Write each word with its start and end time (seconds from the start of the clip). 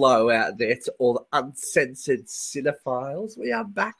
Hello 0.00 0.30
out 0.30 0.56
there 0.58 0.76
to 0.76 0.94
all 1.00 1.14
the 1.14 1.24
uncensored 1.36 2.26
cinephiles. 2.26 3.36
We 3.36 3.50
are 3.50 3.64
back 3.64 3.96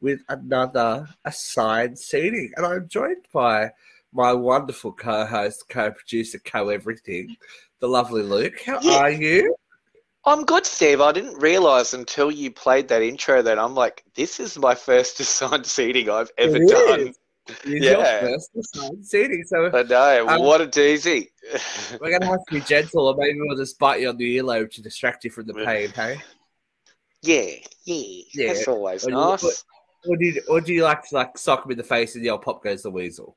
with 0.00 0.20
another 0.30 1.06
assigned 1.26 1.98
seating, 1.98 2.52
and 2.56 2.64
I'm 2.64 2.88
joined 2.88 3.26
by 3.34 3.72
my 4.14 4.32
wonderful 4.32 4.92
co-host, 4.92 5.68
co-producer, 5.68 6.38
co-everything, 6.38 7.36
the 7.80 7.86
lovely 7.86 8.22
Luke. 8.22 8.62
How 8.64 8.80
Yeah. 8.80 8.96
are 8.96 9.10
you? 9.10 9.54
I'm 10.24 10.46
good, 10.46 10.64
Steve. 10.64 11.02
I 11.02 11.12
didn't 11.12 11.36
realize 11.38 11.92
until 11.92 12.30
you 12.30 12.50
played 12.50 12.88
that 12.88 13.02
intro 13.02 13.42
that 13.42 13.58
I'm 13.58 13.74
like, 13.74 14.04
this 14.14 14.40
is 14.40 14.58
my 14.58 14.74
first 14.74 15.20
assigned 15.20 15.66
seating 15.66 16.08
I've 16.08 16.30
ever 16.38 16.56
It 16.56 16.70
done. 16.70 17.00
is. 17.08 17.18
Your 17.64 17.78
Yeah. 17.78 18.20
first 18.20 18.50
so 18.64 19.70
I 19.74 19.82
know. 19.82 20.28
Um, 20.28 20.42
what 20.42 20.60
a 20.60 20.66
doozy. 20.66 21.28
we're 22.00 22.10
gonna 22.10 22.26
have 22.26 22.44
to 22.48 22.54
be 22.54 22.60
gentle, 22.60 23.06
or 23.08 23.14
maybe 23.16 23.38
we'll 23.40 23.56
just 23.56 23.78
bite 23.78 24.00
you 24.00 24.08
on 24.08 24.16
the 24.16 24.38
earlobe 24.38 24.70
to 24.72 24.82
distract 24.82 25.24
you 25.24 25.30
from 25.30 25.46
the 25.46 25.54
pain. 25.54 25.90
Hey, 25.94 26.20
yeah, 27.22 27.54
yeah, 27.84 28.22
Yeah. 28.34 28.52
That's 28.54 28.66
always 28.68 29.04
Or 29.06 29.10
you- 29.10 29.16
nice. 29.16 29.64
or 30.06 30.16
do 30.16 30.24
you, 30.26 30.42
or 30.48 30.60
do 30.60 30.72
you 30.72 30.82
like 30.82 31.08
to 31.08 31.14
like 31.14 31.38
sock 31.38 31.64
him 31.64 31.70
in 31.72 31.78
the 31.78 31.84
face 31.84 32.14
and 32.16 32.24
yell, 32.24 32.38
"Pop 32.38 32.62
goes 32.64 32.82
the 32.82 32.90
weasel"? 32.90 33.36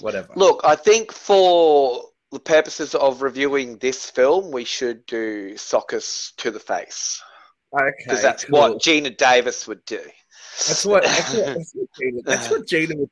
Whatever. 0.00 0.28
Look, 0.36 0.60
I 0.64 0.76
think 0.76 1.12
for 1.12 2.04
the 2.32 2.38
purposes 2.40 2.94
of 2.94 3.22
reviewing 3.22 3.78
this 3.78 4.10
film, 4.10 4.50
we 4.50 4.64
should 4.64 5.04
do 5.06 5.54
Sockers 5.54 6.34
to 6.36 6.50
the 6.50 6.58
face. 6.60 7.20
okay, 7.72 7.90
Because 8.04 8.22
that's 8.22 8.44
cool. 8.44 8.58
what 8.58 8.78
Geena 8.80 9.16
Davis 9.16 9.66
would 9.68 9.84
do. 9.84 10.00
That's 10.58 10.84
what 10.86 11.02
that's 11.02 11.34
what, 11.34 11.44
that's 11.56 11.74
what 11.74 11.88
Geena, 12.00 12.24
that's 12.24 12.50
what 12.50 12.66
Geena 12.66 12.96
would 12.96 13.10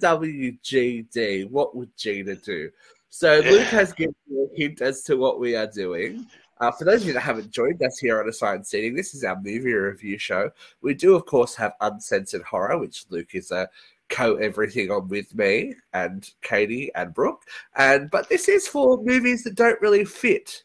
WWGD. 0.00 1.50
What 1.50 1.76
would 1.76 1.96
Gina 1.96 2.34
do? 2.36 2.70
So 3.10 3.40
Luke 3.40 3.66
has 3.68 3.92
given 3.92 4.14
you 4.28 4.48
a 4.52 4.56
hint 4.56 4.80
as 4.82 5.02
to 5.04 5.16
what 5.16 5.40
we 5.40 5.56
are 5.56 5.66
doing. 5.66 6.26
Uh, 6.60 6.70
for 6.70 6.84
those 6.84 7.00
of 7.02 7.08
you 7.08 7.14
that 7.14 7.20
haven't 7.20 7.50
joined 7.50 7.82
us 7.82 7.98
here 7.98 8.20
on 8.20 8.28
Assigned 8.28 8.66
Seating, 8.66 8.94
this 8.94 9.14
is 9.14 9.24
our 9.24 9.36
movie 9.36 9.72
review 9.72 10.18
show. 10.18 10.50
We 10.82 10.92
do, 10.94 11.16
of 11.16 11.24
course, 11.24 11.54
have 11.56 11.72
uncensored 11.80 12.42
horror, 12.42 12.76
which 12.78 13.06
Luke 13.08 13.34
is 13.34 13.50
a 13.50 13.68
co 14.10 14.36
everything 14.36 14.90
on 14.90 15.08
with 15.08 15.34
me 15.34 15.74
and 15.94 16.28
Katie 16.42 16.90
and 16.94 17.14
Brooke. 17.14 17.44
And 17.76 18.10
but 18.10 18.28
this 18.28 18.48
is 18.48 18.68
for 18.68 19.02
movies 19.02 19.42
that 19.44 19.54
don't 19.54 19.80
really 19.80 20.04
fit 20.04 20.64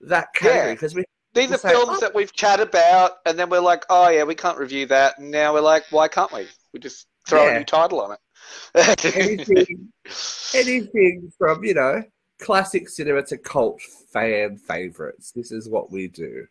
that 0.00 0.32
category 0.34 0.68
Yeah. 0.68 0.72
because 0.74 0.94
we 0.94 1.04
These 1.34 1.52
are 1.52 1.58
films 1.58 1.98
"Oh." 1.98 2.00
that 2.00 2.14
we've 2.14 2.32
chatted 2.32 2.68
about, 2.68 3.12
and 3.26 3.38
then 3.38 3.50
we're 3.50 3.60
like, 3.60 3.84
oh, 3.90 4.08
yeah, 4.08 4.22
we 4.24 4.34
can't 4.34 4.56
review 4.58 4.86
that. 4.86 5.18
And 5.18 5.30
now 5.30 5.52
we're 5.52 5.60
like, 5.60 5.84
why 5.90 6.08
can't 6.08 6.32
we? 6.32 6.46
We 6.72 6.80
just 6.80 7.06
throw 7.28 7.44
Yeah. 7.46 7.54
a 7.54 7.58
new 7.58 7.64
title 7.64 8.00
on 8.00 8.12
it. 8.12 8.18
anything 9.16 9.88
anything 10.54 11.32
from 11.38 11.64
you 11.64 11.74
know 11.74 12.02
classic 12.40 12.88
cinema 12.88 13.22
to 13.24 13.38
cult 13.38 13.80
fan 14.12 14.58
favorites. 14.58 15.32
This 15.32 15.50
is 15.50 15.68
what 15.68 15.90
we 15.90 16.08
do. 16.08 16.46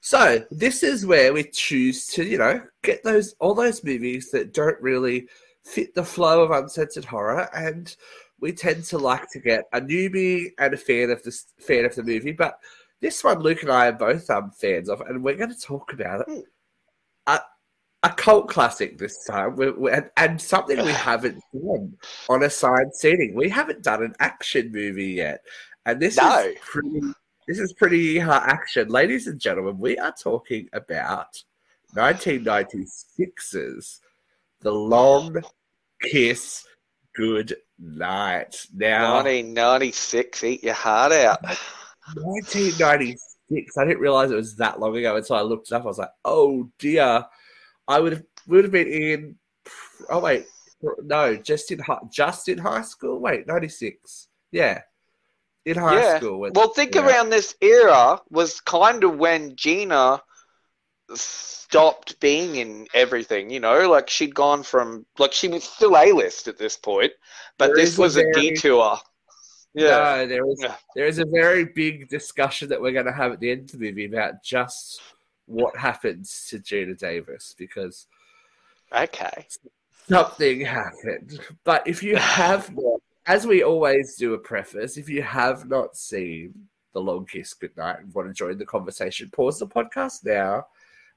So 0.00 0.44
this 0.50 0.82
is 0.82 1.06
where 1.06 1.32
we 1.32 1.44
choose 1.44 2.06
to 2.08 2.24
you 2.24 2.38
know 2.38 2.60
get 2.82 3.02
those 3.04 3.34
all 3.40 3.54
those 3.54 3.84
movies 3.84 4.30
that 4.32 4.52
don't 4.52 4.80
really 4.82 5.28
fit 5.64 5.94
the 5.94 6.04
flow 6.04 6.42
of 6.42 6.50
uncensored 6.50 7.04
horror, 7.06 7.48
and 7.54 7.94
we 8.40 8.52
tend 8.52 8.84
to 8.84 8.98
like 8.98 9.30
to 9.30 9.38
get 9.38 9.64
a 9.72 9.80
newbie 9.80 10.50
and 10.58 10.74
a 10.74 10.76
fan 10.76 11.10
of 11.10 11.22
this 11.22 11.46
fan 11.58 11.84
of 11.86 11.94
the 11.94 12.02
movie, 12.02 12.32
but. 12.32 12.58
This 13.04 13.22
one, 13.22 13.40
Luke 13.40 13.60
and 13.60 13.70
I 13.70 13.88
are 13.88 13.92
both 13.92 14.30
um, 14.30 14.50
fans 14.52 14.88
of, 14.88 15.02
and 15.02 15.22
we're 15.22 15.36
going 15.36 15.52
to 15.52 15.60
talk 15.60 15.92
about 15.92 16.22
it. 16.22 16.26
Hmm. 16.26 16.40
A, 17.26 17.40
a 18.02 18.08
cult 18.08 18.48
classic 18.48 18.96
this 18.96 19.26
time, 19.26 19.56
we 19.56 19.70
we- 19.72 19.90
and, 19.90 20.08
and 20.16 20.40
something 20.40 20.82
we 20.82 20.92
haven't 20.92 21.38
done 21.52 21.98
on 22.30 22.42
a 22.42 22.46
assigned 22.46 22.94
seating. 22.94 23.34
We 23.34 23.50
haven't 23.50 23.82
done 23.82 24.02
an 24.02 24.14
action 24.20 24.72
movie 24.72 25.12
yet, 25.12 25.40
and 25.84 26.00
this 26.00 26.16
No. 26.16 26.38
is 26.38 26.56
pretty. 26.62 27.00
This 27.46 27.58
is 27.58 27.74
pretty 27.74 28.22
uh, 28.22 28.40
action, 28.40 28.88
ladies 28.88 29.26
and 29.26 29.38
gentlemen. 29.38 29.78
We 29.78 29.98
are 29.98 30.14
talking 30.18 30.70
about 30.72 31.36
1996's 31.94 34.00
The 34.62 34.72
Long 34.72 35.42
Kiss 36.10 36.64
Good 37.14 37.54
Night. 37.78 38.66
Now, 38.74 39.16
1996, 39.16 40.42
eat 40.44 40.64
your 40.64 40.72
heart 40.72 41.12
out. 41.12 41.40
1996. 42.16 43.76
I 43.78 43.84
didn't 43.84 44.00
realize 44.00 44.30
it 44.30 44.36
was 44.36 44.56
that 44.56 44.80
long 44.80 44.96
ago 44.96 45.16
until 45.16 45.36
I 45.36 45.42
looked 45.42 45.68
it 45.70 45.74
up. 45.74 45.82
I 45.82 45.86
was 45.86 45.98
like, 45.98 46.10
oh 46.24 46.68
dear, 46.78 47.24
I 47.88 48.00
would 48.00 48.12
have 48.12 48.22
would 48.46 48.64
have 48.64 48.72
been 48.72 48.88
in. 48.88 49.36
Oh 50.10 50.20
wait, 50.20 50.46
no, 51.02 51.36
just 51.36 51.70
in 51.72 51.80
just 52.10 52.48
in 52.48 52.58
high 52.58 52.82
school. 52.82 53.18
Wait, 53.20 53.46
96. 53.46 54.28
Yeah, 54.52 54.82
in 55.64 55.76
high 55.76 56.00
Yeah. 56.00 56.16
school. 56.18 56.40
when- 56.40 56.52
Well, 56.54 56.68
think 56.68 56.94
yeah. 56.94 57.06
around 57.06 57.30
this 57.30 57.54
era 57.60 58.20
was 58.30 58.60
kind 58.60 59.02
of 59.04 59.16
when 59.16 59.56
Geena 59.56 60.20
stopped 61.14 62.18
being 62.20 62.56
in 62.56 62.86
everything, 62.94 63.50
you 63.50 63.60
know? 63.60 63.90
Like 63.90 64.08
she'd 64.08 64.34
gone 64.34 64.62
from, 64.62 65.04
like 65.18 65.32
she 65.32 65.48
was 65.48 65.64
still 65.64 65.96
A-list 65.96 66.48
at 66.48 66.56
this 66.58 66.76
point, 66.76 67.12
but 67.58 67.68
There 67.68 67.76
this 67.76 67.90
is 67.90 67.98
a 67.98 68.00
was 68.02 68.16
a 68.16 68.20
very- 68.20 68.32
detour. 68.50 68.98
Yeah. 69.74 69.88
No, 69.88 70.26
there 70.26 70.48
is 70.48 70.60
Yeah. 70.62 70.76
there 70.94 71.06
is 71.06 71.18
a 71.18 71.24
very 71.26 71.64
big 71.64 72.08
discussion 72.08 72.68
that 72.68 72.80
we're 72.80 72.92
going 72.92 73.06
to 73.06 73.12
have 73.12 73.32
at 73.32 73.40
the 73.40 73.50
end 73.50 73.72
of 73.74 73.80
the 73.80 73.90
movie 73.90 74.06
about 74.06 74.42
just 74.42 75.00
what 75.46 75.76
happens 75.76 76.46
to 76.48 76.58
Geena 76.58 76.96
Davis 76.96 77.54
because 77.58 78.06
Okay. 78.92 79.46
something 80.08 80.60
happened. 80.60 81.40
But 81.64 81.86
if 81.86 82.02
you 82.02 82.16
have 82.40 82.74
not, 82.74 83.00
as 83.26 83.46
we 83.46 83.62
always 83.62 84.14
do 84.16 84.34
a 84.34 84.38
preface, 84.38 84.96
if 84.96 85.08
you 85.08 85.22
have 85.22 85.68
not 85.68 85.96
seen 85.96 86.68
The 86.92 87.00
Long 87.00 87.26
Kiss 87.26 87.52
Goodnight 87.54 88.00
and 88.00 88.14
want 88.14 88.28
to 88.28 88.34
join 88.34 88.56
the 88.58 88.64
conversation, 88.66 89.28
pause 89.30 89.58
the 89.58 89.66
podcast 89.66 90.24
now 90.24 90.66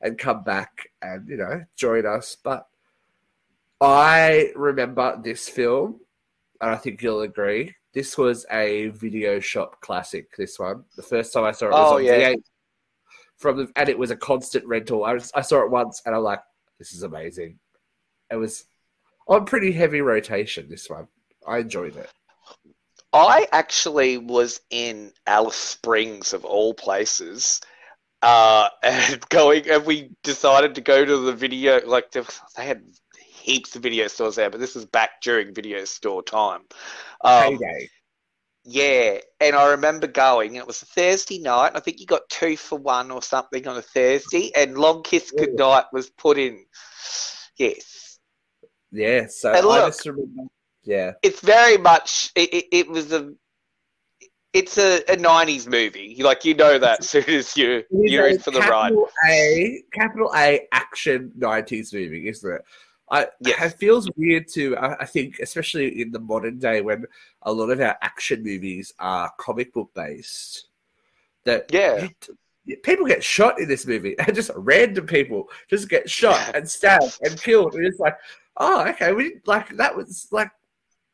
and 0.01 0.18
come 0.18 0.44
back 0.44 0.89
and, 1.01 1.28
you 1.28 1.38
know, 1.38 1.63
join 1.75 2.06
us. 2.06 2.35
But 2.41 2.68
I 3.79 4.51
remember 4.56 5.19
this 5.24 5.47
film, 5.47 6.00
and 6.62 6.72
I 6.72 6.75
think 6.78 7.01
you'll 7.01 7.22
agree. 7.22 7.75
This 7.97 8.16
was 8.16 8.46
a 8.52 8.90
video 8.90 9.40
shop 9.40 9.81
classic, 9.81 10.28
this 10.38 10.59
one. 10.59 10.84
The 10.96 11.02
first 11.02 11.34
time 11.34 11.46
I 11.46 11.52
saw 11.52 11.66
it 11.66 11.72
was 11.72 11.94
Oh, 11.94 11.97
on 11.97 12.06
yeah. 12.06 12.30
V8 12.30 12.44
from 13.38 13.58
the, 13.58 13.72
and 13.75 13.90
it 13.90 13.97
was 13.97 14.12
a 14.12 14.16
constant 14.16 14.68
rental. 14.68 15.03
I, 15.03 15.13
was, 15.13 15.31
I 15.34 15.41
saw 15.41 15.63
it 15.63 15.72
once 15.72 16.03
and 16.06 16.13
I'm 16.13 16.22
like, 16.22 16.41
this 16.78 16.94
is 16.94 17.02
amazing. 17.02 17.57
It 18.30 18.36
was 18.36 18.66
on 19.28 19.46
pretty 19.46 19.72
heavy 19.72 20.02
rotation, 20.02 20.69
this 20.69 20.91
one. 20.91 21.07
I 21.47 21.57
enjoyed 21.57 21.96
it. 21.96 22.12
I 23.13 23.47
actually 23.52 24.19
was 24.19 24.62
in 24.69 25.12
Alice 25.25 25.56
Springs 25.56 26.34
of 26.34 26.46
all 26.46 26.75
places, 26.75 27.62
uh, 28.22 28.69
and 28.84 29.28
going, 29.30 29.68
and 29.72 29.84
we 29.88 30.12
decided 30.22 30.75
to 30.75 30.81
go 30.81 31.03
to 31.03 31.18
the 31.18 31.34
video. 31.34 31.84
Like 31.84 32.12
they 32.12 32.22
had 32.57 32.84
heaps 33.47 33.75
of 33.75 33.81
video 33.81 34.08
stores 34.08 34.35
there, 34.35 34.50
but 34.50 34.59
this 34.59 34.75
was 34.75 34.85
back 34.85 35.22
during 35.24 35.53
video 35.53 35.85
store 35.85 36.22
time. 36.22 36.62
Um, 37.24 37.58
Payday. 37.58 37.90
yeah, 38.66 39.18
and 39.40 39.56
I 39.56 39.69
remember 39.72 40.06
going. 40.08 40.50
and 40.50 40.58
It 40.58 40.68
was 40.68 40.81
a 40.81 40.85
Thursday 40.85 41.40
night. 41.40 41.72
I 41.74 41.80
think 41.80 42.00
you 42.02 42.06
got 42.06 42.28
two 42.30 42.57
for 42.57 42.78
one 42.78 43.09
or 43.09 43.22
something 43.22 43.66
on 43.68 43.78
a 43.78 43.81
Thursday, 43.81 44.52
and 44.56 44.78
Long 44.78 45.02
Kiss 45.03 45.31
Yeah. 45.34 45.46
Goodnight 45.46 45.86
was 45.94 46.09
put 46.09 46.38
in. 46.38 46.66
Yes, 47.57 48.19
Yeah, 48.91 49.28
so 49.28 49.50
And 49.50 49.59
I 49.59 49.62
look- 49.62 49.88
just 49.88 50.06
remember. 50.06 50.44
Yeah. 50.84 51.13
it's 51.24 51.41
very 51.41 51.78
much 51.78 52.31
it, 52.36 52.53
it, 52.53 52.66
it 52.72 52.88
was 52.90 53.12
a 53.12 53.34
it's 54.53 54.78
a, 54.78 55.00
a 55.12 55.18
90s 55.18 55.68
movie 55.68 56.16
like 56.24 56.45
you 56.45 56.54
know 56.54 56.80
that 56.80 57.00
as 57.01 57.10
soon 57.10 57.25
as 57.25 57.57
you 57.57 57.83
you're 57.92 58.27
in 58.30 58.39
for 58.39 58.51
the 58.51 58.62
ride 58.62 58.94
A, 59.30 59.83
capital 59.92 60.31
A 60.33 60.62
action 60.71 61.33
90s 61.38 61.94
movie, 61.94 62.30
isn't 62.30 62.54
it? 62.56 62.62
I, 63.09 63.27
Yes. 63.39 63.74
It 63.74 63.77
feels 63.77 64.09
weird 64.18 64.48
to, 64.50 64.75
I, 64.77 65.01
I 65.01 65.06
think, 65.06 65.39
especially 65.39 66.01
in 66.01 66.12
the 66.12 66.19
modern 66.19 66.59
day 66.59 66.81
when 66.81 67.06
a 67.44 67.51
lot 67.51 67.69
of 67.69 67.80
our 67.80 67.98
action 68.01 68.44
movies 68.44 68.94
are 69.00 69.31
comic 69.38 69.74
book 69.74 69.92
based, 69.94 70.68
that 71.45 71.71
Yeah. 71.71 72.07
people 72.83 73.06
get 73.06 73.24
shot 73.24 73.59
in 73.59 73.68
this 73.68 73.86
movie, 73.88 74.18
and 74.19 74.36
just 74.36 74.51
random 74.56 75.06
people 75.06 75.50
just 75.69 75.89
get 75.89 76.09
shot 76.09 76.56
and 76.56 76.69
stabbed 76.69 77.18
and 77.21 77.42
killed. 77.42 77.75
And 77.75 77.86
it's 77.86 78.00
like, 78.00 78.18
oh, 78.57 78.86
okay, 78.89 79.13
we 79.13 79.24
didn't 79.30 79.48
like 79.48 79.75
that 79.77 79.95
was 79.95 80.27
like, 80.31 80.51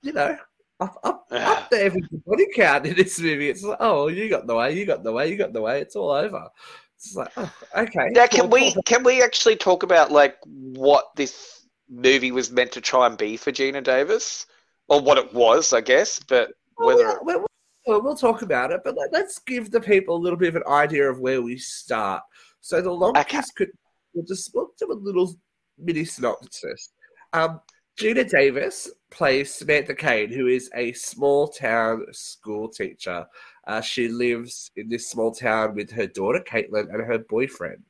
you 0.02 0.14
know, 0.14 0.36
up, 0.80 1.00
up, 1.04 1.28
up 1.32 1.70
there 1.70 1.92
with 1.92 2.10
the 2.10 2.18
body 2.26 2.48
count 2.56 2.86
in 2.86 2.96
this 2.96 3.20
movie. 3.20 3.50
It's 3.50 3.64
like, 3.64 3.78
oh, 3.80 4.08
you 4.08 4.30
got 4.30 4.48
the 4.48 4.56
way, 4.56 4.78
you 4.78 4.86
got 4.86 5.04
the 5.04 5.12
way, 5.12 5.30
you 5.30 5.38
got 5.38 5.54
the 5.54 5.62
way. 5.62 5.80
It's 5.80 5.96
all 5.96 6.10
over. 6.12 6.50
It's 6.96 7.16
like, 7.16 7.32
oh, 7.38 7.54
okay. 7.78 8.10
now 8.12 8.28
cool, 8.28 8.42
can 8.42 8.50
we 8.50 8.74
cool. 8.74 8.84
can 8.84 9.04
we 9.04 9.22
actually 9.22 9.56
talk 9.56 9.84
about 9.84 10.12
like 10.12 10.38
what 10.46 11.16
this 11.16 11.63
movie 11.94 12.32
was 12.32 12.52
meant 12.52 12.72
to 12.72 12.82
try 12.82 13.06
and 13.08 13.18
be 13.18 13.38
for 13.38 13.52
Geena 13.52 13.84
Davis 13.84 14.46
or 14.88 15.00
what 15.02 15.18
it 15.18 15.34
was 15.34 15.74
I 15.74 15.82
guess 15.82 16.20
but 16.20 16.52
whether 16.76 17.06
Well, 17.06 17.20
we'll, 17.24 17.46
we'll, 17.88 18.02
we'll 18.02 18.16
talk 18.16 18.42
about 18.42 18.72
it, 18.72 18.82
but 18.84 18.96
let, 18.98 19.14
us 19.14 19.40
give 19.46 19.70
the 19.70 19.80
people 19.80 20.16
a 20.16 20.22
little 20.24 20.38
bit 20.40 20.50
of 20.50 20.56
an 20.56 20.68
idea 20.68 21.10
of 21.10 21.20
where 21.20 21.42
we 21.42 21.58
start. 21.58 22.24
So 22.62 22.82
the 22.82 22.92
long 22.92 23.16
Okay. 23.18 23.38
kiss 23.38 23.52
could 23.52 23.70
we'll 24.14 24.26
just 24.26 24.52
we'll 24.54 24.72
do 24.80 24.92
a 24.92 24.94
little 24.94 25.34
mini 25.78 26.06
synopsis. 26.06 26.92
Um, 27.34 27.62
Geena 28.00 28.28
Davis 28.28 28.90
plays 29.12 29.54
Samantha 29.54 29.94
Kane, 29.94 30.32
who 30.32 30.48
is 30.48 30.70
a 30.76 30.94
small 30.94 31.48
town 31.48 32.06
school 32.12 32.68
teacher. 32.70 33.26
Uh, 33.68 33.82
she 33.82 34.08
lives 34.08 34.72
in 34.76 34.90
this 34.90 35.10
small 35.10 35.32
town 35.32 35.76
with 35.76 35.92
her 35.92 36.08
daughter 36.08 36.40
Caitlin 36.40 36.92
and 36.92 37.02
her 37.06 37.20
boyfriend. 37.20 37.84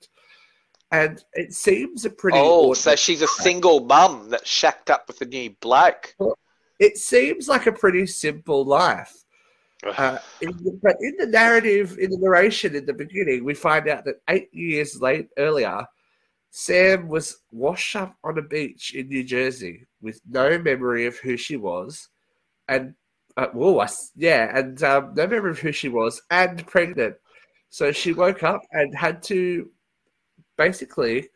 And 0.93 1.25
it 1.33 1.53
seems 1.55 2.05
a 2.05 2.09
pretty. 2.11 2.37
Oh, 2.39 2.75
so 2.75 2.95
she's 2.95 3.23
a 3.23 3.27
single 3.27 3.79
mum 3.79 4.29
that's 4.29 4.47
shacked 4.47 4.91
up 4.91 5.07
with 5.07 5.19
a 5.21 5.25
new 5.25 5.49
bloke. 5.59 6.15
It 6.79 6.99
seems 6.99 7.47
like 7.47 7.65
a 7.65 7.71
pretty 7.71 8.05
simple 8.05 8.63
life. 8.63 9.11
Uh, 9.83 10.19
in 10.39 10.51
the, 10.51 10.79
but 10.83 10.95
in 11.01 11.15
the 11.17 11.25
narrative, 11.25 11.97
in 11.97 12.11
the 12.11 12.17
narration 12.17 12.75
in 12.75 12.85
the 12.85 12.93
beginning, 12.93 13.43
we 13.43 13.55
find 13.55 13.89
out 13.89 14.05
that 14.05 14.21
eight 14.29 14.53
years 14.53 15.01
late 15.01 15.29
earlier, 15.39 15.83
Sam 16.51 17.07
was 17.07 17.37
washed 17.51 17.95
up 17.95 18.15
on 18.23 18.37
a 18.37 18.43
beach 18.43 18.93
in 18.93 19.07
New 19.07 19.23
Jersey 19.23 19.87
with 19.99 20.21
no 20.29 20.59
memory 20.59 21.07
of 21.07 21.17
who 21.17 21.37
she 21.37 21.57
was, 21.57 22.07
and 22.67 22.93
uh, 23.35 23.47
whoa, 23.47 23.83
yeah, 24.15 24.55
and 24.55 24.81
um, 24.83 25.13
no 25.15 25.25
memory 25.25 25.51
of 25.51 25.59
who 25.59 25.71
she 25.71 25.89
was, 25.89 26.21
and 26.29 26.65
pregnant. 26.67 27.15
So 27.71 27.91
she 27.91 28.13
woke 28.13 28.43
up 28.43 28.61
and 28.71 28.95
had 28.95 29.23
to 29.23 29.71
basically 30.57 31.29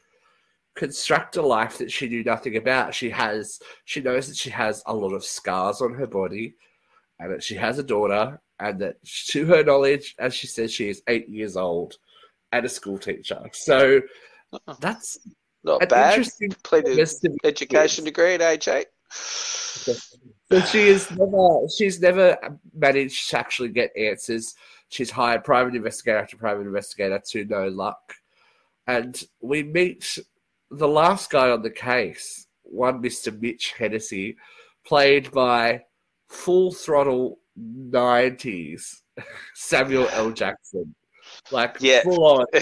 construct 0.75 1.37
a 1.37 1.41
life 1.41 1.77
that 1.79 1.91
she 1.91 2.07
knew 2.07 2.23
nothing 2.23 2.57
about. 2.57 2.93
She 2.93 3.09
has, 3.09 3.59
she 3.85 4.01
knows 4.01 4.27
that 4.27 4.37
she 4.37 4.49
has 4.51 4.83
a 4.85 4.93
lot 4.93 5.13
of 5.13 5.23
scars 5.23 5.81
on 5.81 5.93
her 5.95 6.07
body, 6.07 6.55
and 7.19 7.31
that 7.31 7.43
she 7.43 7.55
has 7.55 7.79
a 7.79 7.83
daughter, 7.83 8.39
and 8.59 8.79
that 8.79 8.97
to 9.29 9.45
her 9.45 9.63
knowledge, 9.63 10.15
as 10.19 10.33
she 10.33 10.47
says, 10.47 10.71
she 10.71 10.89
is 10.89 11.01
eight 11.07 11.27
years 11.29 11.57
old 11.57 11.97
and 12.51 12.65
a 12.65 12.69
school 12.69 12.97
teacher. 12.97 13.41
So 13.53 14.01
uh-uh. 14.53 14.75
that's 14.79 15.17
not 15.63 15.87
bad. 15.89 16.27
Completed 16.39 17.09
education 17.43 18.05
degree 18.05 18.35
at 18.35 18.41
age 18.41 18.67
eight. 18.67 18.87
So 19.09 20.61
she 20.61 20.87
is 20.87 21.09
never 21.11 21.67
she's 21.75 21.99
never 21.99 22.37
managed 22.73 23.29
to 23.29 23.39
actually 23.39 23.69
get 23.69 23.91
answers. 23.97 24.55
She's 24.89 25.11
hired 25.11 25.43
private 25.43 25.75
investigator 25.75 26.19
after 26.19 26.37
private 26.37 26.67
investigator 26.67 27.21
to 27.31 27.45
no 27.45 27.67
luck. 27.67 28.13
And 28.87 29.21
we 29.41 29.63
meet 29.63 30.17
the 30.71 30.87
last 30.87 31.29
guy 31.29 31.49
on 31.49 31.61
the 31.61 31.69
case, 31.69 32.47
one 32.63 33.01
Mr. 33.01 33.37
Mitch 33.39 33.73
Hennessy, 33.77 34.37
played 34.85 35.31
by 35.31 35.83
full 36.29 36.71
throttle 36.71 37.39
nineties 37.55 39.03
Samuel 39.55 40.07
L. 40.11 40.31
Jackson. 40.31 40.93
Like 41.51 41.77
yeah. 41.79 42.03
full 42.03 42.23
on 42.25 42.45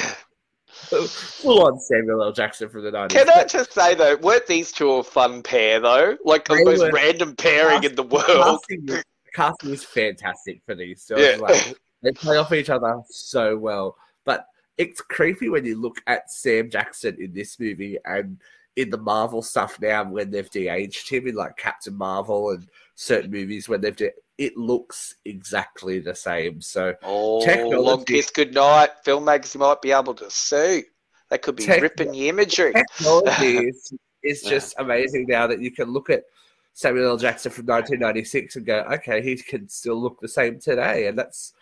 full 0.68 1.66
on 1.66 1.80
Samuel 1.80 2.24
L. 2.24 2.32
Jackson 2.32 2.70
from 2.70 2.84
the 2.84 2.92
90s. 2.92 3.10
Can 3.10 3.30
I 3.30 3.44
just 3.44 3.74
say 3.74 3.96
though, 3.96 4.16
weren't 4.18 4.48
these 4.48 4.72
two 4.72 4.92
a 4.92 5.04
fun 5.04 5.44
pair 5.44 5.80
though? 5.80 6.18
Like 6.24 6.48
the 6.48 6.64
most 6.64 6.92
random 6.92 7.36
pairing 7.36 7.84
in 7.84 7.96
the 7.96 8.04
world. 8.04 8.64
Casting, 8.68 9.04
casting 9.34 9.70
is 9.72 9.84
fantastic 9.84 10.62
for 10.66 10.76
these. 10.76 11.04
So 11.04 11.18
yeah. 11.18 11.38
like, 11.38 11.78
they 12.02 12.12
play 12.12 12.38
off 12.38 12.52
each 12.54 12.70
other 12.70 13.02
so 13.10 13.58
well. 13.58 13.96
But 14.26 14.46
it's 14.78 15.02
creepy 15.02 15.50
when 15.50 15.66
you 15.66 15.80
look 15.80 16.02
at 16.08 16.32
Sam 16.32 16.70
Jackson 16.70 17.18
in 17.20 17.34
this 17.34 17.60
movie 17.60 17.98
and 18.06 18.38
in 18.76 18.90
the 18.90 18.98
Marvel 18.98 19.42
stuff 19.42 19.80
now 19.80 20.04
when 20.04 20.32
they've 20.32 20.50
de-aged 20.50 21.10
him 21.10 21.28
in 21.28 21.36
like 21.36 21.56
Captain 21.58 21.96
Marvel 21.96 22.50
and 22.52 22.68
certain 22.96 23.32
movies 23.32 23.70
when 23.70 23.80
they've 23.82 23.96
de- 23.96 24.12
it 24.38 24.58
looks 24.58 25.16
exactly 25.24 26.00
the 26.00 26.14
same. 26.14 26.60
So 26.60 26.94
oh, 27.04 27.46
technology, 27.46 27.78
long 27.78 28.04
kiss 28.04 28.30
goodnight. 28.32 28.90
Filmmakers 29.06 29.58
might 29.58 29.82
be 29.82 29.94
able 29.94 30.14
to 30.16 30.30
sue. 30.30 30.84
They 31.30 31.38
could 31.38 31.56
be 31.56 31.68
ripping 31.68 32.12
the 32.12 32.30
imagery. 32.30 32.74
Technology 32.74 33.58
is, 33.70 33.94
is 34.24 34.42
just 34.42 34.76
amazing 34.78 35.26
now 35.28 35.48
that 35.48 35.62
you 35.62 35.72
can 35.72 35.92
look 35.92 36.10
at 36.10 36.24
Samuel 36.74 37.12
L. 37.12 37.18
Jackson 37.18 37.52
from 37.52 37.66
1996 37.66 38.58
and 38.58 38.66
go, 38.66 38.86
okay, 38.92 39.22
he 39.22 39.38
can 39.38 39.70
still 39.70 39.96
look 39.96 40.20
the 40.20 40.28
same 40.28 40.60
today, 40.60 41.08
and 41.08 41.18
that's 41.18 41.54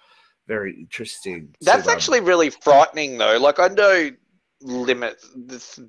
very 0.48 0.76
interesting. 0.76 1.56
That's 1.62 1.88
actually 1.88 2.22
really 2.22 2.50
frightening, 2.50 3.18
though. 3.18 3.38
Like 3.38 3.60
I 3.60 3.68
know 3.70 4.10
limits, 4.62 5.30
there's 5.36 5.80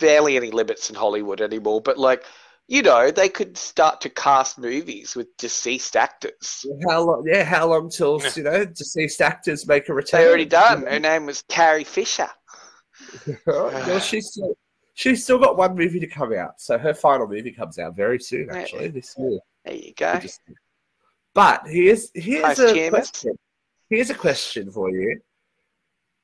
barely 0.00 0.36
any 0.36 0.50
limits 0.50 0.90
in 0.90 0.96
Hollywood 0.96 1.40
anymore, 1.40 1.80
but 1.80 1.98
like 1.98 2.24
you 2.68 2.82
know, 2.82 3.10
they 3.10 3.30
could 3.30 3.56
start 3.56 4.02
to 4.02 4.10
cast 4.10 4.58
movies 4.58 5.16
with 5.16 5.34
deceased 5.38 5.96
actors. 5.96 6.66
How 6.86 7.02
long? 7.02 7.24
Yeah, 7.26 7.42
how 7.42 7.66
long 7.66 7.88
till 7.88 8.20
you 8.36 8.42
know 8.42 8.64
deceased 8.66 9.22
actors 9.22 9.66
make 9.66 9.88
a 9.88 9.94
return? 9.94 10.20
They 10.20 10.28
already 10.28 10.44
done. 10.44 10.82
Her 10.86 10.98
name 10.98 11.24
was 11.24 11.42
Carrie 11.48 11.84
Fisher. 11.84 12.28
well, 13.46 14.00
she's 14.00 14.32
still 14.32 14.54
she's 14.92 15.24
still 15.24 15.38
got 15.38 15.56
one 15.56 15.74
movie 15.74 15.98
to 15.98 16.06
come 16.06 16.34
out, 16.34 16.60
so 16.60 16.76
her 16.76 16.92
final 16.92 17.26
movie 17.26 17.52
comes 17.52 17.78
out 17.78 17.96
very 17.96 18.20
soon. 18.20 18.50
Actually, 18.50 18.84
yeah. 18.84 18.90
this 18.90 19.14
year. 19.18 19.40
There 19.64 19.74
you 19.74 19.94
go. 19.96 20.20
But 21.34 21.62
here's 21.66 22.10
here's 22.14 22.58
a 22.58 22.90
question. 22.90 23.38
Here's 23.90 24.10
a 24.10 24.14
question 24.14 24.70
for 24.70 24.90
you: 24.90 25.20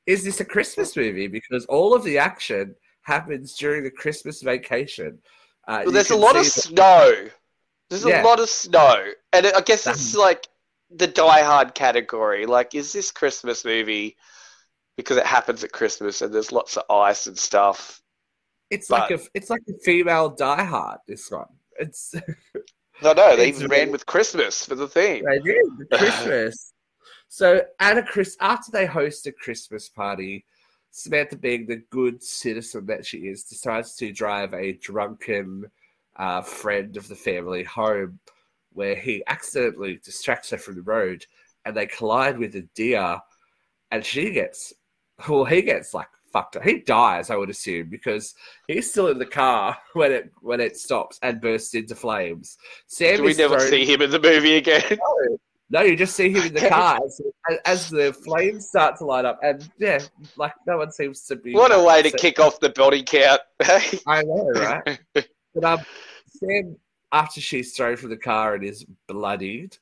Is 0.05 0.23
this 0.23 0.39
a 0.39 0.45
Christmas 0.45 0.95
movie? 0.95 1.27
Because 1.27 1.65
all 1.65 1.95
of 1.95 2.03
the 2.03 2.17
action 2.17 2.75
happens 3.01 3.55
during 3.55 3.83
the 3.83 3.91
Christmas 3.91 4.41
vacation. 4.41 5.19
Uh, 5.67 5.81
well, 5.83 5.93
there's 5.93 6.11
a 6.11 6.15
lot 6.15 6.35
of 6.35 6.43
that... 6.43 6.51
snow. 6.51 7.27
There's 7.89 8.05
yeah. 8.05 8.23
a 8.23 8.25
lot 8.25 8.39
of 8.39 8.49
snow, 8.49 9.11
and 9.33 9.47
I 9.47 9.61
guess 9.61 9.87
it's 9.87 10.15
like 10.15 10.47
the 10.89 11.07
Die 11.07 11.43
Hard 11.43 11.75
category. 11.75 12.45
Like, 12.45 12.75
is 12.75 12.91
this 12.93 13.11
Christmas 13.11 13.63
movie 13.65 14.17
because 14.97 15.17
it 15.17 15.25
happens 15.25 15.63
at 15.63 15.71
Christmas 15.71 16.21
and 16.21 16.33
there's 16.33 16.51
lots 16.51 16.77
of 16.77 16.83
ice 16.89 17.27
and 17.27 17.37
stuff? 17.37 18.01
It's 18.69 18.87
but... 18.87 19.09
like 19.09 19.19
a 19.19 19.23
it's 19.33 19.49
like 19.49 19.61
a 19.69 19.73
female 19.83 20.29
Die 20.29 20.63
Hard. 20.63 20.99
This 21.07 21.29
one, 21.29 21.47
it's. 21.79 22.15
no, 23.03 23.13
no, 23.13 23.35
they 23.35 23.47
even 23.49 23.67
ran 23.67 23.91
with 23.91 24.05
Christmas 24.05 24.65
for 24.65 24.75
the 24.75 24.87
theme. 24.87 25.23
They 25.25 25.39
did 25.39 25.65
Christmas. 25.93 26.73
So 27.35 27.63
at 27.81 27.97
a 27.97 28.01
Chris 28.01 28.37
after 28.39 28.71
they 28.71 28.85
host 28.85 29.27
a 29.27 29.31
Christmas 29.33 29.89
party, 29.89 30.45
Samantha, 30.91 31.35
being 31.35 31.65
the 31.65 31.83
good 31.89 32.23
citizen 32.23 32.85
that 32.85 33.05
she 33.05 33.27
is, 33.27 33.43
decides 33.43 33.93
to 33.97 34.13
drive 34.13 34.53
a 34.53 34.71
drunken 34.71 35.69
uh, 36.15 36.41
friend 36.41 36.95
of 36.95 37.09
the 37.09 37.15
family 37.15 37.65
home 37.65 38.19
where 38.71 38.95
he 38.95 39.21
accidentally 39.27 39.99
distracts 40.01 40.51
her 40.51 40.57
from 40.57 40.75
the 40.75 40.81
road 40.83 41.25
and 41.65 41.75
they 41.75 41.87
collide 41.87 42.37
with 42.37 42.55
a 42.55 42.61
deer 42.73 43.19
and 43.91 44.05
she 44.05 44.31
gets, 44.31 44.71
well, 45.27 45.43
he 45.43 45.61
gets 45.61 45.93
like 45.93 46.07
fucked 46.31 46.55
up. 46.55 46.63
He 46.63 46.79
dies, 46.79 47.29
I 47.29 47.35
would 47.35 47.49
assume, 47.49 47.89
because 47.89 48.33
he's 48.69 48.89
still 48.89 49.07
in 49.07 49.19
the 49.19 49.25
car 49.25 49.77
when 49.93 50.13
it 50.13 50.31
when 50.39 50.61
it 50.61 50.77
stops 50.77 51.19
and 51.21 51.41
bursts 51.41 51.73
into 51.73 51.95
flames. 51.95 52.57
Sam 52.87 53.17
Do 53.17 53.23
we 53.23 53.33
never 53.33 53.57
thrown... 53.57 53.69
see 53.71 53.83
him 53.83 54.01
in 54.01 54.11
the 54.11 54.21
movie 54.21 54.55
again? 54.55 54.83
No, 54.91 55.37
no, 55.69 55.81
you 55.81 55.95
just 55.95 56.15
see 56.15 56.29
him 56.29 56.43
in 56.43 56.53
the 56.53 56.69
car 56.69 56.99
as, 57.03 57.21
as, 57.65 57.89
the 57.89 58.13
flames 58.13 58.67
start 58.67 58.97
to 58.97 59.05
light 59.05 59.25
up, 59.25 59.39
and 59.41 59.67
yeah, 59.77 59.99
like 60.37 60.53
no 60.67 60.77
one 60.77 60.91
seems 60.91 61.21
to 61.23 61.35
be. 61.35 61.53
What 61.53 61.73
a 61.73 61.83
way 61.83 62.03
to 62.03 62.11
kick 62.11 62.39
off 62.39 62.59
the 62.59 62.69
body 62.69 63.03
count! 63.03 63.41
I 64.07 64.23
know, 64.23 64.51
right? 64.55 64.99
but 65.13 65.63
um, 65.63 65.79
Sam, 66.27 66.75
after 67.11 67.41
she's 67.41 67.75
thrown 67.75 67.97
from 67.97 68.09
the 68.09 68.17
car 68.17 68.55
and 68.55 68.63
is 68.63 68.85
bloodied, 69.07 69.77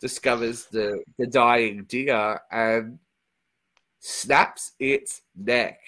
discovers 0.00 0.64
the 0.66 1.02
the 1.18 1.26
dying 1.26 1.84
deer 1.88 2.40
and 2.50 2.98
snaps 4.00 4.72
its 4.80 5.22
neck 5.36 5.78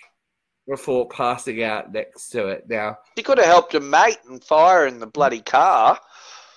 before 0.69 1.09
passing 1.09 1.63
out 1.63 1.93
next 1.93 2.29
to 2.31 2.49
it. 2.49 2.69
Now 2.69 2.99
she 3.17 3.23
could 3.23 3.39
have 3.39 3.47
helped 3.47 3.75
a 3.75 3.81
mate 3.81 4.19
and 4.29 4.43
fire 4.45 4.87
in 4.87 4.99
the 4.99 5.07
bloody 5.07 5.41
car. 5.41 5.99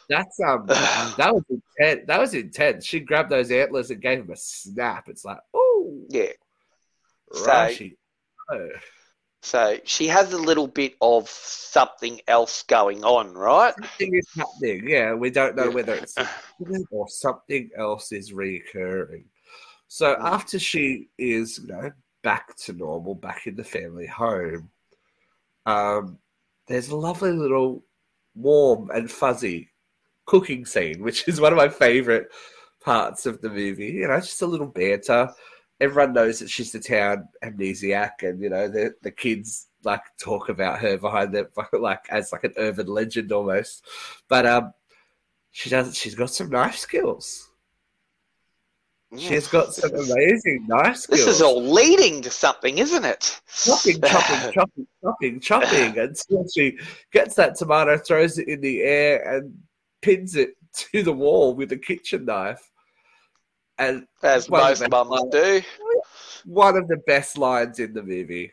That's 0.10 0.40
um, 0.48 0.66
that 0.68 1.34
was 1.34 1.44
intense. 1.50 2.02
That 2.08 2.20
was 2.20 2.34
intense. 2.34 2.86
She 2.86 3.00
grabbed 3.00 3.30
those 3.30 3.52
antlers 3.52 3.92
and 3.92 4.02
gave 4.02 4.20
him 4.20 4.32
a 4.32 4.36
snap. 4.36 5.10
It's 5.10 5.26
like, 5.26 5.40
oh, 5.54 6.02
yeah, 6.10 6.32
right. 7.46 7.94
So, 8.50 8.70
so 9.42 9.78
she 9.84 10.08
has 10.08 10.34
a 10.34 10.38
little 10.38 10.68
bit 10.68 10.96
of 11.02 11.30
something 11.30 12.20
else 12.28 12.64
going 12.64 13.04
on, 13.04 13.34
right? 13.34 13.74
Something 13.76 14.16
is 14.16 14.28
happening. 14.36 14.88
Yeah, 14.88 15.14
we 15.14 15.30
don't 15.30 15.56
know 15.56 15.70
whether 15.70 15.94
it's 15.96 16.16
or 16.92 17.08
something 17.08 17.70
else 17.78 18.12
is 18.12 18.32
reoccurring. 18.32 19.26
So 19.88 20.16
mm. 20.16 20.24
after 20.24 20.60
she 20.60 21.10
is, 21.18 21.60
you 21.60 21.68
know, 21.68 21.92
back 22.24 22.56
to 22.58 22.74
normal, 22.74 23.16
back 23.16 23.48
in 23.48 23.56
the 23.56 23.64
family 23.64 24.08
home, 24.08 24.70
um, 25.66 26.18
there's 26.68 26.90
a 26.90 26.96
lovely 26.96 27.32
little 27.32 27.84
warm 28.36 28.90
and 28.94 29.10
fuzzy 29.10 29.70
cooking 30.28 30.66
scene, 30.66 31.02
which 31.02 31.28
is 31.28 31.42
one 31.42 31.52
of 31.52 31.58
my 31.58 31.70
favorite 31.70 32.28
parts 32.84 33.26
of 33.26 33.42
the 33.42 33.50
movie. 33.50 33.88
You 33.88 34.08
know, 34.08 34.14
it's 34.14 34.28
just 34.28 34.44
a 34.44 34.48
little 34.48 34.68
banter. 34.68 35.30
Everyone 35.80 36.14
knows 36.14 36.40
that 36.40 36.50
she's 36.50 36.72
the 36.72 36.80
town 36.80 37.28
amnesiac, 37.44 38.22
and 38.22 38.42
you 38.42 38.50
know 38.50 38.68
the 38.68 38.94
the 39.02 39.12
kids 39.12 39.68
like 39.84 40.02
talk 40.20 40.50
about 40.50 40.80
her 40.80 40.98
behind 40.98 41.34
them, 41.34 41.48
like 41.74 42.06
as 42.10 42.32
like 42.32 42.44
an 42.44 42.54
urban 42.58 42.88
legend 42.88 43.32
almost. 43.32 43.86
But 44.28 44.46
um, 44.46 44.74
she 45.52 45.72
does. 45.72 45.98
She's 45.98 46.16
got 46.16 46.30
some 46.30 46.50
knife 46.50 46.78
skills. 46.78 47.50
She's 49.18 49.48
got 49.48 49.74
some 49.74 49.92
amazing 49.96 50.66
knife 50.68 50.98
skills. 50.98 51.26
This 51.26 51.36
is 51.36 51.42
all 51.42 51.64
leading 51.64 52.22
to 52.24 52.30
something, 52.30 52.78
isn't 52.78 53.06
it? 53.06 53.40
chopping, 53.48 54.02
chopping, 54.02 54.52
chopping, 54.54 54.88
chopping, 55.02 55.40
chopping 55.40 55.98
until 55.98 56.46
she 56.54 56.78
gets 57.14 57.36
that 57.36 57.56
tomato, 57.56 57.98
throws 57.98 58.38
it 58.38 58.50
in 58.50 58.60
the 58.60 58.82
air, 58.82 59.36
and 59.36 59.58
pins 60.02 60.36
it 60.36 60.56
to 60.74 61.04
the 61.04 61.14
wall 61.14 61.54
with 61.56 61.72
a 61.72 61.78
kitchen 61.78 62.26
knife. 62.26 62.70
And 63.80 64.08
As 64.24 64.50
most 64.50 64.90
mums 64.90 65.24
do. 65.32 65.62
one 66.46 66.76
of 66.76 66.88
the 66.88 66.98
best 67.06 67.38
lines 67.38 67.80
in 67.80 67.94
the 67.94 68.02
movie. 68.02 68.52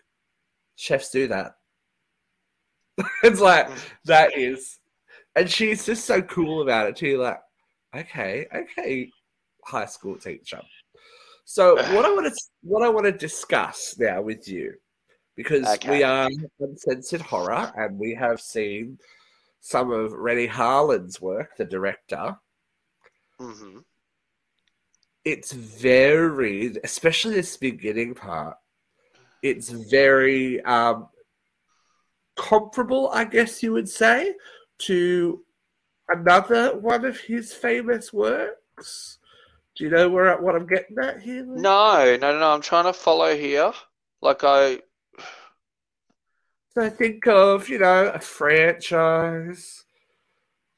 Chefs 0.76 1.10
do 1.10 1.28
that. 1.28 1.56
it's 3.22 3.40
like 3.40 3.68
that 4.04 4.36
is, 4.36 4.78
and 5.34 5.50
she's 5.50 5.86
just 5.86 6.04
so 6.04 6.20
cool 6.22 6.62
about 6.62 6.88
it 6.88 6.96
too. 6.96 7.18
Like, 7.18 7.40
okay, 7.96 8.46
okay, 8.54 9.10
high 9.64 9.86
school 9.86 10.16
teacher. 10.16 10.60
So 11.44 11.74
what 11.94 12.04
I 12.04 12.12
want 12.12 12.26
to 12.26 12.34
what 12.62 12.82
I 12.82 12.88
want 12.88 13.06
to 13.06 13.12
discuss 13.12 13.96
now 13.98 14.20
with 14.20 14.46
you, 14.46 14.74
because 15.36 15.66
Okay. 15.66 15.90
we 15.90 16.02
are 16.02 16.28
uncensored 16.60 17.22
horror 17.22 17.72
and 17.76 17.98
we 17.98 18.14
have 18.14 18.40
seen 18.40 18.98
some 19.64 19.90
of 19.90 20.12
Renny 20.12 20.46
Harlin's 20.46 21.22
work, 21.22 21.56
the 21.56 21.64
director. 21.64 22.36
hmm 23.38 23.78
It's 25.24 25.52
very, 25.52 26.76
especially 26.84 27.36
this 27.36 27.56
beginning 27.56 28.14
part. 28.14 28.58
It's 29.42 29.70
very 29.70 30.62
um, 30.64 31.08
comparable, 32.36 33.08
I 33.08 33.24
guess 33.24 33.62
you 33.62 33.72
would 33.72 33.88
say, 33.88 34.34
to 34.80 35.42
another 36.10 36.76
one 36.76 37.06
of 37.06 37.18
his 37.20 37.54
famous 37.54 38.12
works. 38.12 39.16
Do 39.76 39.84
you 39.84 39.90
know 39.90 40.10
where 40.10 40.36
what 40.42 40.56
I'm 40.56 40.66
getting 40.66 40.98
at 40.98 41.22
here? 41.22 41.46
No, 41.46 42.18
no, 42.20 42.38
no. 42.38 42.50
I'm 42.52 42.60
trying 42.60 42.84
to 42.84 42.92
follow 42.92 43.34
here. 43.34 43.72
Like 44.20 44.44
I, 44.44 44.82
So 46.76 46.90
think 46.90 47.26
of, 47.28 47.68
you 47.68 47.78
know, 47.78 48.08
a 48.08 48.18
franchise, 48.18 49.84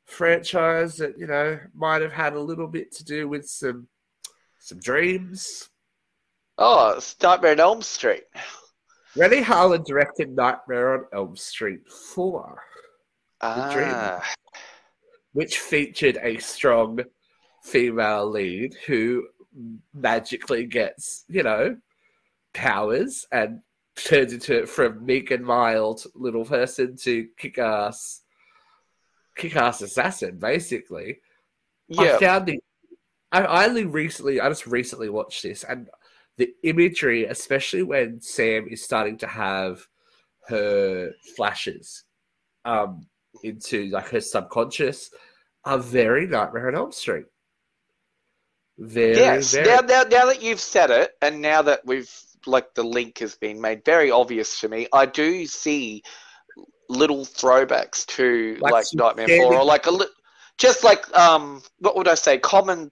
franchise 0.04 0.98
that, 0.98 1.18
you 1.18 1.26
know, 1.26 1.58
might 1.74 2.02
have 2.02 2.12
had 2.12 2.34
a 2.34 2.40
little 2.40 2.66
bit 2.66 2.92
to 2.96 3.04
do 3.04 3.28
with 3.28 3.48
some 3.48 3.88
some 4.58 4.78
dreams. 4.78 5.70
oh, 6.58 6.94
it's 6.96 7.16
Nightmare 7.22 7.52
on 7.52 7.60
Elm 7.60 7.82
Street. 7.82 8.24
Renny 9.16 9.42
Harlin 9.42 9.84
directed 9.86 10.36
Nightmare 10.36 10.94
on 10.94 11.04
Elm 11.14 11.36
Street 11.36 11.88
4, 11.88 12.62
dream. 13.40 13.88
Ah, 13.90 14.32
which 15.32 15.60
featured 15.60 16.18
a 16.20 16.36
strong 16.38 17.00
female 17.62 18.28
lead 18.30 18.74
who 18.86 19.26
magically 19.94 20.66
gets, 20.66 21.24
you 21.28 21.42
know, 21.42 21.76
powers 22.52 23.26
and 23.32 23.60
turns 23.96 24.32
into 24.32 24.66
from 24.66 25.04
meek 25.04 25.30
and 25.30 25.44
mild 25.44 26.04
little 26.14 26.44
person 26.44 26.96
to 26.96 27.26
kick 27.36 27.58
ass 27.58 28.22
kick 29.36 29.56
ass 29.56 29.82
assassin, 29.82 30.38
basically. 30.38 31.18
I 31.98 32.04
yeah. 32.04 32.18
found 32.18 32.46
the 32.46 32.60
I, 33.32 33.42
I 33.42 33.66
only 33.66 33.84
recently 33.84 34.40
I 34.40 34.48
just 34.48 34.66
recently 34.66 35.08
watched 35.08 35.42
this 35.42 35.64
and 35.64 35.88
the 36.36 36.50
imagery, 36.62 37.24
especially 37.24 37.82
when 37.82 38.20
Sam 38.20 38.68
is 38.68 38.84
starting 38.84 39.16
to 39.18 39.26
have 39.26 39.86
her 40.48 41.10
flashes 41.34 42.04
um 42.64 43.06
into 43.42 43.86
like 43.90 44.08
her 44.08 44.20
subconscious 44.20 45.10
are 45.64 45.78
very 45.78 46.26
Nightmare 46.26 46.68
on 46.68 46.76
Elm 46.76 46.92
Street. 46.92 47.26
Very, 48.78 49.16
Yes. 49.16 49.52
very 49.52 49.66
Now, 49.66 49.80
now, 49.80 50.02
now 50.02 50.26
that 50.26 50.42
you've 50.42 50.60
said 50.60 50.90
it, 50.90 51.12
and 51.22 51.40
now 51.40 51.62
that 51.62 51.84
we've 51.84 52.10
like 52.46 52.74
the 52.74 52.82
link 52.82 53.18
has 53.18 53.36
been 53.36 53.60
made 53.60 53.84
very 53.84 54.10
obvious 54.10 54.60
to 54.60 54.68
me, 54.68 54.86
I 54.92 55.06
do 55.06 55.46
see 55.46 56.02
little 56.88 57.24
throwbacks 57.24 58.06
to 58.06 58.56
Like 58.60 58.72
like, 58.72 58.86
Nightmare 58.94 59.28
Four, 59.28 59.54
or 59.54 59.64
like 59.64 59.86
a 59.86 59.90
li- 59.90 60.06
just 60.58 60.84
like 60.84 61.14
um, 61.16 61.62
what 61.78 61.96
would 61.96 62.08
I 62.08 62.14
say? 62.14 62.38
Common 62.38 62.90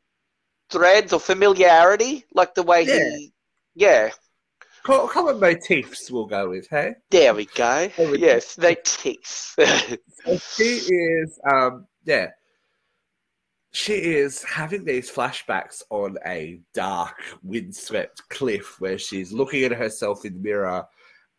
threads 0.70 1.12
or 1.12 1.20
familiarity, 1.20 2.24
like 2.32 2.54
the 2.54 2.62
way 2.62 2.84
he. 2.84 3.32
Yeah. 3.74 4.10
common 4.84 5.40
motifs 5.40 6.10
we'll 6.10 6.26
go 6.26 6.50
with, 6.50 6.68
hey? 6.70 6.94
There 7.10 7.34
we 7.34 7.46
go. 7.46 7.88
There 7.96 8.08
we. 8.08 8.20
Yes, 8.20 8.54
they 8.54 8.76
tease. 8.76 9.56
So 10.26 10.38
she 10.38 10.76
is, 10.76 11.38
um, 11.52 11.86
yeah, 12.06 12.28
she 13.74 13.94
is 13.94 14.42
having 14.44 14.84
these 14.84 15.10
flashbacks 15.10 15.82
on 15.90 16.16
a 16.24 16.60
dark, 16.74 17.16
windswept 17.42 18.22
cliff 18.28 18.80
where 18.80 18.98
she's 18.98 19.32
looking 19.32 19.64
at 19.64 19.72
herself 19.72 20.24
in 20.24 20.34
the 20.34 20.38
mirror 20.38 20.86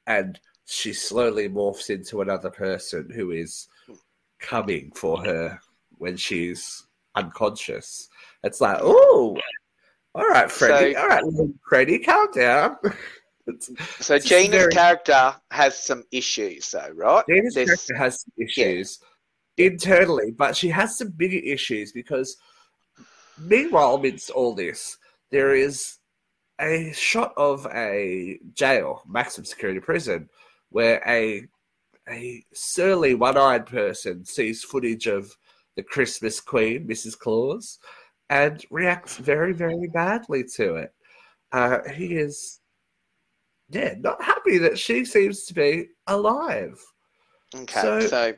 and 0.05 0.37
she 0.65 0.91
slowly 0.91 1.47
morphs 1.47 1.89
into 1.89 2.19
another 2.21 2.49
person 2.49 3.09
who 3.15 3.31
is 3.31 3.67
coming 4.41 4.91
for 4.95 5.23
her 5.23 5.57
when 5.97 6.17
she's 6.17 6.85
unconscious. 7.15 8.09
It's 8.43 8.59
like, 8.59 8.79
oh, 8.81 9.37
all 10.13 10.27
right, 10.27 10.51
Freddie, 10.51 10.93
So- 10.93 10.99
all 10.99 11.07
right, 11.07 11.23
little 11.23 11.53
Freddie, 11.69 11.99
calm 11.99 12.27
down. 12.33 12.75
It's- 13.47 13.69
so 14.03 14.15
It's 14.15 14.27
Geena's 14.27 14.49
very- 14.49 14.71
character 14.73 15.35
has 15.51 15.77
some 15.77 16.03
issues, 16.11 16.71
though, 16.71 16.89
right? 16.95 17.23
There's- 17.27 17.53
character 17.53 17.95
has 17.95 18.21
some 18.23 18.31
issues 18.39 18.99
internally, 19.57 20.31
but 20.31 20.55
she 20.55 20.69
has 20.69 20.97
some 20.97 21.09
bigger 21.09 21.37
issues 21.37 21.91
because, 21.91 22.37
meanwhile, 23.37 23.95
amidst 23.95 24.29
all 24.29 24.53
this, 24.53 24.97
there 25.31 25.55
is 25.55 25.97
a 26.59 26.91
shot 26.93 27.33
of 27.37 27.67
a 27.73 28.39
jail, 28.53 29.01
maximum 29.07 29.45
security 29.45 29.79
prison, 29.79 30.29
where 30.69 31.01
a 31.07 31.45
a 32.07 32.45
surly, 32.53 33.15
one-eyed 33.15 33.65
person 33.65 34.23
sees 34.25 34.63
footage 34.63 35.07
of 35.07 35.35
the 35.75 35.83
Christmas 35.83 36.39
Queen, 36.39 36.87
Mrs. 36.87 37.17
Claus, 37.17 37.79
and 38.29 38.63
reacts 38.69 39.17
very, 39.17 39.53
very 39.53 39.87
badly 39.87 40.43
to 40.55 40.75
it. 40.75 40.93
Uh, 41.51 41.79
he 41.93 42.15
is, 42.15 42.59
yeah, 43.69 43.95
not 43.99 44.21
happy 44.23 44.57
that 44.59 44.77
she 44.77 45.05
seems 45.05 45.45
to 45.45 45.53
be 45.53 45.87
alive. 46.07 46.79
Okay, 47.55 47.81
So- 47.81 47.99
so, 48.01 48.33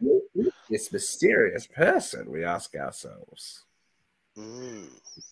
this 0.69 0.91
mysterious 0.91 1.67
person? 1.67 2.29
We 2.31 2.43
ask 2.43 2.75
ourselves. 2.75 3.63
mm. 4.37 4.87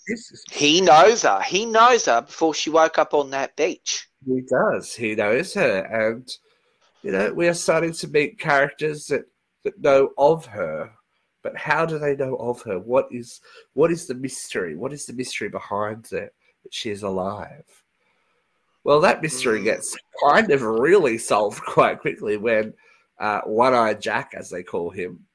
This 0.08 0.32
is 0.32 0.44
he 0.52 0.82
knows 0.82 1.22
her. 1.24 1.42
He 1.42 1.66
knows 1.66 2.06
her 2.06 2.22
before 2.22 2.54
she 2.56 2.70
woke 2.72 2.98
up 2.98 3.14
on 3.14 3.30
that 3.32 3.56
beach. 3.56 4.08
he 4.26 4.42
does. 4.42 4.96
He 4.96 5.14
knows 5.16 5.54
her, 5.54 5.80
and 5.82 6.28
you 7.04 7.12
know 7.12 7.32
we 7.34 7.48
are 7.48 7.54
starting 7.54 7.94
to 7.94 8.08
meet 8.08 8.40
characters 8.40 9.06
that 9.08 9.26
that 9.64 9.80
know 9.80 10.12
of 10.18 10.46
her. 10.48 10.92
But 11.44 11.56
how 11.56 11.86
do 11.86 12.00
they 12.00 12.16
know 12.16 12.36
of 12.38 12.64
her? 12.64 12.80
What 12.80 13.08
is 13.12 13.40
what 13.74 13.92
is 13.92 14.08
the 14.08 14.16
mystery? 14.16 14.76
What 14.76 14.92
is 14.94 15.06
the 15.06 15.14
mystery 15.14 15.50
behind 15.50 16.06
it 16.12 16.34
that 16.64 16.74
she 16.74 16.90
is 16.90 17.04
alive? 17.04 17.66
Well, 18.84 19.02
that 19.02 19.22
mystery 19.22 19.62
Mm. 19.62 19.66
gets 19.66 19.96
kind 20.28 20.50
of 20.52 20.64
really 20.64 21.20
solved 21.20 21.62
quite 21.68 22.00
quickly 22.00 22.38
when 22.38 22.74
uh, 23.20 23.42
One 23.42 23.74
Eye 23.74 23.94
Jack, 23.94 24.34
as 24.36 24.50
they 24.50 24.64
call 24.64 24.90
him, 24.90 25.26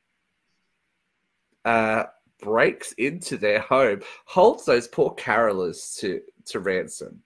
uh, 1.65 2.05
breaks 2.41 2.93
into 2.93 3.37
their 3.37 3.61
home, 3.61 4.01
holds 4.25 4.65
those 4.65 4.89
poor 4.89 5.15
carolers 5.15 5.99
to, 5.99 6.21
to 6.47 6.61
ransom, 6.61 7.23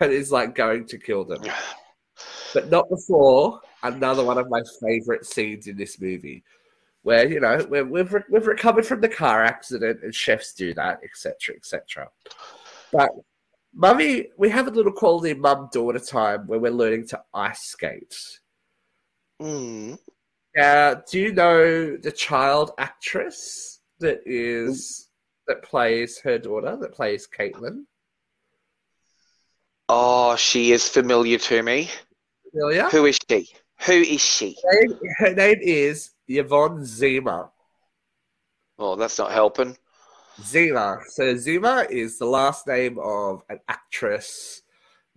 and 0.00 0.12
is 0.12 0.32
like 0.32 0.54
going 0.54 0.86
to 0.86 0.98
kill 0.98 1.24
them. 1.24 1.42
But 2.52 2.70
not 2.70 2.88
before 2.88 3.60
another 3.82 4.24
one 4.24 4.38
of 4.38 4.48
my 4.48 4.62
favorite 4.80 5.26
scenes 5.26 5.66
in 5.66 5.76
this 5.76 6.00
movie, 6.00 6.44
where 7.02 7.28
you 7.28 7.40
know 7.40 7.66
we're, 7.68 7.84
we've 7.84 8.12
re- 8.12 8.22
we've 8.30 8.46
recovered 8.46 8.86
from 8.86 9.00
the 9.00 9.08
car 9.08 9.44
accident, 9.44 10.00
and 10.02 10.14
chefs 10.14 10.54
do 10.54 10.72
that, 10.74 11.00
etc., 11.02 11.56
etc. 11.56 12.08
But 12.92 13.10
mummy, 13.74 14.28
we 14.36 14.48
have 14.50 14.68
a 14.68 14.70
little 14.70 14.92
quality 14.92 15.34
mum 15.34 15.68
daughter 15.72 15.98
time 15.98 16.46
where 16.46 16.60
we're 16.60 16.70
learning 16.70 17.08
to 17.08 17.20
ice 17.34 17.62
skate. 17.62 18.16
Mm. 19.44 19.98
Uh, 20.58 20.94
do 21.10 21.18
you 21.18 21.32
know 21.32 21.96
the 21.98 22.12
child 22.12 22.70
actress 22.78 23.80
that 23.98 24.20
is 24.24 25.10
that 25.46 25.62
plays 25.62 26.18
her 26.20 26.38
daughter, 26.38 26.76
that 26.80 26.92
plays 26.92 27.28
Caitlin? 27.28 27.84
Oh, 29.90 30.34
she 30.36 30.72
is 30.72 30.88
familiar 30.88 31.36
to 31.38 31.62
me. 31.62 31.90
Familiar? 32.52 32.88
Who 32.88 33.04
is 33.04 33.18
she? 33.28 33.48
Who 33.84 33.92
is 33.92 34.22
she? 34.22 34.56
Her 34.64 34.80
name- 34.80 34.98
Her 35.18 35.34
name 35.34 35.58
is 35.60 36.10
Yvonne 36.26 36.84
Zima. 36.86 37.50
Oh, 38.78 38.96
that's 38.96 39.18
not 39.18 39.30
helping. 39.32 39.76
Zima. 40.42 41.00
So 41.08 41.36
Zima 41.36 41.86
is 41.90 42.18
the 42.18 42.24
last 42.26 42.66
name 42.66 42.98
of 42.98 43.42
an 43.50 43.60
actress 43.68 44.62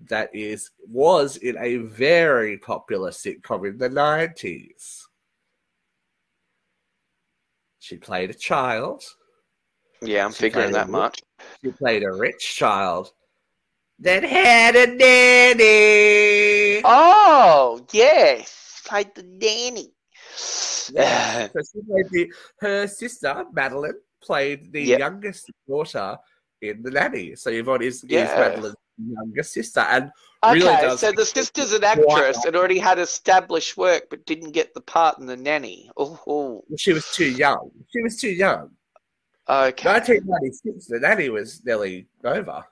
that 0.05 0.29
is 0.33 0.71
was 0.87 1.37
in 1.37 1.57
a 1.57 1.77
very 1.77 2.57
popular 2.57 3.11
sitcom 3.11 3.67
in 3.67 3.77
the 3.77 3.89
nineties. 3.89 5.07
She 7.79 7.97
played 7.97 8.29
a 8.29 8.33
child. 8.33 9.03
Yeah, 10.01 10.25
I'm 10.25 10.31
She 10.31 10.43
figuring 10.43 10.73
that 10.73 10.87
a 10.87 10.91
much. 10.91 11.21
She 11.63 11.71
played 11.71 12.03
a 12.03 12.11
rich 12.11 12.55
child, 12.55 13.11
that 13.99 14.23
had 14.23 14.75
a 14.75 14.87
nanny. 14.87 16.81
Oh, 16.85 17.85
yes. 17.91 18.81
Played 18.85 19.15
the 19.15 19.23
nanny. 19.23 19.91
Yeah. 20.93 21.47
so 21.53 21.59
she 21.73 21.81
played 21.81 22.05
the, 22.11 22.31
her 22.59 22.87
sister, 22.87 23.45
Madeline, 23.51 23.93
played 24.21 24.71
the 24.71 24.83
Yep. 24.83 24.99
youngest 24.99 25.51
daughter 25.67 26.17
in 26.61 26.83
the 26.83 26.91
nanny. 26.91 27.35
So 27.35 27.49
Yvonne 27.49 27.81
is, 27.81 28.03
is 28.03 28.09
Yeah. 28.11 28.35
Madeline's 28.37 28.75
younger 28.97 29.43
sister. 29.43 29.81
And 29.81 30.11
really 30.45 30.67
Okay, 30.69 30.95
so 30.95 31.11
the 31.11 31.25
sister's 31.25 31.73
an 31.73 31.83
actress 31.83 32.45
and 32.45 32.55
already 32.55 32.79
had 32.79 32.99
established 32.99 33.77
work 33.77 34.09
but 34.09 34.25
didn't 34.25 34.51
get 34.51 34.73
the 34.73 34.81
part 34.81 35.19
in 35.19 35.25
the 35.25 35.37
nanny. 35.37 35.89
Oh, 35.97 36.63
she 36.77 36.93
was 36.93 37.05
too 37.13 37.29
young. 37.29 37.71
She 37.91 38.01
was 38.01 38.19
too 38.19 38.29
young. 38.29 38.71
okay. 39.49 39.89
1996, 39.89 40.87
the 40.87 40.99
nanny 40.99 41.29
was 41.29 41.63
nearly 41.65 42.07
over. 42.23 42.63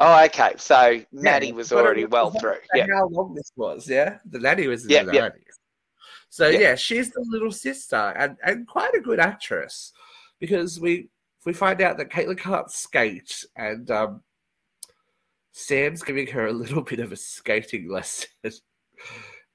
Oh, 0.00 0.24
okay. 0.26 0.52
So 0.58 1.00
Yeah, 1.12 1.52
was 1.52 1.72
already 1.72 2.04
well 2.04 2.30
through 2.30 2.58
yeah 2.74 2.86
how 2.94 3.08
long 3.08 3.34
this 3.34 3.50
was, 3.56 3.88
yeah? 3.88 4.18
The 4.30 4.38
nanny 4.38 4.66
was 4.68 4.84
in 4.84 4.90
Yeah, 4.90 5.02
the 5.04 5.14
yeah. 5.14 5.28
90s. 5.28 5.32
So 6.30 6.48
Yeah. 6.48 6.58
yeah. 6.60 6.74
she's 6.76 7.10
the 7.10 7.24
little 7.28 7.52
sister 7.52 7.96
and, 8.16 8.36
and 8.44 8.66
quite 8.66 8.94
a 8.94 9.00
good 9.00 9.18
actress 9.18 9.92
because 10.38 10.78
we 10.78 11.08
we 11.44 11.52
find 11.52 11.80
out 11.80 11.96
that 11.98 12.10
Caitlin 12.10 12.38
can't 12.38 12.70
skate 12.70 13.44
and 13.56 13.90
um, 13.90 14.22
Sam's 15.58 16.02
giving 16.02 16.28
her 16.28 16.46
a 16.46 16.52
little 16.52 16.82
bit 16.90 17.00
of 17.00 17.10
a 17.10 17.16
skating 17.16 17.90
lesson. 17.90 18.28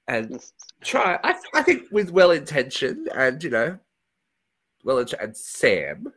and 0.07 0.43
try 0.83 1.17
I, 1.23 1.35
I 1.53 1.63
think 1.63 1.83
with 1.91 2.11
well 2.11 2.31
intention 2.31 3.07
and 3.15 3.41
you 3.41 3.49
know 3.49 3.79
well 4.83 4.97
and 4.97 5.35
Sam, 5.37 6.07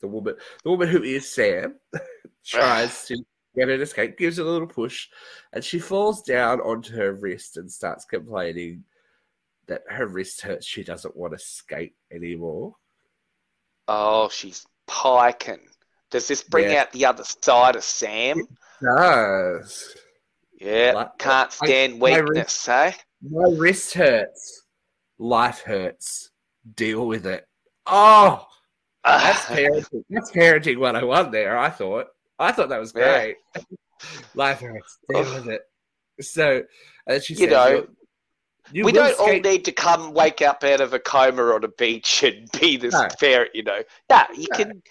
the 0.00 0.08
woman 0.08 0.34
the 0.62 0.70
woman 0.70 0.88
who 0.88 1.02
is 1.02 1.30
Sam, 1.30 1.76
tries 2.44 3.06
to 3.06 3.16
get 3.56 3.68
her 3.68 3.78
to 3.78 3.86
skate, 3.86 4.18
gives 4.18 4.36
her 4.36 4.42
a 4.42 4.46
little 4.46 4.66
push, 4.68 5.08
and 5.54 5.64
she 5.64 5.78
falls 5.78 6.22
down 6.22 6.60
onto 6.60 6.94
her 6.94 7.14
wrist 7.14 7.56
and 7.56 7.70
starts 7.70 8.04
complaining 8.04 8.84
that 9.68 9.82
her 9.88 10.06
wrist 10.06 10.42
hurts. 10.42 10.66
She 10.66 10.84
doesn't 10.84 11.16
want 11.16 11.32
to 11.32 11.38
skate 11.38 11.94
anymore. 12.12 12.76
Oh, 13.88 14.28
she's 14.28 14.66
piking. 14.86 15.60
Does 16.10 16.28
this 16.28 16.42
bring 16.42 16.70
Yeah. 16.70 16.82
out 16.82 16.92
the 16.92 17.06
other 17.06 17.24
side 17.24 17.76
of 17.76 17.84
Sam? 17.84 18.42
Does 18.82 19.96
Yeah. 20.60 20.92
Like- 20.94 21.18
Can't 21.18 21.50
I- 21.62 21.66
stand 21.66 21.98
my 21.98 22.20
weakness, 22.20 22.68
eh? 22.68 22.92
my 23.22 23.48
wrist 23.56 23.94
hurts? 23.94 24.66
Life 25.18 25.60
hurts. 25.62 26.30
Deal 26.74 27.06
with 27.06 27.26
it. 27.26 27.46
Oh, 27.86 28.46
that's 29.04 29.44
parenting. 29.46 30.04
That's 30.10 30.30
parenting 30.30 30.78
101 30.78 31.30
there. 31.30 31.58
I 31.58 31.70
thought. 31.70 32.08
I 32.38 32.52
thought 32.52 32.68
that 32.70 32.78
was 32.80 32.92
Yeah. 32.94 33.12
great. 33.14 33.36
Life 34.34 34.60
hurts. 34.60 34.98
Deal 35.08 35.20
with 35.34 35.48
it. 35.48 35.62
So, 36.20 36.62
and 37.06 37.22
she 37.22 37.34
You 37.34 37.46
know, 37.48 37.86
"You'll- 38.72 38.86
we 38.86 38.92
don't 38.92 39.18
all 39.18 39.32
need 39.38 39.64
to 39.64 39.72
come 39.72 40.12
wake 40.12 40.42
up 40.42 40.62
out 40.64 40.80
of 40.82 40.92
a 40.92 40.98
coma 41.00 41.42
on 41.54 41.64
a 41.64 41.68
beach 41.68 42.22
and 42.22 42.50
be 42.60 42.76
this 42.76 42.92
No. 42.94 43.08
parent, 43.18 43.50
you 43.54 43.62
know. 43.62 43.82
No, 44.10 44.22
you 44.34 44.46
No. 44.50 44.56
can 44.56 44.82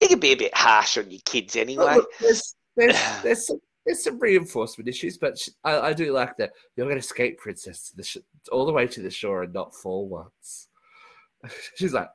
you 0.00 0.08
can 0.08 0.18
be 0.20 0.32
a 0.32 0.36
bit 0.36 0.54
harsh 0.56 0.98
on 0.98 1.10
your 1.10 1.20
kids 1.24 1.54
anyway. 1.54 1.94
look, 1.96 2.08
there's 2.18 2.56
there's 2.76 2.96
there's 3.22 3.46
some, 3.46 3.58
there's 3.84 4.04
some 4.04 4.18
reinforcement 4.18 4.88
issues, 4.88 5.18
but 5.18 5.36
I, 5.64 5.78
I 5.78 5.92
do 5.92 6.12
like 6.12 6.36
that 6.36 6.52
you're 6.76 6.86
going 6.86 6.96
to 6.96 7.04
escape, 7.04 7.38
princess 7.38 7.90
to 7.90 7.96
the 7.96 8.04
sh- 8.04 8.18
all 8.50 8.66
the 8.66 8.72
way 8.72 8.86
to 8.86 9.02
the 9.02 9.10
shore 9.10 9.42
and 9.42 9.52
not 9.52 9.74
fall 9.74 10.08
once. 10.08 10.68
She's 11.76 11.92
like 11.92 12.08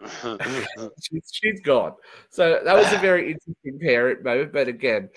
she's, 1.02 1.30
she's 1.32 1.60
gone. 1.60 1.92
So 2.30 2.60
that 2.64 2.76
was 2.76 2.92
a 2.92 2.98
very 3.00 3.32
interesting 3.32 3.78
parent 3.80 4.22
moment, 4.24 4.52
but 4.52 4.68
again, 4.68 5.08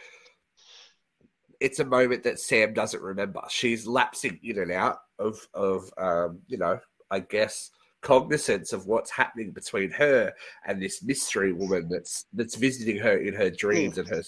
it's 1.60 1.80
a 1.80 1.86
moment 1.86 2.24
that 2.24 2.40
Sam 2.40 2.74
doesn't 2.74 3.02
remember. 3.02 3.42
She's 3.50 3.86
lapsing 3.86 4.40
in 4.44 4.60
and 4.60 4.72
out 4.72 4.98
of 5.20 5.48
of 5.54 5.92
um, 5.98 6.40
you 6.48 6.58
know, 6.58 6.80
I 7.12 7.20
guess 7.20 7.70
cognizance 8.02 8.74
of 8.74 8.88
what's 8.88 9.12
happening 9.12 9.52
between 9.52 9.92
her 9.92 10.34
and 10.66 10.82
this 10.82 11.04
mystery 11.04 11.54
woman 11.54 11.88
that's 11.90 12.26
that's 12.34 12.56
visiting 12.56 12.98
her 12.98 13.18
in 13.18 13.34
her 13.34 13.50
dreams 13.50 13.98
and 13.98 14.08
her 14.08 14.24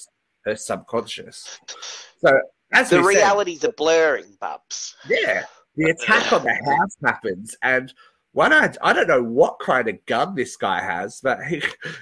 her 0.45 0.55
subconscious. 0.55 1.59
So 2.19 2.39
as 2.73 2.89
the 2.89 3.01
we 3.01 3.13
said, 3.15 3.19
realities 3.21 3.63
are 3.63 3.71
blurring, 3.73 4.37
Bubs. 4.39 4.95
yeah, 5.09 5.43
the 5.75 5.89
attack 5.91 6.31
on 6.33 6.43
the 6.43 6.53
house 6.53 6.95
happens, 7.03 7.55
and 7.61 7.93
one 8.33 8.51
I, 8.51 8.73
I 8.81 8.93
don't 8.93 9.07
know 9.07 9.23
what 9.23 9.59
kind 9.59 9.87
of 9.87 10.03
gun 10.05 10.35
this 10.35 10.57
guy 10.57 10.81
has, 10.81 11.19
but 11.21 11.43
he, 11.45 11.61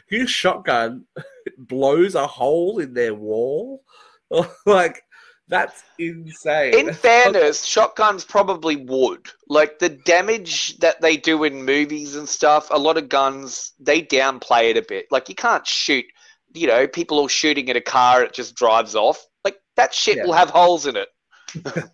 his 0.10 0.30
shotgun 0.30 1.06
blows 1.58 2.16
a 2.16 2.26
hole 2.26 2.80
in 2.80 2.94
their 2.94 3.14
wall. 3.14 3.84
like 4.66 5.04
that's 5.52 5.84
insane. 6.00 6.74
In 6.74 6.94
fairness, 6.94 7.64
shotguns 7.66 8.24
probably 8.24 8.78
would. 8.78 9.28
Like 9.48 9.78
the 9.80 9.90
damage 9.90 10.78
that 10.80 11.02
they 11.02 11.18
do 11.18 11.44
in 11.44 11.64
movies 11.66 12.16
and 12.16 12.28
stuff, 12.28 12.70
a 12.72 12.80
lot 12.80 12.98
of 12.98 13.10
guns, 13.10 13.74
they 13.80 14.02
downplay 14.02 14.72
it 14.72 14.78
a 14.78 14.82
bit. 14.82 15.06
Like 15.12 15.30
you 15.30 15.36
can't 15.36 15.68
shoot, 15.68 16.06
you 16.54 16.68
know, 16.68 16.88
people 16.88 17.20
all 17.20 17.28
shooting 17.28 17.70
at 17.70 17.76
a 17.76 17.82
car, 17.82 18.24
it 18.24 18.34
just 18.34 18.56
drives 18.56 18.96
off. 18.96 19.24
Like 19.44 19.58
that 19.76 19.94
shit 19.94 20.18
Yeah. 20.18 20.26
will 20.26 20.34
have 20.34 20.50
holes 20.50 20.88
in 20.88 20.96
it. 20.96 21.10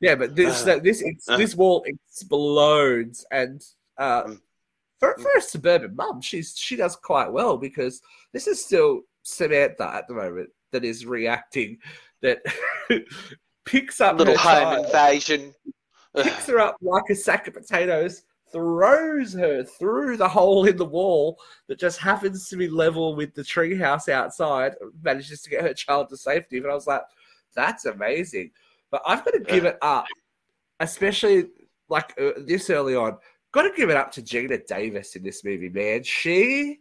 yeah, 0.00 0.14
but 0.14 0.36
this 0.36 0.64
Uh, 0.66 0.78
this 0.78 1.02
ex- 1.04 1.28
uh. 1.28 1.36
this 1.36 1.56
wall 1.56 1.82
explodes, 1.84 3.26
and 3.32 3.60
uh, 3.98 4.22
Mm. 4.22 4.40
for 5.00 5.16
for 5.18 5.30
a 5.36 5.42
suburban 5.42 5.96
mum, 5.96 6.20
she's 6.20 6.56
she 6.56 6.76
does 6.76 6.94
quite 6.96 7.30
well 7.32 7.56
because 7.56 8.00
this 8.32 8.46
is 8.46 8.64
still 8.64 9.00
Samantha 9.24 9.90
at 9.94 10.06
the 10.06 10.14
moment 10.14 10.50
that 10.72 10.84
is 10.84 11.04
reacting 11.04 11.78
that 12.22 12.42
picks 13.64 14.00
up 14.00 14.18
Little 14.18 14.36
home 14.36 14.52
child, 14.62 14.86
invasion. 14.86 15.54
picks 16.16 16.46
her 16.46 16.58
up 16.58 16.76
like 16.80 17.04
a 17.10 17.14
sack 17.14 17.46
of 17.48 17.54
potatoes, 17.54 18.22
throws 18.52 19.32
her 19.32 19.64
through 19.64 20.16
the 20.16 20.28
hole 20.28 20.66
in 20.66 20.76
the 20.76 20.84
wall 20.84 21.38
that 21.68 21.78
just 21.78 21.98
happens 21.98 22.48
to 22.48 22.56
be 22.56 22.68
level 22.68 23.14
with 23.14 23.34
the 23.34 23.42
treehouse 23.42 24.08
outside, 24.08 24.74
manages 25.02 25.42
to 25.42 25.50
get 25.50 25.62
her 25.62 25.74
child 25.74 26.08
to 26.08 26.16
safety. 26.16 26.60
But 26.60 26.70
I 26.70 26.74
was 26.74 26.86
like, 26.86 27.02
that's 27.54 27.84
amazing. 27.84 28.50
But 28.90 29.02
I've 29.06 29.24
got 29.24 29.34
to 29.34 29.40
give 29.40 29.64
it 29.64 29.78
up, 29.82 30.06
especially 30.80 31.46
like 31.88 32.12
uh, 32.20 32.30
this 32.38 32.70
early 32.70 32.96
on. 32.96 33.18
Got 33.52 33.62
to 33.62 33.72
give 33.76 33.90
it 33.90 33.96
up 33.96 34.12
to 34.12 34.22
Geena 34.22 34.64
Davis 34.66 35.16
in 35.16 35.22
this 35.22 35.44
movie, 35.44 35.68
man. 35.68 36.02
She 36.04 36.78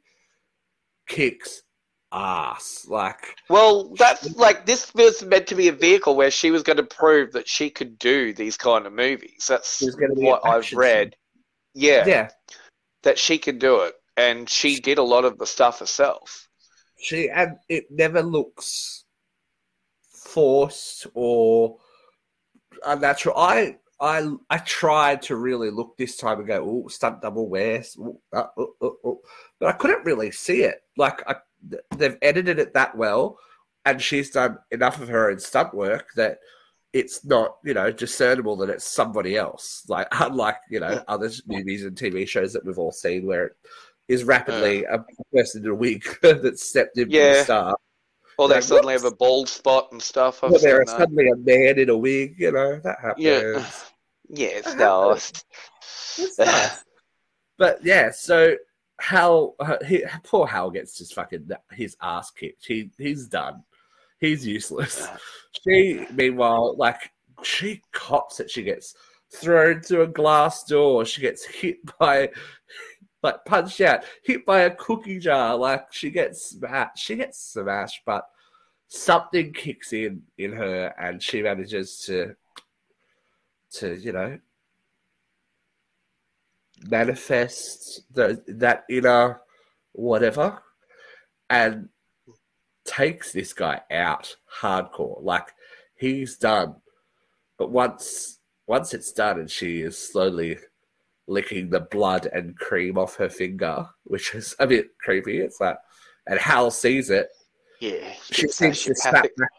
kicks 1.07 1.63
ass. 2.11 2.85
Like, 2.87 3.35
Well, 3.49 3.93
that's 3.97 4.35
like 4.35 4.65
this 4.65 4.93
was 4.93 5.23
meant 5.23 5.47
to 5.47 5.55
be 5.55 5.67
a 5.67 5.73
vehicle 5.73 6.15
where 6.15 6.31
she 6.31 6.51
was 6.51 6.63
going 6.63 6.77
to 6.77 6.83
prove 6.83 7.31
that 7.33 7.47
she 7.47 7.69
could 7.69 7.97
do 7.99 8.33
these 8.33 8.57
kind 8.57 8.85
of 8.85 8.93
movies. 8.93 9.45
That's 9.47 9.79
There's 9.79 9.95
gonna 9.95 10.15
be 10.15 10.23
what 10.23 10.41
I've 10.45 10.59
action 10.59 10.77
read. 10.77 11.15
Yeah, 11.73 12.05
yeah, 12.05 12.29
that 13.03 13.17
she 13.17 13.37
can 13.37 13.59
do 13.59 13.81
it, 13.81 13.93
and 14.17 14.49
she 14.49 14.79
did 14.79 14.97
a 14.97 15.03
lot 15.03 15.25
of 15.25 15.37
the 15.37 15.45
stuff 15.45 15.79
herself. 15.79 16.47
she 16.99 17.29
and 17.29 17.57
it 17.69 17.85
never 17.91 18.21
looks 18.21 19.05
forced 20.11 21.07
or 21.13 21.77
unnatural. 22.85 23.37
I 23.37 23.77
I 23.99 24.29
I 24.49 24.57
tried 24.59 25.21
to 25.23 25.35
really 25.35 25.69
look 25.69 25.97
this 25.97 26.17
time 26.17 26.39
and 26.39 26.47
go, 26.47 26.83
oh, 26.85 26.87
stunt 26.87 27.21
double 27.21 27.49
wears, 27.49 27.97
uh, 28.33 28.43
uh, 28.57 28.63
uh, 28.81 28.87
uh," 29.05 29.13
but 29.59 29.69
I 29.69 29.71
couldn't 29.73 30.05
really 30.05 30.31
see 30.31 30.63
it. 30.63 30.81
Like 30.97 31.21
I, 31.27 31.35
they've 31.95 32.17
edited 32.21 32.59
it 32.59 32.73
that 32.73 32.95
well, 32.97 33.37
and 33.85 34.01
she's 34.01 34.29
done 34.31 34.57
enough 34.71 35.01
of 35.01 35.07
her 35.09 35.29
own 35.31 35.39
stunt 35.39 35.73
work 35.73 36.09
that 36.15 36.39
it's 36.91 37.23
not 37.23 37.57
you 37.63 37.73
know 37.73 37.91
discernible 37.91 38.55
that 38.57 38.69
it's 38.69 38.85
somebody 38.85 39.35
else. 39.37 39.83
Like 39.87 40.07
unlike 40.11 40.57
you 40.69 40.79
know 40.79 41.03
other 41.07 41.29
movies 41.47 41.83
and 41.85 41.95
TV 41.95 42.27
shows 42.27 42.53
that 42.53 42.65
we've 42.65 42.79
all 42.79 42.91
seen 42.91 43.25
where 43.25 43.45
it 43.47 43.53
is 44.07 44.23
rapidly 44.23 44.85
a 44.85 45.05
person 45.33 45.63
in 45.63 45.69
a 45.71 45.75
wig 45.75 46.03
that's 46.21 46.67
stepped 46.67 46.97
in 46.97 47.05
from 47.05 47.11
Yeah. 47.13 47.33
the 47.33 47.43
start. 47.43 47.79
Or 48.39 48.47
they 48.47 48.55
Like, 48.55 48.63
suddenly 48.63 48.93
whoops. 48.93 49.03
have 49.03 49.11
a 49.13 49.15
bald 49.17 49.49
spot 49.49 49.89
and 49.91 50.01
stuff. 50.01 50.43
I've 50.43 50.51
Well, 50.51 50.61
there 50.61 50.77
seen 50.77 50.83
is 50.83 50.89
that. 50.93 50.97
suddenly 50.99 51.29
a 51.29 51.35
man 51.35 51.77
in 51.77 51.89
a 51.89 51.97
wig, 51.97 52.35
you 52.39 52.51
know, 52.53 52.79
that 52.83 52.97
happens. 53.01 53.23
Yeah. 53.25 53.65
Yeah, 54.31 54.47
it's 54.47 54.73
That 54.75 54.77
nice. 54.77 55.31
It's 56.19 56.37
nice. 56.39 56.83
But 57.57 57.79
yeah, 57.83 58.11
so 58.11 58.55
Hal, 58.99 59.55
uh, 59.59 59.77
he, 59.85 60.03
poor 60.23 60.45
Hal 60.45 60.71
gets 60.71 60.97
just 60.97 61.13
fucking 61.13 61.49
his 61.71 61.95
ass 62.01 62.31
kicked. 62.31 62.65
He 62.65 62.91
he's 62.97 63.27
done. 63.27 63.63
He's 64.19 64.45
useless. 64.45 65.07
She, 65.63 66.05
meanwhile, 66.13 66.75
like 66.77 67.11
she 67.43 67.81
cops 67.91 68.39
it. 68.39 68.51
She 68.51 68.63
gets 68.63 68.95
thrown 69.33 69.81
through 69.81 70.03
a 70.03 70.07
glass 70.07 70.63
door. 70.63 71.05
She 71.05 71.21
gets 71.21 71.45
hit 71.45 71.77
by, 71.97 72.29
like 73.23 73.43
punched 73.45 73.81
out, 73.81 74.03
hit 74.23 74.45
by 74.45 74.61
a 74.61 74.75
cookie 74.75 75.19
jar. 75.19 75.55
Like 75.55 75.91
she 75.91 76.09
gets 76.09 76.51
smashed. 76.51 77.03
She 77.03 77.15
gets 77.15 77.53
smashed, 77.53 78.01
but 78.05 78.25
something 78.87 79.53
kicks 79.53 79.93
in 79.93 80.21
in 80.37 80.51
her, 80.51 80.93
and 80.99 81.21
she 81.21 81.41
manages 81.41 82.03
to, 82.05 82.35
to 83.71 83.95
you 83.95 84.11
know, 84.11 84.37
manifest 86.87 88.01
the, 88.13 88.41
that 88.47 88.85
inner 88.89 89.41
whatever 89.93 90.61
and 91.49 91.89
takes 92.85 93.31
this 93.31 93.53
guy 93.53 93.81
out 93.91 94.35
hardcore. 94.61 95.21
Like 95.21 95.47
he's 95.95 96.37
done. 96.37 96.75
But 97.57 97.71
once 97.71 98.39
once 98.67 98.93
it's 98.93 99.11
done 99.11 99.39
and 99.39 99.49
she 99.49 99.81
is 99.81 99.97
slowly 99.97 100.57
licking 101.27 101.69
the 101.69 101.79
blood 101.79 102.27
and 102.27 102.57
cream 102.57 102.97
off 102.97 103.15
her 103.15 103.29
finger, 103.29 103.87
which 104.03 104.33
is 104.35 104.55
a 104.59 104.67
bit 104.67 104.97
creepy. 104.99 105.39
It's 105.39 105.59
like 105.59 105.77
and 106.27 106.39
Hal 106.39 106.71
sees 106.71 107.09
it. 107.09 107.29
Yeah. 107.79 108.13
She 108.31 108.47
seems 108.47 108.83
to 108.83 108.95
snap 108.95 109.23
back. 109.37 109.49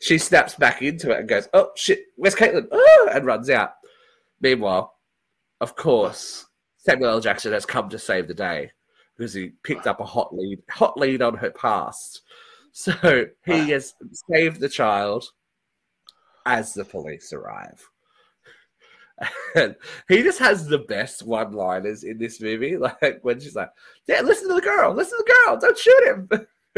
She 0.00 0.18
snaps 0.18 0.54
back 0.54 0.82
into 0.82 1.10
it 1.12 1.20
and 1.20 1.28
goes, 1.28 1.48
"Oh 1.54 1.70
shit, 1.76 2.00
where's 2.16 2.34
Caitlin?" 2.34 2.68
Ah! 2.70 3.08
and 3.12 3.24
runs 3.24 3.48
out. 3.48 3.72
Meanwhile, 4.40 4.94
of 5.60 5.76
course, 5.76 6.46
Samuel 6.84 7.10
L. 7.10 7.20
Jackson 7.20 7.52
has 7.52 7.64
come 7.64 7.88
to 7.88 7.98
save 7.98 8.28
the 8.28 8.34
day 8.34 8.70
because 9.16 9.32
he 9.32 9.52
picked 9.62 9.86
up 9.86 10.00
a 10.00 10.04
hot 10.04 10.34
lead, 10.34 10.60
hot 10.68 10.98
lead 10.98 11.22
on 11.22 11.36
her 11.36 11.50
past. 11.50 12.22
So 12.76 13.26
he 13.44 13.70
has 13.70 13.94
saved 14.28 14.58
the 14.58 14.68
child 14.68 15.24
as 16.44 16.74
the 16.74 16.84
police 16.84 17.32
arrive. 17.32 17.88
And 19.54 19.76
he 20.08 20.24
just 20.24 20.40
has 20.40 20.66
the 20.66 20.80
best 20.80 21.22
one-liners 21.22 22.02
in 22.02 22.18
this 22.18 22.40
movie. 22.40 22.76
Like 22.80 23.20
when 23.22 23.38
she's 23.38 23.54
like, 23.54 23.70
"Yeah, 24.08 24.22
listen 24.22 24.48
to 24.48 24.54
the 24.54 24.60
girl, 24.60 24.92
listen 24.92 25.18
to 25.18 25.24
the 25.24 25.32
girl, 25.32 25.56
don't 25.56 25.78
shoot 25.78 26.04
him." 26.08 26.28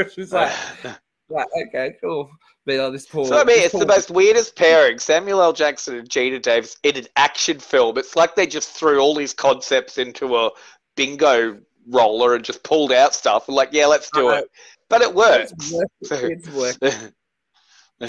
she's 0.14 0.34
like, 0.34 0.52
like, 1.28 1.46
okay, 1.68 1.94
cool. 2.00 2.30
But 2.64 2.90
this 2.90 3.06
poor, 3.06 3.26
So 3.26 3.40
I 3.40 3.44
mean, 3.44 3.62
it's 3.62 3.78
the 3.78 3.86
most 3.86 4.10
weirdest 4.10 4.56
pairing. 4.56 4.98
Samuel 4.98 5.40
L. 5.40 5.52
Jackson 5.52 5.96
and 5.96 6.08
Geena 6.08 6.42
Davis 6.42 6.76
in 6.82 6.96
an 6.96 7.06
action 7.14 7.60
film. 7.60 7.96
It's 7.96 8.16
like 8.16 8.34
they 8.34 8.46
just 8.46 8.70
threw 8.70 8.98
all 8.98 9.14
these 9.14 9.32
concepts 9.32 9.98
into 9.98 10.36
a 10.36 10.50
bingo 10.96 11.58
roller 11.88 12.34
and 12.34 12.44
just 12.44 12.64
pulled 12.64 12.90
out 12.90 13.14
stuff. 13.14 13.46
And 13.46 13.56
like, 13.56 13.68
yeah, 13.70 13.86
let's 13.86 14.10
do 14.10 14.30
it. 14.30 14.50
But 14.88 15.02
it 15.02 15.14
works. 15.14 15.52
It's 15.52 15.72
working. 16.10 16.30
It's 16.32 16.48
working. 16.82 17.12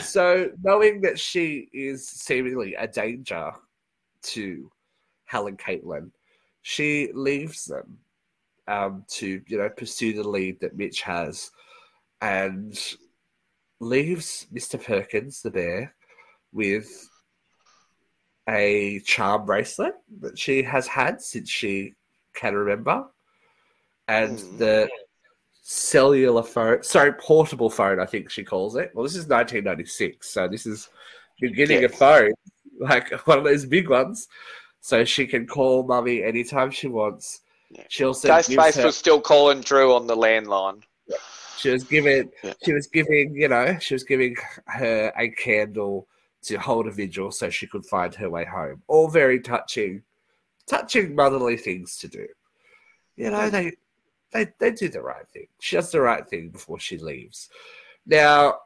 So 0.01 0.49
knowing 0.63 1.01
that 1.01 1.19
she 1.19 1.69
is 1.71 2.07
seemingly 2.07 2.73
a 2.73 2.87
danger 2.87 3.51
to 4.23 4.71
Helen 5.25 5.55
Caitlin, 5.55 6.11
she 6.63 7.09
leaves 7.13 7.65
them 7.65 7.97
um, 8.67 9.05
to 9.09 9.41
you 9.47 9.57
know 9.57 9.69
pursue 9.69 10.13
the 10.13 10.27
lead 10.27 10.59
that 10.59 10.75
Mitch 10.75 11.01
has, 11.03 11.51
and 12.21 12.77
leaves 13.79 14.47
Mister 14.51 14.77
Perkins 14.77 15.41
the 15.41 15.51
bear 15.51 15.95
with 16.53 17.09
a 18.49 18.99
charm 19.01 19.45
bracelet 19.45 19.93
that 20.21 20.37
she 20.39 20.63
has 20.63 20.87
had 20.87 21.21
since 21.21 21.49
she 21.49 21.95
can 22.33 22.55
remember, 22.55 23.05
and 24.07 24.39
Hmm. 24.39 24.57
the 24.57 24.89
cellular 25.61 26.43
phone, 26.43 26.81
sorry, 26.83 27.11
portable 27.13 27.69
phone, 27.69 27.99
I 27.99 28.05
think 28.05 28.29
she 28.29 28.43
calls 28.43 28.75
it. 28.77 28.91
Well, 28.93 29.03
this 29.03 29.15
is 29.15 29.27
1996, 29.27 30.29
so 30.29 30.47
this 30.47 30.65
is 30.65 30.87
beginning 31.41 31.79
Yeah. 31.81 31.85
of 31.87 31.95
phone, 31.95 32.31
like 32.79 33.11
one 33.27 33.37
of 33.39 33.43
those 33.43 33.65
big 33.65 33.89
ones. 33.89 34.27
So 34.79 35.03
she 35.03 35.27
can 35.27 35.45
call 35.45 35.83
mummy 35.83 36.23
anytime 36.23 36.71
she 36.71 36.87
wants. 36.87 37.41
Yeah. 37.69 37.83
She 37.89 38.05
also 38.05 38.29
gives 38.29 38.47
Ghostface 38.47 38.77
her, 38.77 38.85
was 38.85 38.95
still 38.97 39.19
calling 39.19 39.59
Drew 39.59 39.93
on 39.93 40.07
the 40.07 40.15
landline. 40.15 40.83
She 41.57 41.69
was 41.69 41.83
giving 41.83 42.29
she 42.63 42.73
was 42.73 42.87
giving 42.87 43.35
you 43.35 43.47
know 43.47 43.77
she 43.79 43.93
was 43.93 44.03
giving 44.03 44.35
her 44.67 45.11
a 45.17 45.29
candle 45.29 46.07
to 46.43 46.57
hold 46.57 46.87
a 46.87 46.91
vigil 46.91 47.31
so 47.31 47.49
she 47.49 47.67
could 47.67 47.85
find 47.85 48.15
her 48.15 48.29
way 48.29 48.45
home. 48.45 48.81
All 48.87 49.09
very 49.09 49.39
touching, 49.39 50.03
touching 50.67 51.15
motherly 51.15 51.57
things 51.57 51.97
to 51.97 52.07
do. 52.07 52.27
You 53.15 53.31
know 53.31 53.49
they 53.49 53.73
they 54.31 54.47
they 54.59 54.71
do 54.71 54.89
the 54.89 55.01
right 55.01 55.27
thing. 55.29 55.47
She 55.59 55.75
does 55.75 55.91
the 55.91 56.01
right 56.01 56.27
thing 56.27 56.49
before 56.49 56.79
she 56.79 56.97
leaves. 56.97 57.49
Now, 58.05 58.59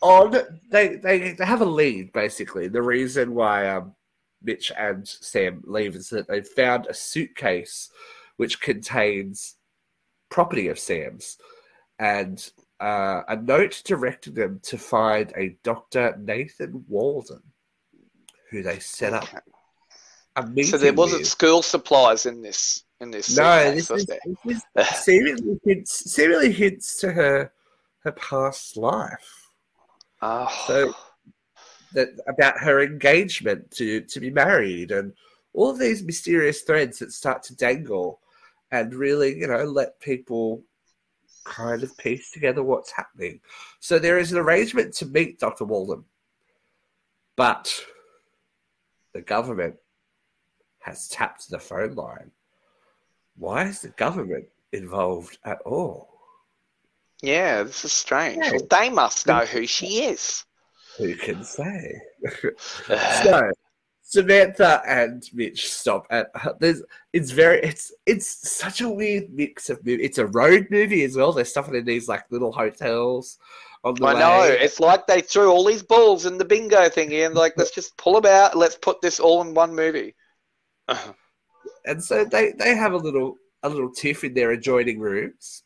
on 0.00 0.36
they 0.70 0.96
they 0.96 1.32
they 1.32 1.44
have 1.44 1.60
a 1.60 1.66
lead 1.66 2.12
basically. 2.12 2.68
The 2.68 2.82
reason 2.82 3.34
why 3.34 3.68
um, 3.68 3.94
Mitch 4.42 4.72
and 4.76 5.06
Sam 5.06 5.62
leave 5.64 5.94
is 5.94 6.10
that 6.10 6.28
they 6.28 6.42
found 6.42 6.86
a 6.86 6.94
suitcase 6.94 7.90
which 8.36 8.60
contains 8.60 9.54
property 10.32 10.68
of 10.68 10.78
Sam's 10.78 11.36
and 11.98 12.50
uh, 12.80 13.22
a 13.28 13.36
note 13.36 13.82
directed 13.84 14.34
them 14.34 14.58
to 14.64 14.78
find 14.78 15.30
a 15.36 15.56
Dr. 15.62 16.16
Nathan 16.18 16.84
Waldman, 16.88 17.42
who 18.50 18.62
they 18.62 18.78
set 18.78 19.12
up 19.12 19.28
So 20.34 20.78
there 20.78 20.94
wasn't 20.94 21.20
with. 21.20 21.28
school 21.28 21.62
supplies 21.62 22.24
in 22.26 22.40
this 22.40 22.84
in 23.02 23.10
this 23.10 23.36
No, 23.36 23.70
this 23.70 23.90
is, 23.90 24.06
this 24.06 24.62
is 24.76 24.88
seemingly 25.04 25.60
hints, 25.64 26.10
seemingly 26.10 26.50
hints 26.50 26.98
to 27.00 27.12
her 27.12 27.52
her 28.04 28.12
past 28.12 28.76
life 28.76 29.50
oh. 30.22 30.64
So- 30.66 30.94
that 31.94 32.08
about 32.26 32.56
her 32.58 32.80
engagement 32.80 33.70
to 33.72 34.00
to 34.00 34.18
be 34.18 34.30
married 34.30 34.92
and 34.92 35.12
all 35.52 35.68
of 35.68 35.78
these 35.78 36.02
mysterious 36.02 36.62
threads 36.62 36.98
that 36.98 37.12
start 37.12 37.42
to 37.42 37.54
dangle 37.54 38.21
and 38.72 38.94
really 38.94 39.38
you 39.38 39.46
know 39.46 39.64
let 39.64 40.00
people 40.00 40.62
kind 41.44 41.82
of 41.82 41.96
piece 41.96 42.30
together 42.30 42.62
what's 42.62 42.92
happening 42.92 43.40
so 43.78 43.98
there 43.98 44.18
is 44.18 44.32
an 44.32 44.38
arrangement 44.38 44.92
to 44.94 45.06
meet 45.06 45.38
dr 45.38 45.64
waldman 45.64 46.04
but 47.36 47.72
the 49.12 49.22
government 49.22 49.76
has 50.80 51.08
tapped 51.08 51.48
the 51.48 51.58
phone 51.58 51.94
line 51.94 52.30
why 53.36 53.64
is 53.64 53.80
the 53.80 53.88
government 53.90 54.46
involved 54.72 55.38
at 55.44 55.60
all 55.62 56.12
yeah, 57.22 57.62
this 57.62 57.84
is 57.84 57.92
strange. 57.92 58.38
Yeah. 58.42 58.50
Well, 58.50 58.66
they 58.68 58.90
must 58.90 59.28
know 59.28 59.46
who 59.46 59.64
she 59.66 60.04
is. 60.04 60.44
who 60.98 61.14
can 61.14 61.44
say 61.44 62.02
so 62.58 63.50
Samantha 64.02 64.82
and 64.86 65.22
Mitch 65.32 65.72
stop 65.72 66.06
at 66.10 66.30
uh, 66.34 66.52
there's 66.60 66.82
it's 67.12 67.30
very 67.30 67.60
it's 67.62 67.92
it's 68.04 68.50
such 68.50 68.80
a 68.80 68.88
weird 68.88 69.32
mix 69.32 69.70
of 69.70 69.84
movie. 69.86 70.02
It's 70.02 70.18
a 70.18 70.26
road 70.26 70.66
movie 70.70 71.04
as 71.04 71.16
well. 71.16 71.32
They're 71.32 71.44
stuffing 71.44 71.74
in 71.74 71.84
these 71.84 72.08
like 72.08 72.24
little 72.30 72.52
hotels 72.52 73.38
on 73.84 73.94
the 73.94 74.04
I 74.04 74.14
way. 74.14 74.20
know. 74.20 74.42
It's 74.42 74.80
like 74.80 75.06
they 75.06 75.20
threw 75.20 75.50
all 75.50 75.64
these 75.64 75.82
balls 75.82 76.26
in 76.26 76.36
the 76.38 76.44
bingo 76.44 76.88
thingy 76.88 77.24
and 77.24 77.34
like, 77.34 77.54
let's 77.56 77.70
just 77.70 77.96
pull 77.96 78.20
them 78.20 78.30
out. 78.30 78.56
Let's 78.56 78.76
put 78.76 79.00
this 79.00 79.20
all 79.20 79.40
in 79.42 79.54
one 79.54 79.74
movie. 79.74 80.14
And 81.84 82.02
so 82.02 82.24
they 82.24 82.52
they 82.52 82.76
have 82.76 82.92
a 82.92 82.96
little 82.96 83.36
a 83.62 83.68
little 83.68 83.90
tiff 83.90 84.24
in 84.24 84.34
their 84.34 84.52
adjoining 84.52 85.00
rooms. 85.00 85.64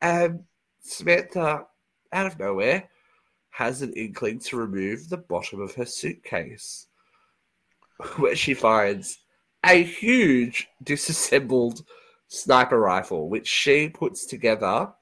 And 0.00 0.44
Samantha, 0.80 1.66
out 2.12 2.26
of 2.26 2.38
nowhere, 2.38 2.88
has 3.50 3.82
an 3.82 3.92
inkling 3.92 4.38
to 4.40 4.56
remove 4.56 5.08
the 5.08 5.18
bottom 5.18 5.60
of 5.60 5.74
her 5.74 5.84
suitcase, 5.84 6.86
where 8.16 8.36
she 8.36 8.54
finds 8.54 9.18
a 9.64 9.82
huge 9.82 10.68
disassembled 10.82 11.82
sniper 12.28 12.78
rifle, 12.78 13.28
which 13.28 13.46
she 13.48 13.88
puts 13.88 14.26
together 14.26 14.92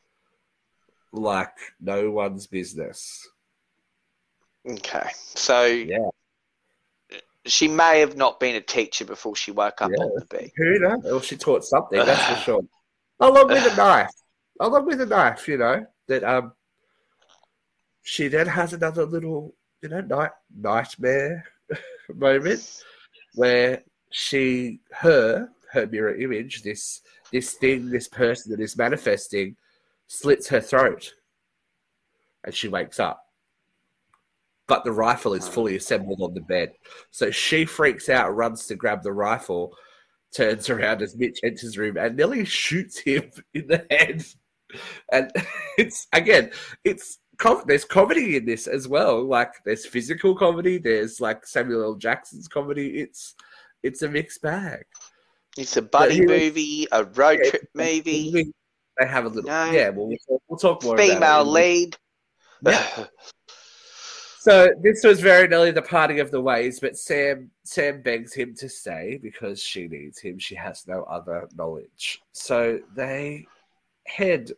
like 1.13 1.53
no 1.81 2.11
one's 2.11 2.47
business. 2.47 3.27
Okay. 4.69 5.09
So 5.35 5.65
Yeah. 5.65 6.09
she 7.47 7.69
may 7.69 8.01
have 8.01 8.17
not 8.17 8.41
been 8.41 8.57
a 8.57 8.61
teacher 8.61 9.05
before 9.05 9.35
she 9.37 9.51
woke 9.51 9.81
up 9.81 9.91
Yeah. 9.97 10.05
on 10.05 10.11
the 10.17 10.27
beat. 10.39 10.53
Who 10.57 10.79
knows? 10.81 11.01
Well, 11.05 11.21
she 11.21 11.37
taught 11.37 11.65
something, 11.65 12.05
that's 12.05 12.25
for 12.27 12.37
sure. 12.45 12.63
Along 13.21 13.49
with 13.49 13.73
a 13.73 13.77
knife. 13.83 14.11
Along 14.61 14.87
with 14.87 15.01
a 15.01 15.07
knife, 15.07 15.47
you 15.49 15.57
know, 15.59 15.87
that 16.09 16.25
um 16.25 16.53
she 18.03 18.29
then 18.29 18.47
has 18.49 18.73
another 18.73 19.05
little, 19.07 19.55
you 19.83 19.89
know, 19.89 20.01
night 20.01 20.31
nightmare 20.55 21.45
moment 22.15 22.83
where 23.35 23.83
she 24.11 24.81
her 24.93 25.49
her 25.73 25.87
mirror 25.87 26.15
image, 26.15 26.63
this 26.63 27.03
this 27.33 27.55
thing, 27.55 27.91
this 27.91 28.09
person 28.09 28.51
that 28.51 28.61
is 28.61 28.77
manifesting, 28.77 29.57
slits 30.07 30.49
her 30.49 30.61
throat. 30.61 31.13
And 32.45 32.55
she 32.55 32.69
wakes 32.69 32.99
up. 32.99 33.23
But 34.67 34.85
the 34.85 34.93
rifle 34.93 35.35
is 35.35 35.49
fully 35.49 35.77
assembled 35.77 36.21
on 36.21 36.35
the 36.35 36.41
bed. 36.41 36.73
So 37.11 37.31
she 37.31 37.65
freaks 37.65 38.09
out, 38.09 38.35
runs 38.37 38.67
to 38.67 38.77
grab 38.77 39.03
the 39.03 39.13
rifle, 39.13 39.75
turns 40.33 40.69
around 40.71 41.03
as 41.03 41.17
Mitch 41.17 41.39
enters 41.43 41.73
the 41.73 41.81
room 41.81 41.97
and 41.97 42.17
nearly 42.17 42.45
shoots 42.45 42.99
him 42.99 43.31
in 43.55 43.67
the 43.67 43.85
head. 43.91 44.25
And 45.13 45.31
it's 45.79 46.07
again, 46.13 46.51
it's 46.85 47.19
com- 47.39 47.63
there's 47.67 47.85
comedy 47.85 48.37
in 48.37 48.45
this 48.45 48.67
as 48.67 48.87
well. 48.89 49.25
Like 49.25 49.53
there's 49.65 49.87
physical 49.87 50.37
comedy, 50.37 50.79
there's 50.79 51.21
like 51.21 51.47
Samuel 51.47 51.83
L. 51.85 51.95
Jackson's 51.95 52.49
comedy. 52.49 52.99
It's 53.01 53.35
it's 53.83 54.03
a 54.03 54.09
mixed 54.09 54.43
bag. 54.43 54.85
It's 55.57 55.77
a 55.77 55.83
buddy 55.83 56.21
was- 56.21 56.29
movie, 56.29 56.87
a 56.93 57.05
road 57.05 57.41
Yeah, 57.43 57.51
trip 57.51 57.69
movie, 57.75 58.53
They 58.99 59.07
have 59.07 59.25
a 59.25 59.29
little 59.29 59.49
No. 59.51 59.71
yeah. 59.71 59.89
Well, 59.91 60.07
we'll 60.09 60.17
talk, 60.29 60.43
we'll 60.49 60.59
talk 60.59 60.83
more. 60.85 60.95
about 60.95 61.05
it 61.09 61.13
female 61.15 61.45
lead. 61.45 61.97
Yeah. 62.63 63.07
So 64.41 64.69
this 64.81 65.03
was 65.05 65.21
very 65.21 65.47
nearly 65.49 65.73
the 65.73 65.83
parting 65.83 66.21
of 66.21 66.31
the 66.31 66.41
ways, 66.41 66.79
but 66.81 66.97
Sam 66.97 67.51
Sam 67.65 68.01
begs 68.01 68.33
him 68.33 68.55
to 68.55 68.69
stay 68.69 69.19
because 69.21 69.61
she 69.61 69.89
needs 69.89 70.21
him. 70.21 70.39
She 70.39 70.55
has 70.55 70.87
no 70.87 71.03
other 71.03 71.49
knowledge. 71.57 72.23
So 72.33 72.79
they 72.95 73.47
head 74.07 74.53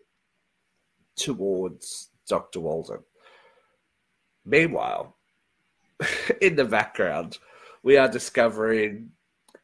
towards 1.17 2.10
Dr. 2.31 2.61
Waldman. 2.61 3.01
Meanwhile, 4.47 5.17
in 6.41 6.57
the 6.57 6.65
background, 6.65 7.39
we 7.83 7.97
are 7.97 8.09
discovering 8.09 9.11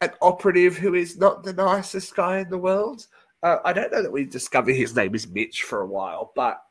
an 0.01 0.11
operative 0.21 0.77
who 0.77 0.93
is 0.93 1.17
not 1.17 1.43
the 1.43 1.53
nicest 1.53 2.15
guy 2.15 2.39
in 2.39 2.49
the 2.49 2.57
world. 2.57 3.07
Uh, 3.41 3.57
I 3.63 3.73
don't 3.73 3.91
know 3.91 4.03
that 4.03 4.11
we 4.11 4.25
discover 4.25 4.71
his 4.71 4.95
name 4.95 5.15
is 5.15 5.27
Mitch 5.27 5.63
for 5.63 5.81
a 5.81 5.87
while, 5.87 6.31
but 6.35 6.61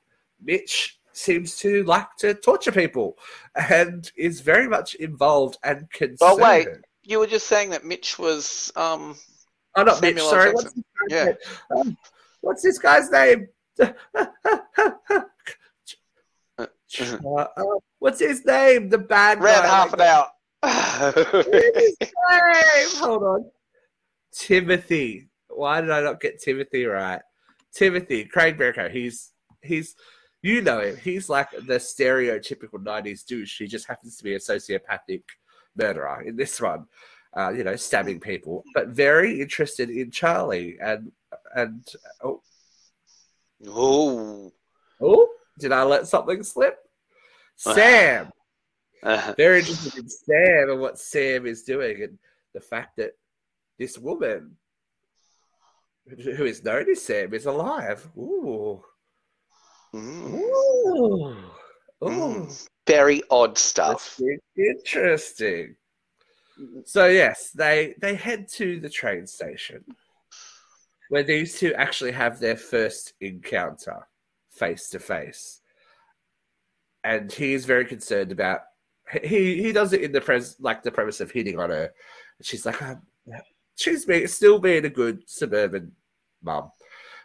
Mitch 0.41 1.01
seems 1.13 1.57
to 1.59 1.83
like 1.85 2.15
to 2.19 2.35
torture 2.35 2.73
people 2.73 3.17
and 3.71 4.13
is 4.17 4.41
very 4.41 4.69
much 4.69 4.95
involved 4.97 5.57
and 5.65 5.91
concerned. 5.91 6.19
Oh 6.21 6.37
wait, 6.37 6.69
you 7.03 7.19
were 7.19 7.27
just 7.27 7.47
saying 7.47 7.71
that 7.71 7.85
Mitch 7.85 8.19
was 8.19 8.71
um. 8.77 9.17
Oh, 9.77 9.83
not 9.83 10.01
Mitch. 10.03 10.21
Sorry, 10.21 10.53
what's 10.53 10.73
this, 10.73 10.85
yeah. 11.09 11.33
Um, 11.75 11.97
what's 12.43 12.63
this 12.63 12.79
guy's 12.79 13.11
name? 13.11 13.49
Uh, 17.01 17.47
uh, 17.57 17.65
what's 17.99 18.21
his 18.21 18.45
name? 18.45 18.89
The 18.89 18.99
bad 18.99 19.41
Red 19.43 19.63
guy. 19.63 19.67
half 19.67 19.93
an 19.93 20.01
hour. 20.01 20.29
Hold 23.01 23.23
on. 23.23 23.51
Timothy. 24.33 25.29
Why 25.49 25.81
did 25.81 25.91
I 25.91 26.01
not 26.01 26.21
get 26.21 26.41
Timothy 26.41 26.85
right? 26.85 27.23
Timothy 27.75 28.25
Craig 28.25 28.59
Bierko. 28.59 28.91
He's 28.91 29.33
he's 29.63 29.95
you 30.43 30.63
know 30.63 30.81
him. 30.81 30.97
He's 30.97 31.29
like 31.29 31.51
the 31.51 31.79
stereotypical 31.79 32.83
'90s 32.83 33.25
douche. 33.25 33.59
He 33.59 33.67
just 33.67 33.87
happens 33.87 34.17
to 34.17 34.25
be 34.25 34.35
a 34.35 34.39
sociopathic 34.39 35.23
murderer 35.77 36.23
in 36.23 36.37
this 36.37 36.61
one. 36.61 36.87
Uh, 37.37 37.51
you 37.51 37.65
know, 37.65 37.77
stabbing 37.77 38.19
people, 38.19 38.65
but 38.75 38.89
very 38.89 39.43
interested 39.43 39.91
in 39.91 40.11
Charlie 40.11 40.79
and 40.81 41.13
and 41.55 41.87
oh, 42.23 42.41
oh, 43.67 44.53
oh, 45.03 45.29
did 45.59 45.73
I 45.73 45.83
let 45.85 46.07
something 46.07 46.43
slip? 46.43 46.79
Sam, 47.57 48.31
very 49.37 49.61
interested 49.61 49.97
in 49.97 50.09
Sam 50.09 50.71
and 50.71 50.81
what 50.81 50.99
Sam 50.99 51.47
is 51.47 51.63
doing, 51.63 52.03
and 52.03 52.19
the 52.53 52.61
fact 52.61 52.97
that 52.97 53.13
this 53.79 53.99
woman, 53.99 54.57
who 56.07 56.45
is 56.45 56.63
known 56.65 56.91
as 56.91 57.03
Sam, 57.03 57.33
is 57.35 57.47
alive. 57.47 58.07
Ooh. 58.17 58.83
Mm. 59.95 60.35
Ooh. 60.35 61.37
Ooh. 62.03 62.09
Mm. 62.09 62.69
Very 62.87 63.23
odd 63.31 63.57
stuff. 63.57 64.21
Interesting. 64.57 65.77
So 66.85 67.07
yes, 67.07 67.51
they 67.51 67.95
they 68.01 68.15
head 68.15 68.49
to 68.53 68.81
the 68.81 68.89
train 68.89 69.27
station 69.27 69.85
where 71.09 71.23
these 71.23 71.59
two 71.59 71.75
actually 71.75 72.13
have 72.13 72.41
their 72.41 72.57
first 72.57 73.13
encounter 73.21 74.07
face 74.59 74.89
to 74.91 74.99
face. 74.99 75.61
And 77.05 77.31
he 77.31 77.55
is 77.55 77.65
very 77.65 77.85
concerned 77.85 78.33
about 78.33 78.61
he 79.23 79.63
he 79.63 79.73
does 79.73 79.93
it 79.93 80.03
in 80.03 80.13
the 80.13 80.21
pres 80.21 80.57
like 80.59 80.83
the 80.83 80.91
premise 80.91 81.21
of 81.21 81.31
hitting 81.31 81.59
on 81.59 81.71
her. 81.71 81.93
She's 82.43 82.67
like, 82.67 82.83
um, 82.83 83.03
she's 83.77 84.05
being, 84.05 84.27
still 84.27 84.59
being 84.59 84.85
a 84.85 84.91
good 84.91 85.29
suburban 85.29 85.93
mum 86.43 86.71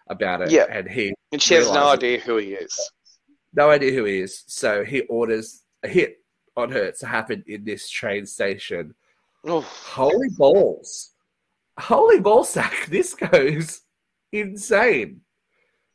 about 0.08 0.42
it. 0.42 0.52
Yeah, 0.52 0.68
and 0.70 0.88
he 0.88 1.14
and 1.32 1.42
she 1.42 1.56
has 1.56 1.72
no 1.72 1.88
idea 1.88 2.20
who 2.20 2.38
he 2.38 2.54
is. 2.54 2.92
No 3.54 3.70
idea 3.70 3.92
who 3.92 4.06
he 4.06 4.20
is. 4.20 4.44
So 4.48 4.84
he 4.84 5.02
orders 5.02 5.64
a 5.84 5.88
hit 5.88 6.18
on 6.56 6.72
her 6.72 6.92
to 6.92 7.06
happen 7.06 7.44
in 7.48 7.64
this 7.64 7.90
train 7.90 8.26
station. 8.26 8.94
Oh. 9.46 9.62
Holy 9.62 10.30
balls! 10.30 11.12
Holy 11.80 12.20
ballsack! 12.20 12.86
This 12.90 13.14
goes 13.16 13.82
insane. 14.32 15.22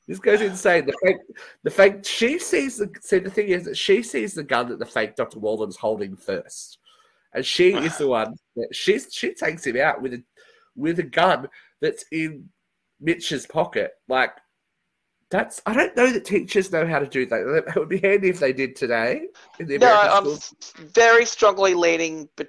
This 0.06 0.18
goes 0.20 0.40
insane. 0.40 0.86
The 0.86 0.96
fact, 1.04 1.20
the 1.64 1.70
fake. 1.70 2.04
She 2.04 2.38
sees 2.38 2.76
the. 2.76 2.90
See, 3.00 3.18
the 3.18 3.30
thing 3.30 3.48
is 3.48 3.64
that 3.64 3.76
she 3.76 4.02
sees 4.02 4.34
the 4.34 4.44
gun 4.44 4.68
that 4.68 4.78
the 4.78 4.86
fake 4.86 5.16
Doctor 5.16 5.40
Waldman's 5.40 5.76
holding 5.76 6.16
first, 6.16 6.78
and 7.34 7.44
she 7.44 7.74
is 7.74 7.98
the 7.98 8.06
one 8.06 8.36
that 8.54 8.68
she 8.74 8.98
she 8.98 9.34
takes 9.34 9.66
him 9.66 9.76
out 9.78 10.00
with 10.00 10.14
a 10.14 10.22
with 10.76 11.00
a 11.00 11.04
gun 11.04 11.48
that's 11.80 12.04
in 12.12 12.48
Mitch's 13.00 13.46
pocket. 13.46 13.92
Like 14.08 14.30
that's. 15.30 15.60
I 15.66 15.74
don't 15.74 15.96
know 15.96 16.12
that 16.12 16.24
teachers 16.24 16.70
know 16.70 16.86
how 16.86 17.00
to 17.00 17.08
do 17.08 17.26
that. 17.26 17.64
It 17.74 17.78
would 17.78 17.88
be 17.88 17.98
handy 17.98 18.28
if 18.28 18.38
they 18.38 18.52
did 18.52 18.76
today. 18.76 19.26
In 19.58 19.66
the 19.66 19.78
no, 19.78 19.92
I'm 19.92 20.24
schools. 20.36 20.54
very 20.78 21.24
strongly 21.24 21.74
leaning 21.74 22.28
but 22.36 22.48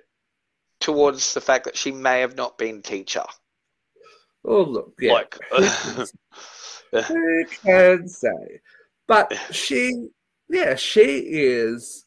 towards 0.80 1.34
the 1.34 1.42
fact 1.42 1.66
that 1.66 1.76
she 1.76 1.92
may 1.92 2.22
have 2.22 2.36
not 2.36 2.60
been 2.60 2.84
teacher. 2.84 3.24
Oh 4.46 4.62
look, 4.62 4.94
yeah. 5.00 5.14
Like, 5.14 5.38
Who 7.08 7.46
can 7.46 8.08
say? 8.08 8.62
But 9.08 9.34
she, 9.52 10.08
yeah, 10.50 10.76
she 10.76 11.04
is. 11.20 12.04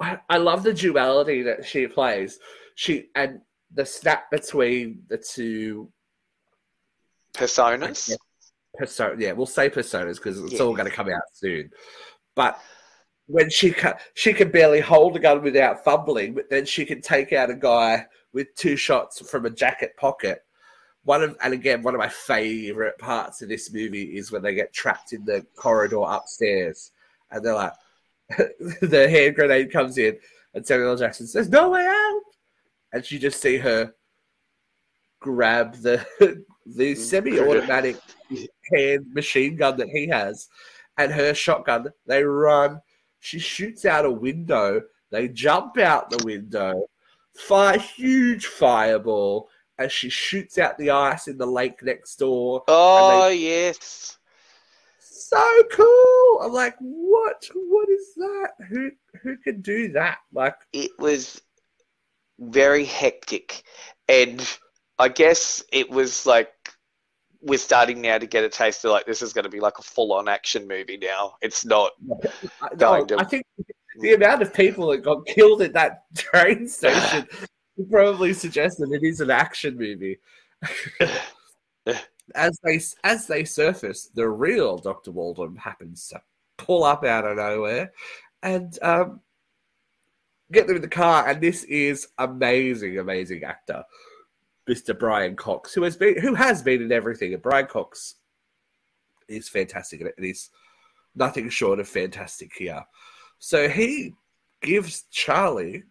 I, 0.00 0.18
I 0.28 0.38
love 0.38 0.62
the 0.62 0.72
duality 0.72 1.42
that 1.42 1.64
she 1.64 1.86
plays. 1.86 2.38
She 2.74 3.10
and 3.14 3.40
the 3.72 3.84
snap 3.84 4.30
between 4.30 5.02
the 5.08 5.18
two 5.18 5.92
personas. 7.34 8.16
persona. 8.74 9.14
Yeah, 9.18 9.32
we'll 9.32 9.46
say 9.46 9.68
personas 9.70 10.16
because 10.16 10.40
it's 10.42 10.54
Yeah. 10.54 10.62
all 10.62 10.72
going 10.74 10.88
to 10.88 10.94
come 10.94 11.08
out 11.08 11.22
soon. 11.32 11.70
But 12.34 12.58
when 13.26 13.50
she 13.50 13.70
can, 13.72 13.94
she 14.14 14.32
can 14.32 14.50
barely 14.50 14.80
hold 14.80 15.16
a 15.16 15.18
gun 15.20 15.42
without 15.42 15.84
fumbling, 15.84 16.34
but 16.34 16.48
then 16.48 16.64
she 16.64 16.84
can 16.84 17.00
take 17.02 17.32
out 17.32 17.50
a 17.50 17.54
guy 17.54 18.06
with 18.32 18.48
two 18.56 18.76
shots 18.76 19.28
from 19.30 19.44
a 19.46 19.50
jacket 19.50 19.92
pocket. 19.96 20.44
One 21.08 21.22
of, 21.22 21.38
and 21.42 21.54
again, 21.54 21.82
one 21.82 21.94
of 21.94 21.98
my 21.98 22.10
favorite 22.10 22.98
parts 22.98 23.40
of 23.40 23.48
this 23.48 23.72
movie 23.72 24.18
is 24.18 24.30
when 24.30 24.42
they 24.42 24.54
get 24.54 24.74
trapped 24.74 25.14
in 25.14 25.24
the 25.24 25.40
corridor 25.56 26.02
upstairs, 26.06 26.90
and 27.30 27.42
they're 27.42 27.54
like, 27.54 27.72
the 28.82 29.08
hand 29.08 29.34
grenade 29.34 29.72
comes 29.72 29.96
in, 29.96 30.18
and 30.52 30.66
Samuel 30.66 30.90
L. 30.90 30.96
Jackson 30.98 31.26
says, 31.26 31.48
"No 31.48 31.70
way 31.70 31.80
out," 31.80 32.20
and 32.92 33.10
you 33.10 33.18
just 33.18 33.40
see 33.40 33.56
her 33.56 33.94
grab 35.18 35.76
the 35.76 36.04
the 36.66 36.92
mm. 36.92 36.96
semi-automatic 36.98 37.96
hand 38.74 39.06
machine 39.14 39.56
gun 39.56 39.78
that 39.78 39.88
he 39.88 40.08
has 40.08 40.46
and 40.98 41.10
her 41.10 41.32
shotgun. 41.32 41.86
They 42.04 42.22
run. 42.22 42.82
She 43.20 43.38
shoots 43.38 43.86
out 43.86 44.04
a 44.04 44.10
window. 44.10 44.82
They 45.10 45.28
jump 45.28 45.78
out 45.78 46.10
the 46.10 46.22
window, 46.22 46.84
fire 47.34 47.78
huge 47.78 48.44
fireball, 48.44 49.48
and 49.78 49.90
she 49.90 50.08
shoots 50.08 50.58
out 50.58 50.78
the 50.78 50.90
ice 50.90 51.28
in 51.28 51.38
the 51.38 51.46
lake 51.46 51.82
next 51.82 52.16
door. 52.16 52.62
Oh 52.68 53.28
yes. 53.28 54.18
So 55.00 55.62
cool! 55.72 56.40
I'm 56.42 56.52
like, 56.52 56.76
what? 56.78 57.44
What 57.54 57.88
is 57.88 58.14
that? 58.16 58.50
Who 58.68 58.90
who 59.22 59.36
can 59.38 59.60
do 59.60 59.92
that? 59.92 60.18
Like, 60.32 60.56
it 60.72 60.92
was 60.98 61.42
very 62.38 62.84
hectic 62.84 63.62
and 64.08 64.58
i 64.98 65.08
guess 65.08 65.62
it 65.72 65.90
was 65.90 66.24
like 66.24 66.50
we're 67.40 67.58
starting 67.58 68.00
now 68.00 68.18
to 68.18 68.26
get 68.26 68.44
a 68.44 68.48
taste 68.48 68.84
of 68.84 68.90
like 68.90 69.06
this 69.06 69.22
is 69.22 69.32
going 69.32 69.44
to 69.44 69.50
be 69.50 69.60
like 69.60 69.78
a 69.78 69.82
full-on 69.82 70.28
action 70.28 70.66
movie 70.66 70.96
now 70.96 71.34
it's 71.40 71.64
not 71.64 71.92
Going 72.76 73.00
no, 73.00 73.06
to- 73.06 73.18
I 73.18 73.24
think 73.24 73.44
the 74.00 74.14
amount 74.14 74.42
of 74.42 74.54
people 74.54 74.88
that 74.88 74.98
got 74.98 75.26
killed 75.26 75.62
at 75.62 75.72
that 75.72 76.04
train 76.16 76.68
station 76.68 77.26
would 77.78 77.90
probably 77.90 78.32
suggest 78.32 78.78
that 78.78 78.92
it 78.92 79.06
is 79.06 79.20
an 79.20 79.30
action 79.30 79.78
movie. 79.78 80.18
as 82.34 82.58
they 82.62 82.80
as 83.04 83.26
they 83.26 83.44
surface, 83.44 84.10
the 84.14 84.28
real 84.28 84.76
Doctor 84.76 85.10
Waldman 85.12 85.56
happens 85.56 86.08
to 86.08 86.20
pull 86.56 86.84
up 86.84 87.04
out 87.04 87.24
of 87.24 87.36
nowhere 87.36 87.92
and 88.42 88.78
um, 88.82 89.20
get 90.52 90.66
them 90.66 90.76
in 90.76 90.82
the 90.82 90.88
car. 90.88 91.28
And 91.28 91.40
this 91.40 91.64
is 91.64 92.08
amazing, 92.18 92.98
amazing 92.98 93.44
actor, 93.44 93.84
Mr. 94.68 94.98
Brian 94.98 95.36
Cox, 95.36 95.72
who 95.72 95.82
has 95.82 95.96
been 95.96 96.20
who 96.20 96.34
has 96.34 96.62
been 96.62 96.82
in 96.82 96.92
everything. 96.92 97.32
And 97.32 97.42
Brian 97.42 97.66
Cox 97.66 98.16
is 99.28 99.48
fantastic 99.48 100.00
and 100.00 100.12
he's 100.18 100.50
nothing 101.14 101.48
short 101.48 101.80
of 101.80 101.88
fantastic 101.88 102.52
here. 102.56 102.84
So 103.38 103.68
he 103.68 104.14
gives 104.62 105.02
Charlie 105.10 105.84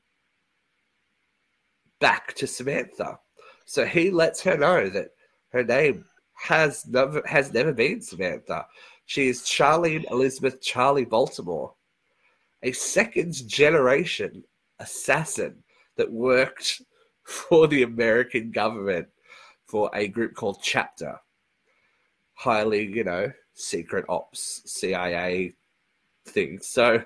back 1.99 2.33
to 2.35 2.47
Samantha. 2.47 3.19
So 3.65 3.85
he 3.85 4.11
lets 4.11 4.41
her 4.43 4.57
know 4.57 4.89
that 4.89 5.09
her 5.51 5.63
name 5.63 6.05
has 6.35 6.85
never 6.87 7.21
has 7.25 7.53
never 7.53 7.73
been 7.73 8.01
Samantha. 8.01 8.65
She 9.05 9.27
is 9.27 9.41
Charlene 9.41 10.09
Elizabeth 10.11 10.61
Charlie 10.61 11.05
Baltimore, 11.05 11.73
a 12.63 12.71
second 12.71 13.47
generation 13.47 14.43
assassin 14.79 15.63
that 15.95 16.11
worked 16.11 16.81
for 17.23 17.67
the 17.67 17.83
American 17.83 18.51
government 18.51 19.07
for 19.65 19.89
a 19.93 20.07
group 20.07 20.35
called 20.35 20.59
Chapter. 20.61 21.19
Highly, 22.35 22.85
you 22.85 23.03
know, 23.03 23.31
secret 23.53 24.05
ops, 24.07 24.61
CIA 24.65 25.53
thing. 26.27 26.59
So 26.61 27.03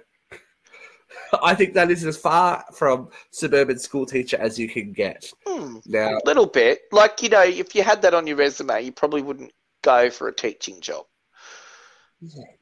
I 1.43 1.55
think 1.55 1.73
that 1.73 1.91
is 1.91 2.05
as 2.05 2.17
far 2.17 2.63
from 2.73 3.09
suburban 3.31 3.79
school 3.79 4.05
teacher 4.05 4.37
as 4.39 4.57
you 4.59 4.67
can 4.69 4.93
get. 4.93 5.31
hmm, 5.45 5.77
Now, 5.85 6.17
a 6.17 6.21
little 6.25 6.45
bit 6.45 6.81
like 6.91 7.21
you 7.21 7.29
know 7.29 7.43
if 7.43 7.75
you 7.75 7.83
had 7.83 8.01
that 8.01 8.13
on 8.13 8.27
your 8.27 8.37
resume 8.37 8.83
you 8.83 8.91
probably 8.91 9.21
wouldn't 9.21 9.51
go 9.83 10.09
for 10.09 10.27
a 10.27 10.35
teaching 10.35 10.79
job 10.81 11.05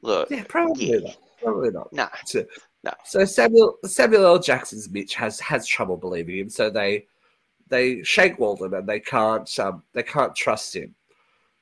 Look, 0.02 0.30
Yeah, 0.30 0.44
probably 0.48 0.86
Yeah. 0.92 0.98
not. 1.00 1.16
Probably 1.42 1.70
not. 1.70 1.92
no, 1.92 2.08
So, 2.24 2.44
No. 2.84 2.92
so 3.04 3.24
Samuel 3.24 3.78
Samuel 3.84 4.24
L. 4.26 4.38
Jackson's 4.38 4.88
Mitch 4.90 5.14
has 5.14 5.40
has 5.40 5.66
trouble 5.66 5.96
believing 5.96 6.38
him, 6.38 6.48
so 6.50 6.70
they 6.70 7.06
they 7.68 8.02
shake 8.02 8.38
Waldman 8.38 8.74
and 8.74 8.88
they 8.88 9.00
can't 9.00 9.48
um 9.58 9.82
they 9.92 10.02
can't 10.02 10.34
trust 10.34 10.74
him. 10.74 10.94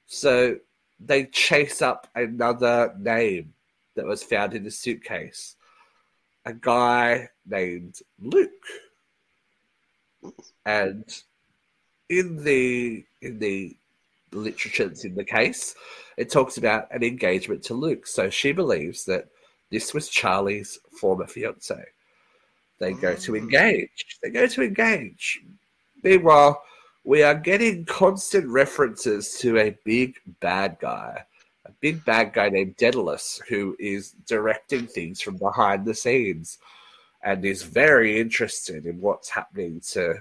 So 0.06 0.56
they 1.00 1.26
chase 1.26 1.82
up 1.82 2.08
another 2.14 2.94
name 2.98 3.54
that 3.94 4.06
was 4.06 4.22
found 4.22 4.54
in 4.54 4.64
the 4.64 4.70
suitcase. 4.70 5.56
A 6.48 6.54
guy 6.54 7.28
named 7.46 8.00
Luke. 8.18 8.50
And 10.64 11.04
in 12.08 12.42
the 12.42 13.04
in 13.20 13.38
the 13.38 13.76
literature 14.32 14.88
that's 14.88 15.04
in 15.04 15.14
the 15.14 15.24
case, 15.24 15.74
it 16.16 16.30
talks 16.30 16.56
about 16.56 16.88
an 16.90 17.02
engagement 17.02 17.62
to 17.64 17.74
Luke. 17.74 18.06
So 18.06 18.30
she 18.30 18.52
believes 18.52 19.04
that 19.04 19.26
this 19.70 19.92
was 19.92 20.08
Charlie's 20.08 20.78
former 20.98 21.26
fiance. 21.26 21.84
They 22.78 22.94
go 22.94 23.14
to 23.14 23.32
Mm. 23.32 23.38
engage. 23.38 24.18
They 24.22 24.30
go 24.30 24.46
to 24.46 24.62
engage. 24.62 25.42
Meanwhile, 26.02 26.62
we 27.04 27.22
are 27.22 27.34
getting 27.34 27.84
constant 27.84 28.46
references 28.48 29.36
to 29.40 29.58
a 29.58 29.76
big 29.84 30.18
bad 30.40 30.78
guy, 30.80 31.26
a 31.68 31.72
big 31.80 32.04
bad 32.04 32.32
guy 32.32 32.48
named 32.48 32.76
Daedalus, 32.76 33.40
who 33.48 33.76
is 33.78 34.12
directing 34.26 34.86
things 34.86 35.20
from 35.20 35.36
behind 35.36 35.84
the 35.84 35.94
scenes 35.94 36.58
and 37.22 37.44
is 37.44 37.62
very 37.62 38.20
interested 38.20 38.86
in 38.86 39.00
what's 39.00 39.28
happening 39.28 39.80
to 39.92 40.14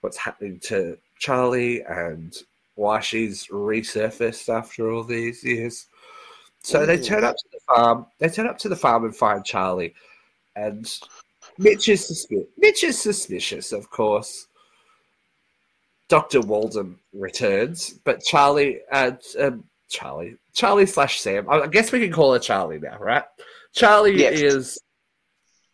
what's 0.00 0.18
happening 0.18 0.58
to 0.60 0.98
Charlie 1.18 1.82
and 1.82 2.36
why 2.74 3.00
she's 3.00 3.46
resurfaced 3.46 4.52
after 4.52 4.92
all 4.92 5.02
these 5.02 5.42
years. 5.42 5.86
So 6.62 6.84
they 6.84 6.98
turn 6.98 7.24
up 7.24 7.36
to 7.36 7.48
the 7.52 7.60
farm. 7.74 8.06
They 8.18 8.28
turn 8.28 8.46
up 8.46 8.58
to 8.58 8.68
the 8.68 8.76
farm 8.76 9.04
and 9.04 9.16
find 9.16 9.44
Charlie, 9.44 9.94
and 10.56 10.92
Mitch 11.58 11.88
is 11.88 12.06
suspicious. 12.06 12.48
Mitch 12.58 12.84
is 12.84 12.98
suspicious, 12.98 13.72
of 13.72 13.90
course. 13.90 14.48
Doctor 16.08 16.40
Waldman 16.42 16.98
returns, 17.14 17.94
but 18.04 18.22
Charlie, 18.22 18.80
uh, 18.92 19.12
um, 19.40 19.64
Charlie, 19.88 20.36
Charlie 20.52 20.86
slash 20.86 21.20
Sam. 21.20 21.48
I 21.48 21.66
guess 21.66 21.92
we 21.92 22.00
can 22.00 22.12
call 22.12 22.32
her 22.32 22.38
Charlie 22.38 22.78
now, 22.80 22.98
right? 22.98 23.24
Charlie 23.72 24.18
Yes. 24.18 24.40
is 24.40 24.78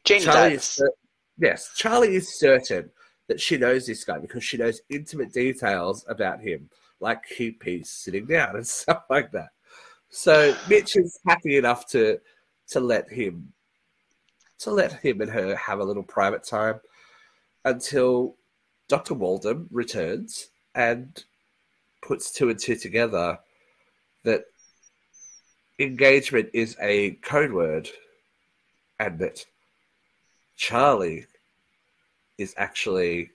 Gene 0.04 0.22
Charlie 0.22 0.50
Davis. 0.50 0.78
is 0.80 0.90
yes, 1.38 1.70
Charlie 1.76 2.14
is 2.16 2.38
certain 2.38 2.90
that 3.28 3.40
she 3.40 3.56
knows 3.56 3.86
this 3.86 4.04
guy 4.04 4.18
because 4.18 4.42
she 4.42 4.56
knows 4.56 4.80
intimate 4.90 5.32
details 5.32 6.04
about 6.08 6.40
him, 6.40 6.68
like 7.00 7.24
he 7.26 7.56
he's 7.64 7.90
sitting 7.90 8.26
down 8.26 8.54
and 8.56 8.66
stuff 8.66 9.04
like 9.10 9.30
that. 9.32 9.50
So 10.10 10.54
Mitch 10.68 10.96
is 10.96 11.18
happy 11.26 11.56
enough 11.56 11.86
to 11.90 12.18
to 12.68 12.80
let 12.80 13.08
him 13.10 13.52
to 14.60 14.70
let 14.70 14.92
him 14.92 15.20
and 15.20 15.30
her 15.30 15.54
have 15.56 15.78
a 15.80 15.84
little 15.84 16.02
private 16.02 16.44
time 16.44 16.80
until 17.64 18.36
Dr. 18.88 19.14
Waldman 19.14 19.66
returns 19.70 20.48
and 20.74 21.24
puts 22.02 22.32
two 22.32 22.50
and 22.50 22.58
two 22.58 22.74
together 22.76 23.38
that 24.24 24.44
engagement 25.78 26.50
is 26.52 26.76
a 26.80 27.12
code 27.22 27.52
word 27.52 27.88
and 28.98 29.18
that 29.18 29.44
Charlie 30.56 31.26
is 32.38 32.54
actually 32.56 33.30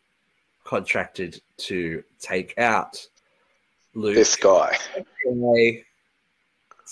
contracted 0.64 1.42
to 1.58 2.04
take 2.20 2.58
out 2.58 3.08
Luke 3.94 4.16
This 4.16 4.36
guy. 4.36 4.78
a 5.28 5.84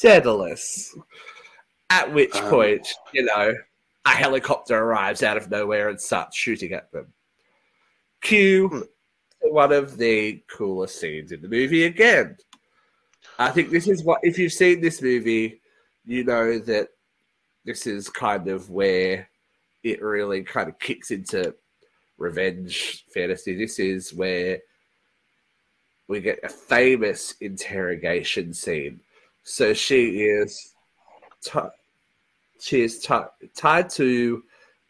Daedalus. 0.02 0.96
At 1.90 2.12
which 2.14 2.36
Um. 2.36 2.50
point, 2.50 2.88
you 3.12 3.24
know, 3.24 3.54
a 4.06 4.10
helicopter 4.10 4.78
arrives 4.78 5.22
out 5.22 5.38
of 5.38 5.50
nowhere 5.52 5.90
and 5.90 6.02
starts 6.02 6.36
shooting 6.36 6.74
at 6.74 6.92
them. 6.92 7.14
Cue 8.22 8.68
Hmm. 8.70 8.82
one 9.42 9.72
of 9.74 9.98
the 9.98 10.42
coolest 10.48 11.00
scenes 11.00 11.32
in 11.32 11.42
the 11.42 11.48
movie 11.50 11.84
again. 11.84 12.38
I 13.40 13.50
think 13.50 13.70
this 13.70 13.88
is 13.88 14.04
what, 14.04 14.20
if 14.24 14.38
you've 14.38 14.54
seen 14.54 14.82
this 14.82 15.02
movie, 15.02 15.62
you 16.06 16.24
know 16.24 16.60
that 16.60 16.90
this 17.66 17.88
is 17.88 18.10
kind 18.10 18.48
of 18.48 18.70
where 18.70 19.30
it 19.84 20.02
really 20.02 20.44
kind 20.44 20.70
of 20.70 20.80
kicks 20.80 21.12
into 21.12 21.54
revenge 22.18 23.06
fantasy. 23.14 23.56
This 23.58 23.80
is 23.80 24.14
where 24.14 24.60
we 26.08 26.22
get 26.22 26.40
a 26.44 26.50
famous 26.50 27.36
interrogation 27.42 28.54
scene. 28.54 29.00
So 29.44 29.74
she 29.74 30.22
is, 30.22 30.74
ti 31.42 31.60
she 32.60 32.82
is 32.82 33.00
ti 33.00 33.16
tied 33.56 33.90
to 33.92 34.44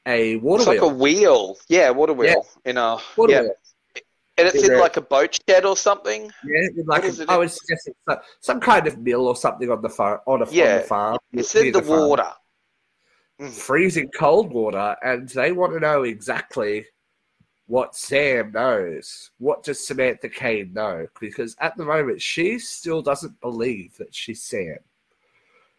a 0.05 0.35
water 0.37 0.61
It's 0.61 0.67
like 0.67 0.81
a 0.81 0.87
wheel. 0.87 0.97
wheel. 0.97 1.57
Yeah, 1.69 1.89
water 1.91 2.13
wheel. 2.13 2.45
In 2.65 2.77
a 2.77 2.97
Water 3.15 3.33
yeah. 3.33 3.41
wheel. 3.41 3.53
And 4.37 4.47
it's 4.47 4.67
In 4.67 4.79
like 4.79 4.97
a 4.97 5.01
boat 5.01 5.39
shed 5.47 5.63
or 5.65 5.77
something. 5.77 6.31
Yeah, 6.43 6.67
like 6.85 7.03
a, 7.03 7.25
I 7.29 7.33
in? 7.35 7.39
would 7.39 7.51
suggest 7.51 7.87
it's 7.87 7.99
some, 8.07 8.17
some 8.41 8.59
kind 8.59 8.87
of 8.87 8.97
mill 8.97 9.27
or 9.27 9.35
something 9.35 9.69
on 9.69 9.81
the 9.81 9.89
farm. 9.89 10.19
On, 10.25 10.41
a, 10.41 10.45
on 10.45 10.51
Yeah, 10.51 10.77
the 10.79 10.83
farm. 10.85 11.17
It's 11.33 11.53
in 11.55 11.71
the 11.71 11.81
farm. 11.83 12.09
water. 12.09 12.31
freezing 13.51 14.09
cold 14.17 14.51
water, 14.51 14.95
and 15.03 15.29
they 15.29 15.51
want 15.51 15.73
to 15.73 15.79
know 15.79 16.03
exactly 16.03 16.85
what 17.67 17.95
Sam 17.95 18.51
knows. 18.51 19.31
What 19.37 19.63
does 19.63 19.85
Samantha 19.85 20.29
Caine 20.29 20.73
know? 20.73 21.07
Because 21.19 21.55
at 21.59 21.77
the 21.77 21.85
moment, 21.85 22.21
she 22.21 22.57
still 22.59 23.01
doesn't 23.01 23.39
believe 23.39 23.95
that 23.97 24.13
she's 24.15 24.41
Sam. 24.43 24.77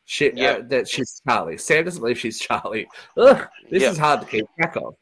She, 0.05 0.31
Yeah. 0.35 0.51
uh, 0.53 0.63
that 0.69 0.87
she's 0.89 1.21
Charlie. 1.27 1.59
Sam 1.59 1.85
doesn't 1.85 2.01
believe 2.01 2.19
she's 2.19 2.39
Charlie. 2.39 2.87
Ugh, 3.17 3.49
this 3.71 3.83
Yeah. 3.83 3.91
is 3.91 3.99
hard 3.99 4.21
to 4.21 4.27
keep 4.27 4.47
track 4.61 4.77
of. 4.77 4.95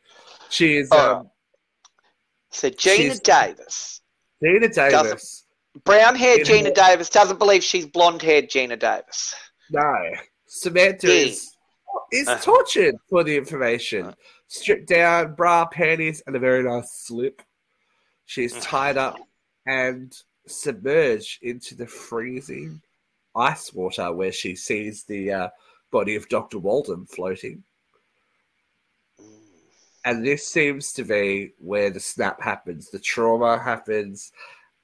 She 0.48 0.76
is 0.76 0.88
Oh. 0.92 1.16
um, 1.16 1.30
So 2.52 2.68
Geena 2.70 2.96
She's- 2.96 3.20
Davis, 3.20 4.00
Geena 4.42 4.72
Davis. 4.74 5.44
brown 5.84 6.14
haired 6.14 6.40
In 6.48 6.66
Geena 6.66 6.74
Davis, 6.74 7.08
doesn't 7.08 7.38
believe 7.38 7.64
she's 7.64 7.86
blonde 7.86 8.22
haired 8.22 8.48
Geena 8.50 8.78
Davis. 8.78 9.34
No, 9.70 10.10
Samantha 10.46 11.06
Yeah. 11.08 11.26
is 11.26 11.48
is 12.12 12.28
Uh. 12.28 12.38
tortured 12.38 12.94
for 13.08 13.24
the 13.24 13.36
information. 13.36 14.06
Uh. 14.06 14.14
Stripped 14.48 14.86
down, 14.86 15.34
bra, 15.34 15.64
panties, 15.66 16.22
and 16.26 16.36
a 16.36 16.38
very 16.38 16.62
nice 16.62 16.92
slip. 16.92 17.40
She's 18.26 18.54
Uh. 18.54 18.60
tied 18.60 18.96
up 18.98 19.16
and 19.66 20.14
submerged 20.46 21.42
into 21.42 21.74
the 21.74 21.86
freezing 21.86 22.82
ice 23.34 23.72
water 23.72 24.12
where 24.12 24.32
she 24.32 24.54
sees 24.54 25.04
the 25.04 25.32
uh, 25.32 25.48
body 25.90 26.16
of 26.16 26.28
Dr. 26.28 26.58
Waldman 26.58 27.06
floating. 27.06 27.64
And 30.04 30.24
this 30.26 30.46
seems 30.46 30.92
to 30.94 31.04
be 31.04 31.52
where 31.58 31.90
the 31.90 32.00
snap 32.00 32.42
happens, 32.42 32.90
the 32.90 32.98
trauma 32.98 33.58
happens, 33.58 34.32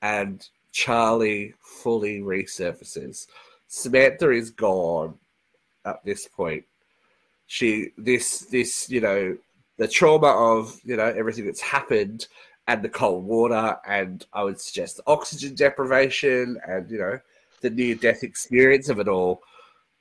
and 0.00 0.46
Charlie 0.72 1.54
fully 1.60 2.20
resurfaces. 2.20 3.26
Samantha 3.66 4.30
is 4.30 4.50
gone 4.50 5.14
at 5.84 6.04
this 6.04 6.28
point. 6.28 6.64
She 7.46 7.90
this 7.96 8.40
this, 8.40 8.88
you 8.88 9.00
know, 9.00 9.36
the 9.76 9.88
trauma 9.88 10.28
of, 10.28 10.78
you 10.84 10.96
know, 10.96 11.06
everything 11.06 11.46
that's 11.46 11.60
happened 11.60 12.28
and 12.68 12.82
the 12.82 12.88
cold 12.88 13.24
water 13.24 13.76
and 13.88 14.24
I 14.32 14.44
would 14.44 14.60
suggest 14.60 14.98
the 14.98 15.02
oxygen 15.06 15.54
deprivation 15.54 16.58
and, 16.66 16.90
you 16.90 16.98
know, 16.98 17.18
the 17.60 17.70
near 17.70 17.94
death 17.94 18.22
experience 18.22 18.88
of 18.88 19.00
it 19.00 19.08
all 19.08 19.42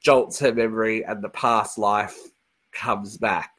jolts 0.02 0.40
her 0.40 0.54
memory 0.54 1.04
and 1.06 1.24
the 1.24 1.30
past 1.30 1.78
life 1.78 2.18
comes 2.72 3.18
back 3.18 3.52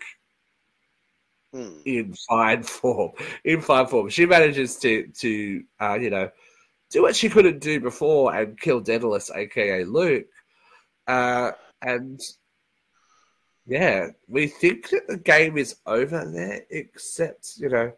Hmm. 1.59 1.81
in 1.85 2.15
fine 2.29 2.63
form. 2.81 3.13
In 3.45 3.61
fine 3.61 3.89
form, 3.89 4.09
she 4.11 4.27
manages 4.27 4.77
to 4.77 5.09
to 5.09 5.65
uh, 5.81 5.99
you 6.01 6.11
know 6.11 6.31
do 6.91 7.03
what 7.03 7.17
she 7.17 7.29
couldn't 7.29 7.59
do 7.59 7.81
before 7.81 8.35
and 8.35 8.59
kill 8.59 8.81
Daedalus, 8.81 9.31
aka 9.35 9.85
Luke. 9.85 10.27
Uh, 11.09 11.51
and 11.83 12.21
yeah, 13.67 14.09
we 14.29 14.47
think 14.47 14.91
that 14.91 15.09
the 15.09 15.17
game 15.17 15.59
is 15.59 15.77
over 15.85 16.25
there, 16.25 16.63
except 16.71 17.55
you 17.57 17.69
know 17.69 17.93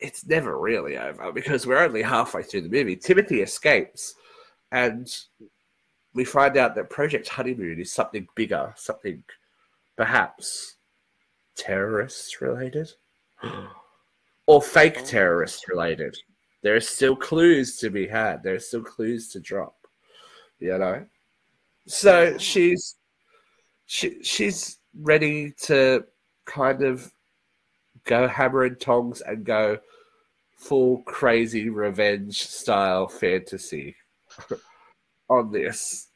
it's 0.00 0.26
never 0.26 0.58
really 0.58 0.96
over 0.96 1.32
because 1.32 1.66
we're 1.66 1.84
only 1.84 2.02
halfway 2.02 2.42
through 2.42 2.62
the 2.62 2.68
movie. 2.70 2.96
Timothy 2.96 3.42
escapes, 3.42 4.14
and 4.72 5.14
we 6.14 6.24
find 6.24 6.56
out 6.56 6.76
that 6.76 6.88
Project 6.88 7.28
Honeymoon 7.28 7.78
is 7.78 7.92
something 7.92 8.26
bigger, 8.34 8.72
something 8.76 9.22
perhaps 9.96 10.76
terrorist 11.56 12.40
related 12.40 12.90
or 14.46 14.62
fake 14.62 14.96
Oh. 15.00 15.04
terrorist 15.04 15.68
related. 15.68 16.16
There 16.62 16.74
are 16.74 16.80
still 16.80 17.14
clues 17.16 17.76
to 17.78 17.90
be 17.90 18.06
had. 18.06 18.42
There 18.42 18.54
are 18.54 18.58
still 18.60 18.82
clues 18.82 19.28
to 19.32 19.40
drop. 19.40 19.76
You 20.60 20.78
know, 20.78 21.06
so 21.86 22.22
Yeah. 22.24 22.38
she's 22.38 22.96
she 23.86 24.22
she's 24.22 24.78
ready 24.98 25.52
to 25.62 26.04
kind 26.46 26.82
of 26.82 27.12
go 28.04 28.26
hammer 28.28 28.64
and 28.64 28.80
tongs 28.80 29.20
and 29.20 29.44
go 29.44 29.78
full 30.56 31.02
crazy 31.02 31.68
revenge 31.68 32.42
style 32.46 33.08
fantasy 33.08 33.96
on 35.28 35.50
this. 35.52 36.08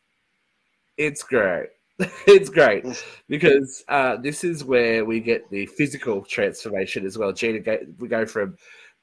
it's 0.97 1.23
great. 1.23 1.69
it's 2.27 2.49
great 2.49 2.85
because 3.29 3.85
uh, 3.89 4.17
this 4.17 4.45
is 4.45 4.65
where 4.65 5.05
we 5.05 5.19
get 5.19 5.51
the 5.51 5.67
physical 5.67 6.23
transformation 6.23 7.05
as 7.05 7.19
well. 7.19 7.33
Geena, 7.33 7.87
we 7.99 8.07
go 8.07 8.25
from 8.25 8.57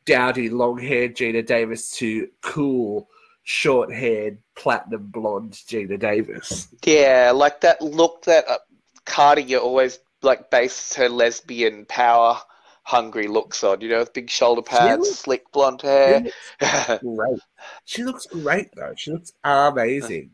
dowdy, 0.05 0.49
long-haired 0.49 1.15
Geena 1.15 1.45
Davis 1.45 1.91
to 1.97 2.29
cool, 2.41 3.09
short-haired, 3.43 4.37
platinum 4.55 5.07
blonde 5.07 5.53
Geena 5.53 5.99
Davis. 5.99 6.69
Yeah, 6.85 7.31
like 7.35 7.61
that 7.61 7.81
look 7.81 8.23
that 8.23 8.47
uh, 8.47 8.59
Cartier 9.05 9.57
always 9.57 9.99
like 10.21 10.49
bases 10.49 10.95
her 10.95 11.09
lesbian 11.09 11.85
power 11.85 12.39
hungry 12.83 13.27
looks 13.27 13.61
on. 13.63 13.81
You 13.81 13.89
know, 13.89 13.99
with 13.99 14.13
big 14.13 14.29
shoulder 14.29 14.61
pads, 14.61 15.01
looks, 15.01 15.19
slick 15.19 15.51
blonde 15.51 15.81
hair. 15.81 16.23
She 16.61 16.97
great. 17.03 17.39
She 17.83 18.03
looks 18.03 18.25
great 18.27 18.69
though. 18.73 18.93
She 18.95 19.11
looks 19.11 19.33
amazing, 19.43 20.31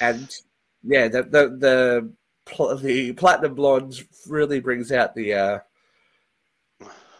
and 0.00 0.30
yeah, 0.84 1.08
the 1.08 1.22
the 1.22 1.48
the, 1.58 2.76
the 2.82 3.12
platinum 3.12 3.54
blonde 3.54 4.06
really 4.28 4.60
brings 4.60 4.92
out 4.92 5.14
the. 5.14 5.34
Uh, 5.34 5.58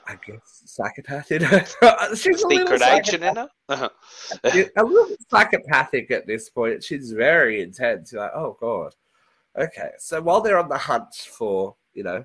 I 0.07 0.19
guess 0.27 0.63
psychopath 0.67 1.33
in 1.33 1.43
her. 1.43 1.65
She's 2.15 2.43
secret 2.43 2.83
agent 2.83 3.25
in 3.25 3.37
her. 3.37 3.49
Uh-huh. 3.71 3.89
a 4.45 4.85
little 4.85 5.17
psychopathic 5.31 6.11
at 6.11 6.27
this 6.27 6.51
point. 6.51 6.85
She's 6.85 7.11
very 7.11 7.63
intense. 7.63 8.13
You're 8.13 8.21
like, 8.21 8.33
oh 8.35 8.57
god. 8.61 8.95
Okay, 9.57 9.91
so 9.99 10.21
while 10.21 10.43
they're 10.43 10.59
on 10.59 10.69
the 10.69 10.77
hunt 10.77 11.15
for 11.15 11.77
you 11.95 12.03
know 12.03 12.23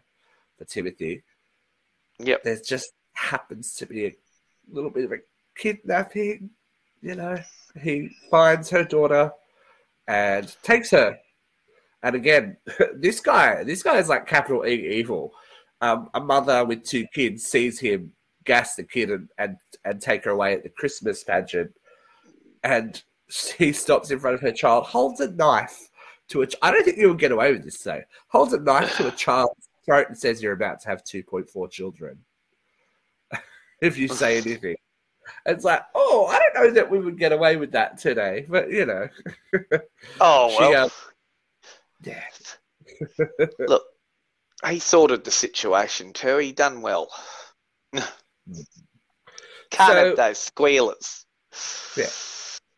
for 0.57 0.65
Timothy, 0.65 1.23
Yep. 2.19 2.43
There 2.43 2.59
just 2.65 2.91
happens 3.13 3.75
to 3.75 3.85
be 3.85 4.05
a 4.05 4.15
little 4.71 4.89
bit 4.89 5.05
of 5.05 5.13
a 5.13 5.19
kidnapping. 5.57 6.49
You 7.01 7.15
know, 7.15 7.37
he 7.81 8.09
finds 8.29 8.69
her 8.69 8.83
daughter 8.83 9.31
and 10.07 10.53
takes 10.63 10.91
her. 10.91 11.17
And 12.03 12.15
again, 12.15 12.57
this 12.95 13.19
guy, 13.19 13.63
this 13.63 13.83
guy 13.83 13.97
is 13.97 14.09
like 14.09 14.27
capital 14.27 14.65
E 14.65 14.97
evil. 14.99 15.33
Um, 15.81 16.09
a 16.13 16.19
mother 16.19 16.65
with 16.65 16.83
two 16.83 17.05
kids 17.13 17.43
sees 17.43 17.79
him 17.79 18.11
gas 18.45 18.75
the 18.75 18.83
kid 18.83 19.11
and, 19.11 19.29
and, 19.37 19.57
and 19.85 20.01
take 20.01 20.25
her 20.25 20.31
away 20.31 20.53
at 20.53 20.63
the 20.63 20.69
Christmas 20.69 21.23
pageant. 21.23 21.71
And 22.63 23.01
she 23.29 23.71
stops 23.73 24.11
in 24.11 24.19
front 24.19 24.35
of 24.35 24.41
her 24.41 24.51
child, 24.51 24.85
holds 24.85 25.19
a 25.19 25.31
knife 25.31 25.89
to 26.29 26.37
which 26.37 26.55
I 26.61 26.71
don't 26.71 26.83
think 26.83 26.97
you 26.97 27.09
would 27.09 27.19
get 27.19 27.31
away 27.31 27.51
with 27.51 27.63
this 27.63 27.81
though. 27.81 28.03
Holds 28.27 28.53
a 28.53 28.59
knife 28.59 28.95
to 28.97 29.07
a 29.07 29.11
child's 29.15 29.69
throat 29.85 30.07
and 30.09 30.17
says 30.17 30.41
you're 30.41 30.53
about 30.53 30.81
to 30.81 30.89
have 30.89 31.03
2.4 31.03 31.71
children. 31.71 32.19
if 33.81 33.97
you 33.97 34.07
say 34.07 34.37
anything. 34.37 34.75
It's 35.45 35.63
like, 35.63 35.83
oh, 35.93 36.25
I 36.25 36.39
don't 36.39 36.63
know 36.63 36.73
that 36.73 36.89
we 36.89 36.97
would 36.99 37.19
get 37.19 37.31
away 37.31 37.55
with 37.55 37.71
that 37.73 37.99
today, 37.99 38.47
but 38.49 38.71
you 38.71 38.85
know. 38.87 39.07
oh 40.19 40.55
well. 40.59 40.71
She, 40.71 40.75
uh, 40.75 40.89
yeah. 42.03 42.23
Look, 43.59 43.83
he 44.67 44.79
sorted 44.79 45.23
the 45.23 45.31
situation 45.31 46.13
too. 46.13 46.37
He 46.37 46.51
done 46.51 46.81
well. 46.81 47.09
Can't 47.93 48.13
so, 49.71 50.07
have 50.07 50.15
those 50.17 50.37
squealers. 50.39 51.25
Yeah. 51.95 52.09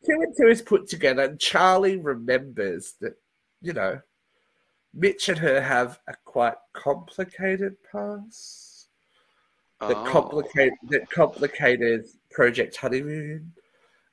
Two 0.06 0.22
and 0.22 0.34
two 0.36 0.48
is 0.48 0.62
put 0.62 0.88
together, 0.88 1.24
and 1.24 1.40
Charlie 1.40 1.98
remembers 1.98 2.96
that, 3.02 3.14
you 3.62 3.74
know, 3.74 4.00
Mitch 4.94 5.30
and 5.30 5.38
her 5.38 5.62
have 5.62 6.00
a 6.08 6.14
quite 6.26 6.56
complicated 6.74 7.76
past. 7.92 8.90
That 9.80 9.98
oh. 9.98 10.06
complicate 10.06 10.74
that 10.90 11.10
complicated 11.10 12.06
Project 12.30 12.76
Honeymoon. 12.76 13.54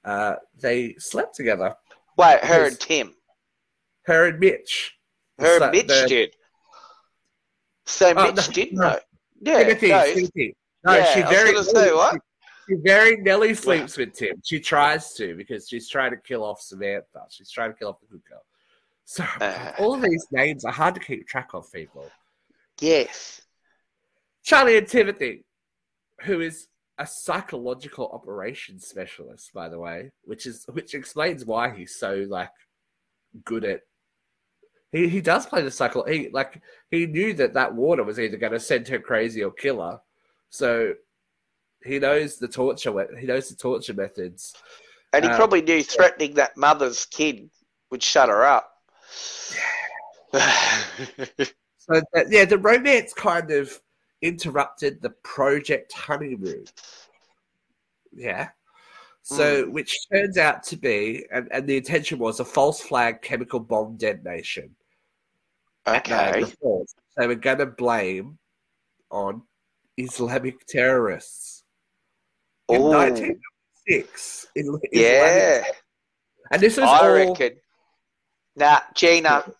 Uh, 0.05 0.37
they 0.59 0.95
slept 0.99 1.35
together. 1.35 1.75
Wait, 2.17 2.43
her 2.45 2.67
and 2.67 2.81
Tim. 2.81 3.15
Her 4.07 4.29
and 4.29 4.41
Mitch. 4.41 4.98
Her 5.39 5.62
and 5.62 5.72
Mitch 5.72 5.86
the... 5.86 6.07
did. 6.09 6.34
So 7.86 8.12
oh, 8.16 8.26
Mitch 8.26 8.49
no, 8.49 8.53
did 8.53 8.72
no. 8.72 8.82
know. 8.82 8.99
Yeah, 9.41 9.59
Timothy, 9.62 9.89
no, 9.89 10.14
Timothy. 10.14 10.57
no 10.84 10.95
yeah, 10.97 11.14
she 11.14 11.22
very 11.22 11.62
say, 11.62 11.93
what? 11.93 12.20
She, 12.68 12.74
very 12.84 13.16
nearly 13.16 13.55
sleeps 13.55 13.97
with 13.97 14.12
Tim. 14.12 14.34
She 14.45 14.61
tries 14.61 15.14
to 15.14 15.34
because 15.36 15.68
she's 15.68 15.89
trying 15.89 16.11
to 16.11 16.16
kill 16.16 16.45
off 16.45 16.61
Samantha. 16.61 17.22
She's 17.30 17.51
trying 17.51 17.72
to 17.72 17.78
kill 17.78 17.89
off 17.89 18.01
the 18.01 18.07
good 18.07 18.22
girl. 18.28 18.43
So 19.05 19.24
uh, 19.41 19.72
all 19.78 19.95
of 19.95 20.03
these 20.03 20.26
names 20.32 20.66
are 20.66 20.72
hard 20.72 20.95
to 20.95 21.01
keep 21.01 21.26
track 21.26 21.55
of, 21.55 21.72
people. 21.72 22.11
Yes. 22.78 23.41
Charlie 24.45 24.76
and 24.76 24.86
Timothy, 24.86 25.45
who 26.22 26.41
is 26.41 26.68
a 26.99 27.07
psychological 27.07 28.11
operations 28.12 28.86
specialist, 28.86 29.53
by 29.55 29.68
the 29.68 29.78
way, 29.78 30.11
which 30.24 30.47
is 30.47 30.66
which 30.72 30.95
explains 30.95 31.47
why 31.47 31.74
he's 31.74 31.97
so 31.97 32.26
like 32.28 32.51
good 33.45 33.64
at. 33.64 33.80
He 34.93 35.09
he 35.09 35.20
does 35.20 35.47
play 35.47 35.62
the 35.62 35.70
cycle. 35.70 36.05
He 36.05 36.30
like 36.32 36.62
he 36.91 37.07
knew 37.07 37.34
that 37.34 37.55
that 37.55 37.74
water 37.74 38.05
was 38.05 38.18
either 38.18 38.36
going 38.36 38.53
to 38.53 38.61
send 38.61 38.89
her 38.89 38.99
crazy 38.99 39.43
or 39.43 39.51
kill 39.51 39.82
her, 39.82 40.01
so 40.49 40.95
he 41.84 41.99
knows 41.99 42.36
the 42.36 42.49
torture. 42.49 43.07
He 43.18 43.26
knows 43.26 43.49
the 43.49 43.57
torture 43.57 43.95
methods, 43.95 44.55
and 45.12 45.24
he 45.24 45.30
um, 45.30 45.36
probably 45.36 45.62
knew 45.62 45.82
threatening 45.82 46.34
that 46.34 46.57
mother's 46.57 47.05
kid 47.05 47.51
would 47.91 48.03
shut 48.03 48.28
her 48.28 48.45
up. 48.45 48.72
so 50.32 50.39
that, 52.12 52.26
yeah, 52.30 52.45
the 52.45 52.59
romance 52.59 53.12
kind 53.12 53.51
of 53.51 53.80
interrupted 54.22 55.01
the 55.01 55.11
project 55.22 55.93
honeymoon. 55.93 56.64
Yeah. 58.12 58.49
So, 59.29 59.64
mm. 59.64 59.72
which 59.72 59.95
turns 60.11 60.39
out 60.39 60.62
to 60.64 60.76
be, 60.79 61.26
and, 61.31 61.49
and 61.53 61.66
the 61.66 61.76
intention 61.76 62.18
was 62.18 62.41
a 62.41 62.47
false 62.47 62.81
flag 62.81 63.20
chemical 63.20 63.61
bomb 63.61 63.99
detonation. 63.99 64.74
Okay. 65.87 66.45
So 66.57 66.87
we're 67.18 67.35
going 67.35 67.59
to 67.59 67.66
blame 67.66 68.39
on 69.11 69.43
Islamic 69.99 70.64
terrorists. 70.66 71.62
In 72.70 72.81
1996. 72.81 74.47
In, 74.55 74.81
yeah. 74.93 75.62
And 76.51 76.62
this 76.62 76.79
was 76.79 76.89
I 76.89 76.99
all, 76.99 77.12
reckon 77.12 77.53
Nah, 78.57 78.81
Geena, 78.95 79.53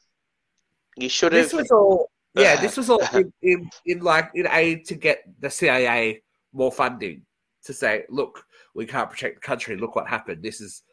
you 0.97 1.11
should 1.11 1.35
have. 1.35 1.45
This 1.45 1.53
was 1.53 1.71
all. 1.71 2.11
Yeah, 2.35 2.59
this 2.59 2.79
was 2.79 2.89
all 2.89 3.03
in, 3.13 3.31
in, 3.43 3.71
in 3.85 4.01
like 4.01 4.31
in 4.35 4.47
aid 4.51 4.87
to 4.87 4.95
get 4.95 5.25
the 5.41 5.51
CIA 5.51 6.23
more 6.55 6.73
funding 6.73 7.27
to 7.65 7.75
say, 7.75 8.05
look, 8.09 8.45
we 8.79 8.87
can't 8.87 9.11
protect 9.11 9.35
the 9.35 9.41
country. 9.41 9.77
Look 9.77 9.97
what 9.97 10.07
happened. 10.07 10.41
This 10.41 10.61
is 10.61 10.85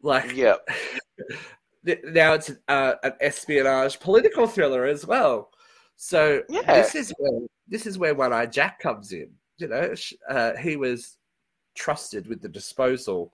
like, 0.00 0.32
yeah. 0.34 0.54
now 2.04 2.34
it's 2.34 2.52
uh, 2.68 2.94
an 3.02 3.14
espionage 3.20 3.98
political 3.98 4.46
thriller 4.46 4.84
as 4.86 5.04
well. 5.04 5.50
So 5.96 6.42
yeah. 6.48 6.62
this 6.62 6.94
is 6.94 7.12
where 7.18 7.40
this 7.66 7.84
is 7.84 7.98
where 7.98 8.14
One 8.14 8.32
Eye 8.32 8.46
Jack 8.46 8.78
comes 8.78 9.12
in. 9.12 9.28
You 9.58 9.68
know, 9.68 9.92
uh, 10.28 10.56
he 10.56 10.76
was 10.76 11.18
trusted 11.74 12.28
with 12.28 12.40
the 12.40 12.48
disposal 12.48 13.32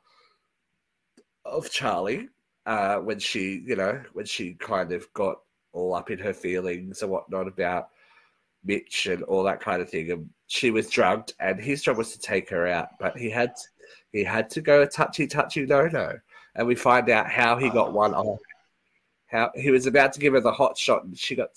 of 1.44 1.70
Charlie 1.70 2.28
uh, 2.64 2.96
when 2.96 3.18
she, 3.18 3.62
you 3.66 3.76
know, 3.76 4.02
when 4.14 4.24
she 4.24 4.54
kind 4.54 4.90
of 4.92 5.12
got 5.12 5.36
all 5.72 5.94
up 5.94 6.10
in 6.10 6.18
her 6.18 6.32
feelings 6.32 7.02
and 7.02 7.10
whatnot 7.10 7.46
about 7.46 7.90
Mitch 8.64 9.06
and 9.06 9.22
all 9.24 9.42
that 9.42 9.60
kind 9.60 9.82
of 9.82 9.90
thing. 9.90 10.10
And 10.10 10.30
she 10.47 10.70
was 10.70 10.90
drugged, 10.90 11.34
and 11.40 11.61
his 11.61 11.82
job 11.82 11.97
was 11.97 12.12
to 12.12 12.18
take 12.18 12.49
her 12.51 12.66
out, 12.66 12.90
but 12.99 13.16
he 13.16 13.30
had 13.30 13.53
he 14.12 14.24
had 14.24 14.49
to 14.51 14.61
go 14.61 14.82
a 14.82 14.86
touchy 14.86 15.26
touchy 15.26 15.66
no 15.66 15.88
no, 15.88 16.12
and 16.55 16.66
we 16.66 16.74
find 16.74 17.09
out 17.11 17.28
how 17.28 17.57
he 17.57 17.68
got 17.70 17.92
one 17.92 18.14
off. 18.14 18.38
How 19.26 19.51
he 19.55 19.70
was 19.70 19.86
about 19.86 20.12
to 20.12 20.20
give 20.20 20.34
her 20.34 20.40
the 20.40 20.53
hot 20.53 20.78
shot, 20.78 21.05
and 21.05 21.18
she 21.18 21.34
got 21.34 21.51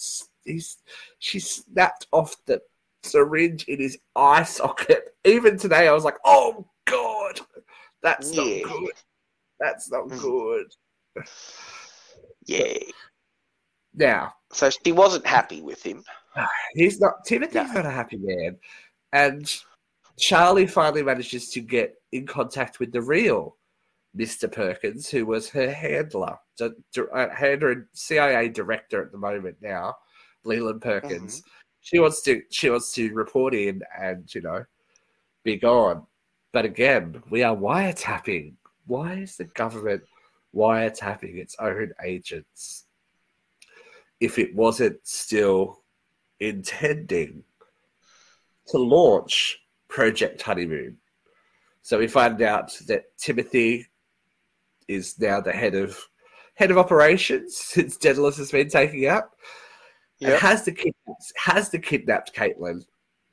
he's 0.44 0.78
she 1.20 1.40
snapped 1.40 2.08
off 2.12 2.36
the 2.46 2.62
syringe 3.04 3.66
in 3.66 3.80
his 3.80 3.98
eye 4.16 4.44
socket. 4.44 5.16
Even 5.26 5.58
today, 5.58 5.88
I 5.88 5.94
was 5.94 6.04
like, 6.04 6.18
"Oh 6.26 6.66
God, 6.86 7.40
that's 8.02 8.34
not 8.34 8.48
yeah. 8.48 8.64
good. 8.64 8.94
That's 9.60 9.92
not 9.92 10.08
mm. 10.08 10.20
good." 10.20 11.26
Yeah. 12.46 12.78
Now, 13.94 14.34
so 14.52 14.70
she 14.70 14.92
wasn't 14.92 15.28
happy 15.28 15.62
with 15.62 15.86
him. 15.86 16.04
He's 16.74 17.00
not. 17.00 17.26
Timothy's 17.26 17.56
no. 17.56 17.74
not 17.74 17.86
a 17.86 17.92
happy 17.92 18.18
man, 18.18 18.58
and 19.14 19.52
Charlie 20.18 20.68
finally 20.68 21.04
manages 21.04 21.50
to 21.52 21.62
get 21.62 21.96
in 22.12 22.26
contact 22.26 22.80
with 22.80 22.92
the 22.92 23.02
real 23.02 23.56
Mister 24.14 24.48
Perkins, 24.48 25.10
who 25.10 25.26
was 25.26 25.50
her 25.50 25.72
handler, 25.72 26.38
uh, 26.62 27.30
handler 27.30 27.72
and 27.72 27.86
CIA 27.94 28.50
director 28.50 29.04
at 29.04 29.12
the 29.12 29.18
moment 29.18 29.58
now, 29.62 29.96
Leland 30.44 30.82
Perkins. 30.82 31.40
Mm-hmm. 31.40 31.50
She 31.82 32.00
wants 32.00 32.22
to. 32.24 32.42
She 32.50 32.70
wants 32.70 32.92
to 32.94 33.14
report 33.14 33.54
in 33.54 33.82
and 34.00 34.34
you 34.34 34.42
know 34.42 34.66
be 35.44 35.58
gone. 35.58 36.06
But 36.52 36.66
again, 36.66 37.22
we 37.30 37.44
are 37.44 37.56
wiretapping. 37.56 38.54
Why 38.88 39.14
is 39.14 39.38
the 39.38 39.46
government 39.46 40.04
wiretapping 40.56 41.36
its 41.36 41.56
own 41.60 41.92
agents 42.04 42.86
if 44.20 44.38
it 44.38 44.54
wasn't 44.56 45.00
still 45.04 45.84
intending 46.40 47.44
to 48.68 48.78
launch 48.78 49.60
Project 49.88 50.42
Honeymoon. 50.42 50.98
So 51.82 51.98
we 51.98 52.08
find 52.08 52.42
out 52.42 52.78
that 52.88 53.18
Timothy 53.18 53.88
is 54.88 55.20
now 55.20 55.42
the 55.42 55.52
head 55.52 55.76
of 55.76 56.00
head 56.56 56.72
of 56.72 56.78
operations 56.78 57.56
since 57.58 57.98
Daedalus 57.98 58.38
has 58.38 58.52
been 58.52 58.70
taken 58.70 59.06
out. 59.06 59.32
And 60.22 60.34
has 60.34 60.66
the 60.66 60.74
kidnapped 60.74 61.34
has 61.38 61.70
the 61.70 61.80
kidnapped 61.80 62.36
Caitlin 62.36 62.84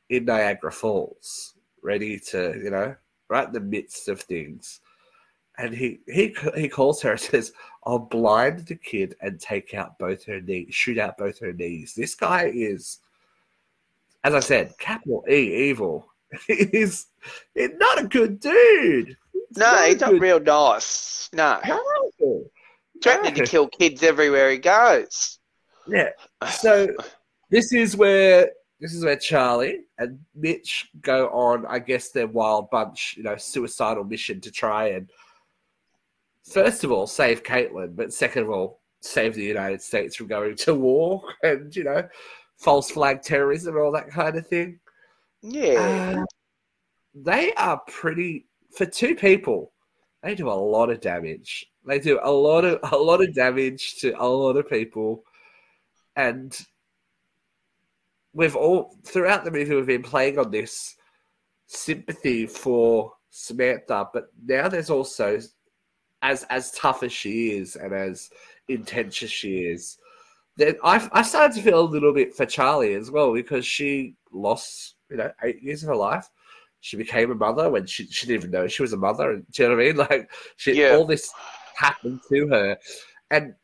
in 0.09 0.25
Niagara 0.25 0.71
Falls, 0.71 1.55
ready 1.83 2.19
to, 2.31 2.55
you 2.63 2.71
know, 2.71 2.95
right 3.29 3.49
in 3.49 3.53
the 3.53 3.61
midst 3.61 4.09
of 4.09 4.21
things. 4.21 4.81
And 5.59 5.75
he 5.75 6.01
he 6.07 6.35
he 6.55 6.69
calls 6.69 7.01
her 7.03 7.13
and 7.13 7.21
says, 7.21 7.53
"I'll 7.85 7.99
blind 7.99 8.67
the 8.67 8.75
kid 8.75 9.17
and 9.23 9.41
take 9.41 9.73
out 9.75 9.99
both 9.99 10.25
her 10.27 10.41
knees, 10.41 10.75
shoot 10.75 10.99
out 10.99 11.17
both 11.17 11.39
her 11.41 11.53
knees." 11.53 11.95
This 11.95 12.15
guy 12.15 12.51
is, 12.55 12.99
as 14.25 14.35
I 14.35 14.41
said, 14.41 14.75
capital 14.79 15.25
E 15.29 15.69
evil. 15.71 16.07
He's 16.47 17.07
he's 17.55 17.71
not 17.79 18.01
a 18.03 18.09
good 18.09 18.41
dude. 18.41 19.17
He's 19.33 19.57
No, 19.57 19.75
a 19.85 19.87
he's 19.89 20.01
not 20.01 20.11
good 20.11 20.21
real 20.21 20.41
nice. 20.41 21.31
No. 21.33 21.59
guy. 21.65 21.79
Threatening 23.03 23.35
to 23.35 23.47
kill 23.47 23.69
kids 23.69 24.03
everywhere 24.03 24.51
he 24.51 24.59
goes. 24.59 25.39
Yeah. 25.87 26.11
So 26.51 26.89
this 27.51 27.73
is 27.73 27.97
where 27.97 28.51
this 28.81 28.93
is 28.93 29.05
where 29.05 29.17
Charlie 29.17 29.85
and 29.99 30.19
Mitch 30.35 30.91
go 31.01 31.29
on, 31.29 31.65
I 31.67 31.79
guess, 31.79 32.11
their 32.11 32.27
wild 32.27 32.69
bunch, 32.71 33.15
you 33.17 33.23
know, 33.23 33.37
suicidal 33.37 34.05
mission 34.05 34.41
to 34.43 34.51
try 34.51 34.89
and 34.89 35.09
first 36.51 36.85
of 36.85 36.93
all 36.93 37.07
save 37.07 37.43
Caitlin, 37.43 37.97
but 37.97 38.13
second 38.13 38.45
of 38.45 38.51
all 38.51 38.81
save 39.01 39.35
the 39.35 39.45
United 39.45 39.83
States 39.83 40.17
from 40.17 40.27
going 40.27 40.57
to 40.57 40.75
war 40.75 41.23
and 41.43 41.75
you 41.75 41.85
know 41.85 42.07
false 42.57 42.91
flag 42.91 43.23
terrorism 43.23 43.75
and 43.75 43.85
all 43.85 43.93
that 43.93 44.11
kind 44.11 44.37
of 44.37 44.47
thing. 44.47 44.81
Yeah. 45.43 46.17
Uh, 46.19 46.25
they 47.15 47.53
are 47.55 47.81
pretty 47.87 48.47
for 48.77 48.87
two 48.87 49.15
people. 49.15 49.73
They 50.23 50.35
do 50.35 50.49
a 50.49 50.53
lot 50.53 50.91
of 50.91 51.01
damage. 51.01 51.67
They 51.87 51.99
do 51.99 52.19
a 52.23 52.31
lot 52.31 52.65
of 52.65 52.81
a 52.93 52.97
lot 52.97 53.23
of 53.23 53.35
damage 53.35 53.97
to 53.97 54.13
a 54.21 54.27
lot 54.27 54.57
of 54.57 54.69
people, 54.69 55.23
and 56.17 56.57
we've 58.33 58.57
all 58.57 58.97
throughout 59.05 59.45
the 59.45 59.51
movie 59.51 59.75
we've 59.75 59.87
been 59.87 60.03
playing 60.03 60.39
on 60.39 60.51
this 60.51 60.97
sympathy 61.67 62.47
for 62.47 63.13
Samantha, 63.31 64.09
but 64.13 64.29
now 64.45 64.69
there's 64.69 64.91
also 64.91 65.41
as 66.23 66.45
as 66.51 66.71
tough 66.73 67.03
as 67.03 67.13
she 67.13 67.53
is 67.53 67.77
and 67.77 67.93
as 67.93 68.31
intense 68.69 69.23
as 69.23 69.31
she 69.31 69.59
is. 69.61 69.99
Then 70.57 70.77
I 70.83 71.09
I 71.13 71.23
started 71.23 71.55
to 71.57 71.63
feel 71.63 71.81
a 71.81 71.83
little 71.83 72.13
bit 72.15 72.35
for 72.35 72.47
Charlie 72.47 72.95
as 72.95 73.11
well 73.11 73.33
because 73.33 73.67
she 73.67 74.15
lost 74.33 74.95
you 75.11 75.17
know 75.19 75.31
eight 75.43 75.63
years 75.63 75.83
of 75.83 75.89
her 75.89 75.97
life. 75.97 76.29
She 76.81 76.97
became 76.97 77.31
a 77.31 77.35
mother 77.35 77.69
when 77.69 77.87
she, 77.87 78.07
she 78.07 78.27
didn't 78.27 78.41
even 78.43 78.51
know 78.53 78.69
she 78.69 78.83
was 78.83 78.93
a 78.93 78.97
mother. 78.97 79.33
And 79.33 79.47
do 79.51 79.63
you 79.63 79.69
know 79.69 79.77
what 79.77 79.83
I 79.83 79.87
mean? 79.87 79.97
Like 80.11 80.31
she 80.57 80.73
Yeah. 80.81 80.97
all 80.97 81.05
this 81.05 81.33
happened 81.77 82.21
to 82.29 82.49
her, 82.49 82.79
and 83.31 83.55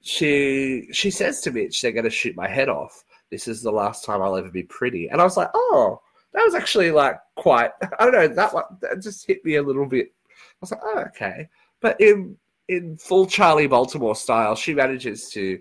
she 0.00 0.88
she 0.92 1.10
says 1.10 1.40
to 1.42 1.50
Mitch, 1.50 1.80
"They're 1.80 1.92
going 1.92 2.04
to 2.04 2.10
shoot 2.10 2.36
my 2.36 2.48
head 2.48 2.68
off. 2.68 3.04
This 3.30 3.46
is 3.48 3.62
the 3.62 3.70
last 3.72 4.04
time 4.04 4.22
I'll 4.22 4.36
ever 4.36 4.50
be 4.50 4.62
pretty." 4.64 5.08
And 5.08 5.20
I 5.20 5.24
was 5.24 5.36
like, 5.36 5.50
"Oh, 5.54 6.00
that 6.32 6.44
was 6.44 6.54
actually 6.54 6.90
like 6.90 7.16
quite. 7.36 7.70
I 7.98 8.04
don't 8.04 8.12
know 8.12 8.28
that 8.28 8.54
one 8.54 8.64
that 8.80 9.00
just 9.02 9.26
hit 9.26 9.44
me 9.44 9.56
a 9.56 9.62
little 9.62 9.86
bit. 9.86 10.08
I 10.08 10.56
was 10.60 10.70
like, 10.72 10.80
oh, 10.82 10.98
okay." 11.08 11.48
But 11.80 12.00
in 12.00 12.36
in 12.68 12.96
full 12.96 13.26
Charlie 13.26 13.66
Baltimore 13.66 14.14
style, 14.14 14.54
she 14.54 14.74
manages 14.74 15.28
to 15.30 15.60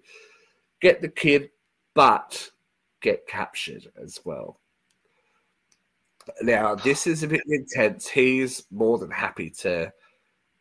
get 0.80 1.02
the 1.02 1.10
kid, 1.10 1.50
but 1.94 2.50
get 3.02 3.28
captured 3.28 3.92
as 4.02 4.20
well. 4.24 4.60
Now, 6.42 6.76
this 6.76 7.08
is 7.08 7.24
a 7.24 7.28
bit 7.28 7.42
intense. 7.48 8.08
He's 8.08 8.66
more 8.72 9.00
than 9.00 9.10
happy 9.10 9.50
to, 9.62 9.92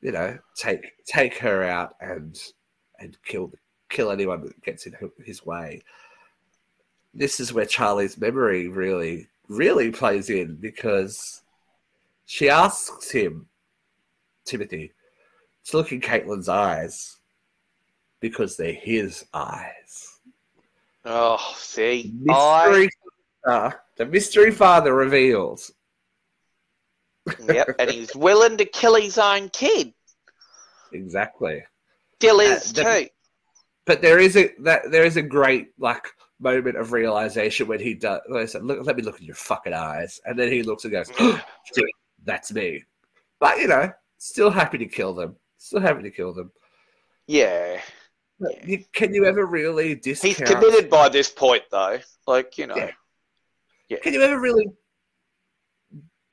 you 0.00 0.12
know, 0.12 0.38
take 0.56 1.04
take 1.04 1.36
her 1.38 1.62
out 1.62 1.94
and 2.00 2.40
and 2.98 3.16
kill 3.24 3.52
kill 3.90 4.10
anyone 4.10 4.42
that 4.42 4.62
gets 4.62 4.86
in 4.86 4.94
his 5.24 5.44
way. 5.44 5.82
This 7.14 7.40
is 7.40 7.52
where 7.52 7.66
Charlie's 7.66 8.18
memory 8.18 8.68
really 8.68 9.28
really 9.48 9.90
plays 9.90 10.30
in 10.30 10.56
because 10.56 11.42
she 12.26 12.48
asks 12.48 13.10
him, 13.10 13.46
Timothy, 14.44 14.92
to 15.70 15.76
look 15.76 15.92
in 15.92 16.00
Caitlin's 16.00 16.48
eyes 16.48 17.16
because 18.20 18.56
they're 18.56 18.72
his 18.72 19.24
eyes. 19.34 20.18
Oh, 21.04 21.38
see, 21.56 22.12
I 22.30 22.68
Mystery, 22.68 22.88
uh, 23.46 23.70
the 23.96 24.06
mystery 24.06 24.50
father 24.50 24.94
reveals. 24.94 25.72
yep, 27.46 27.68
and 27.78 27.90
he's 27.90 28.14
willing 28.16 28.56
to 28.56 28.64
kill 28.64 28.94
his 28.94 29.18
own 29.18 29.48
kid. 29.50 29.92
Exactly. 30.92 31.64
Still 32.16 32.40
Uh, 32.40 32.44
is 32.44 32.72
the- 32.72 32.82
too. 32.82 33.08
But 33.84 34.02
there 34.02 34.18
is 34.18 34.36
a 34.36 34.52
that 34.60 34.90
there 34.90 35.04
is 35.06 35.16
a 35.16 35.22
great 35.22 35.68
like 35.78 36.06
moment 36.40 36.76
of 36.76 36.92
realization 36.92 37.66
when 37.68 37.80
he 37.80 37.94
does. 37.94 38.20
Like 38.28 38.42
I 38.42 38.46
said, 38.46 38.62
look, 38.64 38.84
let 38.84 38.96
me 38.96 39.02
look 39.02 39.18
in 39.18 39.24
your 39.26 39.34
fucking 39.34 39.72
eyes, 39.72 40.20
and 40.26 40.38
then 40.38 40.52
he 40.52 40.62
looks 40.62 40.84
and 40.84 40.92
goes, 40.92 41.10
"Shit, 41.18 41.84
"That's 42.24 42.52
me." 42.52 42.84
But 43.40 43.58
you 43.58 43.66
know, 43.68 43.90
still 44.18 44.50
happy 44.50 44.76
to 44.78 44.86
kill 44.86 45.14
them. 45.14 45.36
Still 45.58 45.80
having 45.80 46.04
to 46.04 46.10
kill 46.10 46.32
them. 46.32 46.50
Yeah, 47.26 47.80
you, 48.64 48.84
can 48.92 49.12
you 49.14 49.24
ever 49.24 49.46
really 49.46 49.94
discount? 49.96 50.38
he's 50.38 50.48
committed 50.48 50.88
by 50.88 51.08
this 51.08 51.28
point, 51.28 51.64
though. 51.70 51.98
Like 52.26 52.56
you 52.58 52.66
know, 52.66 52.88
Yeah. 53.88 53.98
Can 53.98 54.14
you 54.14 54.22
ever 54.22 54.40
really 54.40 54.68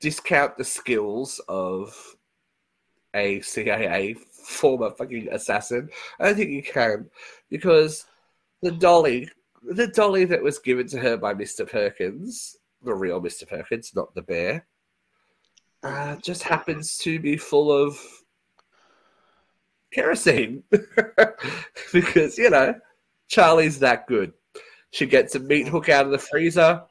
discount 0.00 0.56
the 0.56 0.64
skills 0.64 1.40
of 1.48 2.16
a 3.14 3.40
CIA 3.40 4.14
former 4.14 4.90
fucking 4.90 5.28
assassin? 5.32 5.88
I 6.20 6.26
don't 6.26 6.36
think 6.36 6.50
you 6.50 6.62
can 6.62 7.10
because 7.50 8.06
the 8.62 8.72
dolly, 8.72 9.28
the 9.62 9.88
dolly 9.88 10.24
that 10.26 10.42
was 10.42 10.58
given 10.58 10.86
to 10.88 10.98
her 10.98 11.16
by 11.16 11.34
Mr. 11.34 11.68
Perkins, 11.68 12.56
the 12.82 12.94
real 12.94 13.20
Mr. 13.20 13.48
Perkins, 13.48 13.92
not 13.94 14.14
the 14.14 14.22
bear, 14.22 14.66
uh, 15.82 16.16
just 16.16 16.42
happens 16.42 16.98
to 16.98 17.18
be 17.18 17.36
full 17.36 17.72
of 17.72 17.98
kerosene 19.96 20.62
because 21.92 22.36
you 22.38 22.50
know 22.50 22.74
Charlie's 23.28 23.78
that 23.80 24.06
good. 24.06 24.32
She 24.90 25.06
gets 25.06 25.34
a 25.34 25.40
meat 25.40 25.66
hook 25.68 25.88
out 25.88 26.04
of 26.06 26.12
the 26.12 26.18
freezer, 26.18 26.82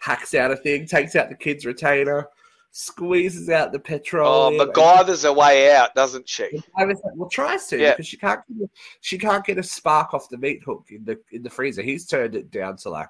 hacks 0.00 0.34
out 0.34 0.50
a 0.50 0.56
thing, 0.56 0.86
takes 0.86 1.14
out 1.14 1.28
the 1.28 1.36
kid's 1.36 1.64
retainer, 1.64 2.26
squeezes 2.72 3.48
out 3.48 3.72
the 3.72 3.78
petrol. 3.78 4.26
oh. 4.26 4.50
MacGyver's 4.52 5.24
a 5.24 5.32
way 5.32 5.72
out, 5.72 5.94
doesn't 5.94 6.28
she? 6.28 6.48
well, 6.76 7.28
tries 7.30 7.66
to 7.68 7.78
Yeah. 7.78 7.90
because 7.92 8.06
she 8.08 8.16
can't. 8.16 8.40
get 8.58 8.70
She 9.00 9.18
can't 9.18 9.44
get 9.44 9.58
a 9.58 9.62
spark 9.62 10.14
off 10.14 10.28
the 10.28 10.38
meat 10.38 10.62
hook 10.64 10.86
in 10.90 11.04
the 11.04 11.18
in 11.32 11.42
the 11.42 11.50
freezer. 11.50 11.82
He's 11.82 12.06
turned 12.06 12.34
it 12.34 12.50
down 12.50 12.76
to 12.78 12.90
like 12.90 13.08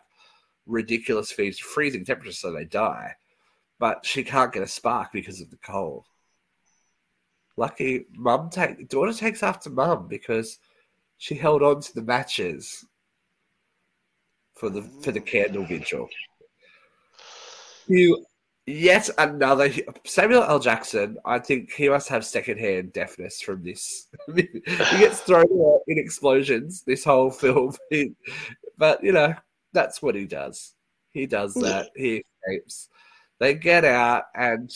ridiculous 0.66 1.32
freezing 1.32 2.04
temperatures, 2.04 2.38
so 2.38 2.52
they 2.52 2.64
die. 2.64 3.14
But 3.78 4.04
she 4.04 4.22
can't 4.22 4.52
get 4.52 4.62
a 4.62 4.66
spark 4.68 5.10
because 5.12 5.40
of 5.40 5.50
the 5.50 5.56
cold. 5.56 6.04
Lucky 7.60 8.06
mum 8.16 8.48
take 8.48 8.88
daughter 8.88 9.12
takes 9.12 9.42
after 9.42 9.68
mum 9.68 10.06
because 10.08 10.60
she 11.18 11.34
held 11.34 11.62
on 11.62 11.82
to 11.82 11.94
the 11.94 12.00
matches 12.00 12.86
for 14.54 14.70
the 14.70 14.80
for 15.02 15.12
the 15.12 15.20
candle 15.20 15.66
vigil. 15.66 16.08
You 17.86 18.24
yet 18.66 19.10
another 19.18 19.70
Samuel 20.06 20.44
L. 20.44 20.58
Jackson. 20.58 21.18
I 21.26 21.38
think 21.38 21.70
he 21.70 21.90
must 21.90 22.08
have 22.08 22.24
secondhand 22.24 22.94
deafness 22.94 23.42
from 23.42 23.62
this. 23.62 24.08
he 24.34 24.48
gets 24.98 25.20
thrown 25.20 25.44
out 25.44 25.80
in 25.86 25.98
explosions 25.98 26.82
this 26.86 27.04
whole 27.04 27.30
film, 27.30 27.76
but 28.78 29.04
you 29.04 29.12
know 29.12 29.34
that's 29.74 30.00
what 30.00 30.14
he 30.14 30.24
does. 30.24 30.72
He 31.10 31.26
does 31.26 31.52
that. 31.56 31.90
He 31.94 32.24
escapes. 32.48 32.88
They 33.38 33.52
get 33.52 33.84
out, 33.84 34.24
and 34.34 34.74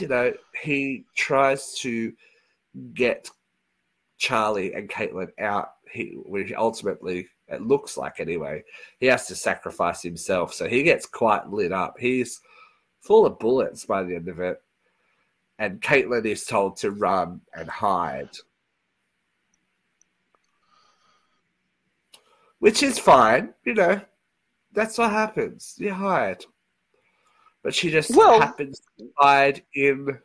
you 0.00 0.08
know 0.08 0.32
he 0.62 1.04
tries 1.16 1.74
to 1.80 2.12
get 2.94 3.30
Charlie 4.18 4.74
and 4.74 4.88
Caitlin 4.88 5.28
out. 5.38 5.72
He, 5.90 6.16
which 6.24 6.52
ultimately 6.52 7.28
it 7.48 7.62
looks 7.62 7.96
like 7.96 8.20
anyway, 8.20 8.62
he 8.98 9.06
has 9.06 9.26
to 9.26 9.34
sacrifice 9.34 10.02
himself. 10.02 10.54
So 10.54 10.68
he 10.68 10.82
gets 10.84 11.04
quite 11.04 11.50
lit 11.50 11.72
up. 11.72 11.96
He's 11.98 12.40
full 13.00 13.26
of 13.26 13.38
bullets 13.38 13.84
by 13.84 14.04
the 14.04 14.14
end 14.14 14.28
of 14.28 14.38
it. 14.38 14.62
And 15.58 15.80
Caitlin 15.82 16.24
is 16.24 16.44
told 16.44 16.76
to 16.78 16.92
run 16.92 17.40
and 17.54 17.68
hide. 17.68 18.30
Which 22.60 22.82
is 22.82 22.98
fine, 22.98 23.52
you 23.64 23.74
know. 23.74 24.00
That's 24.72 24.96
what 24.96 25.10
happens. 25.10 25.74
You 25.78 25.92
hide. 25.92 26.44
But 27.62 27.74
she 27.74 27.90
just 27.90 28.14
Well- 28.14 28.40
happens 28.40 28.80
to 28.98 29.08
hide 29.18 29.62
in 29.74 30.18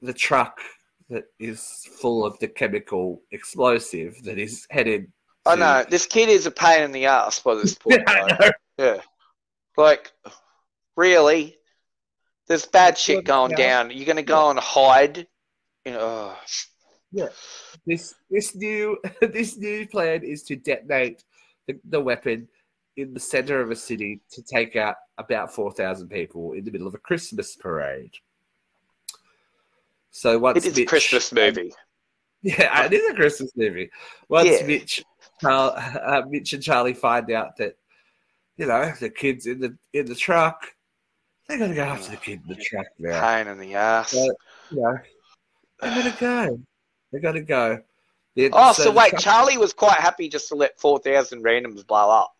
the 0.00 0.12
truck 0.12 0.60
that 1.08 1.24
is 1.38 1.86
full 2.00 2.24
of 2.24 2.38
the 2.38 2.48
chemical 2.48 3.22
explosive 3.30 4.22
that 4.24 4.38
is 4.38 4.66
headed 4.70 5.12
I 5.44 5.54
to- 5.54 5.60
know 5.60 5.84
this 5.88 6.06
kid 6.06 6.28
is 6.28 6.46
a 6.46 6.50
pain 6.50 6.82
in 6.82 6.92
the 6.92 7.06
ass 7.06 7.38
by 7.40 7.54
this 7.54 7.74
point. 7.74 8.02
I 8.08 8.36
know. 8.40 8.50
Yeah, 8.78 9.00
like 9.76 10.12
really, 10.96 11.58
there's 12.48 12.66
bad 12.66 12.96
shit 12.96 13.24
going 13.24 13.50
yeah. 13.52 13.56
down. 13.56 13.90
You're 13.90 14.06
gonna 14.06 14.22
go 14.22 14.50
and 14.50 14.58
hide. 14.58 15.26
You 15.84 15.92
know, 15.92 16.30
ugh. 16.30 16.36
Yeah. 17.12 17.28
This 17.86 18.14
this 18.30 18.54
new 18.54 18.98
this 19.20 19.56
new 19.58 19.86
plan 19.86 20.22
is 20.22 20.42
to 20.44 20.56
detonate 20.56 21.22
the, 21.66 21.78
the 21.88 22.00
weapon 22.00 22.48
in 22.96 23.14
the 23.14 23.20
center 23.20 23.60
of 23.60 23.70
a 23.70 23.76
city 23.76 24.20
to 24.30 24.42
take 24.42 24.76
out 24.76 24.96
about 25.18 25.54
four 25.54 25.72
thousand 25.72 26.08
people 26.08 26.52
in 26.52 26.64
the 26.64 26.70
middle 26.70 26.86
of 26.86 26.94
a 26.94 26.98
Christmas 26.98 27.56
parade. 27.56 28.12
So 30.10 30.38
once 30.38 30.58
It 30.58 30.68
is 30.68 30.76
Mitch, 30.76 30.84
a 30.84 30.88
Christmas 30.88 31.32
movie. 31.32 31.72
yeah, 32.42 32.84
it 32.84 32.92
is 32.92 33.10
a 33.10 33.14
Christmas 33.14 33.50
movie. 33.56 33.90
Once 34.28 34.48
Yeah. 34.48 34.66
Mitch, 34.66 35.02
uh, 35.44 36.22
Mitch 36.28 36.52
and 36.52 36.62
Charlie 36.62 36.92
find 36.92 37.30
out 37.30 37.56
that 37.56 37.76
you 38.56 38.66
know 38.66 38.92
the 39.00 39.08
kids 39.08 39.46
in 39.46 39.60
the 39.60 39.76
in 39.92 40.06
the 40.06 40.14
truck, 40.14 40.66
they're 41.48 41.58
gonna 41.58 41.74
go 41.74 41.82
after 41.82 42.10
the 42.10 42.16
kid 42.18 42.40
in 42.42 42.48
the 42.48 42.62
truck 42.62 42.86
now. 42.98 43.20
Pain 43.20 43.48
in 43.48 43.58
the 43.58 43.74
ass. 43.74 44.12
Yeah. 44.14 44.26
You 44.70 44.82
know, 44.82 44.98
they're 45.80 45.94
gonna 45.94 46.16
go. 46.20 46.60
They're 47.10 47.20
gonna 47.20 47.42
go. 47.42 47.82
Oh, 48.52 48.72
so 48.72 48.84
the 48.84 48.92
wait, 48.92 49.18
Charlie 49.18 49.58
was 49.58 49.74
quite 49.74 49.98
happy 49.98 50.26
just 50.26 50.48
to 50.48 50.54
let 50.54 50.80
4,000 50.80 51.44
randoms 51.44 51.86
blow 51.86 52.10
up 52.10 52.32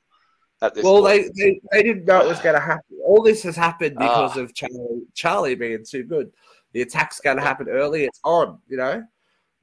at 0.62 0.74
this 0.74 0.84
Well, 0.84 1.02
point. 1.02 1.34
they, 1.36 1.44
they 1.52 1.60
they 1.70 1.82
didn't 1.82 2.04
know 2.06 2.20
it 2.22 2.28
was 2.28 2.40
going 2.40 2.54
to 2.54 2.60
happen. 2.60 2.96
All 3.04 3.22
this 3.22 3.42
has 3.42 3.56
happened 3.56 3.96
because 3.98 4.36
Ah. 4.36 4.40
of 4.40 4.54
Charlie, 4.54 5.02
Charlie 5.14 5.54
being 5.54 5.84
too 5.84 6.04
good. 6.04 6.32
The 6.72 6.82
attack's 6.82 7.20
going 7.20 7.36
to 7.36 7.42
happen 7.42 7.68
early. 7.68 8.04
It's 8.04 8.20
on, 8.24 8.58
you 8.68 8.76
know. 8.78 9.04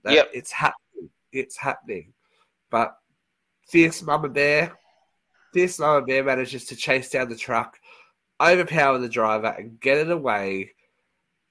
That 0.03 0.13
Yep. 0.13 0.31
It's 0.33 0.51
happening. 0.51 1.09
It's 1.31 1.57
happening. 1.57 2.13
But 2.69 2.95
fierce 3.67 4.01
Mama 4.03 4.29
Bear, 4.29 4.73
fierce 5.53 5.79
Mama 5.79 6.05
Bear 6.05 6.23
manages 6.23 6.65
to 6.65 6.75
chase 6.75 7.09
down 7.09 7.29
the 7.29 7.35
truck, 7.35 7.79
overpower 8.39 8.97
the 8.99 9.09
driver, 9.09 9.55
and 9.57 9.79
get 9.79 9.97
it 9.97 10.11
away 10.11 10.71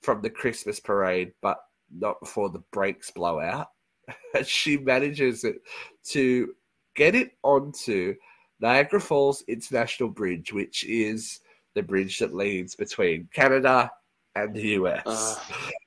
from 0.03 0.23
the 0.23 0.31
Christmas 0.31 0.79
parade, 0.79 1.33
but 1.41 1.59
not 1.91 2.21
before 2.21 2.51
the 2.51 2.63
brakes 2.71 3.11
blow 3.11 3.41
out. 3.41 3.69
And 4.35 4.47
she 4.47 4.77
manages 4.79 5.43
it 5.45 5.61
to 6.11 6.55
get 6.95 7.15
it 7.15 7.33
onto 7.43 8.15
Niagara 8.61 9.01
Falls 9.01 9.43
International 9.49 10.09
Bridge, 10.09 10.53
which 10.53 10.85
is 10.85 11.41
the 11.75 11.83
bridge 11.83 12.19
that 12.19 12.35
leads 12.35 12.75
between 12.75 13.29
Canada 13.33 13.91
and 14.35 14.55
the 14.55 14.69
US. 14.81 15.03
Uh, 15.07 15.37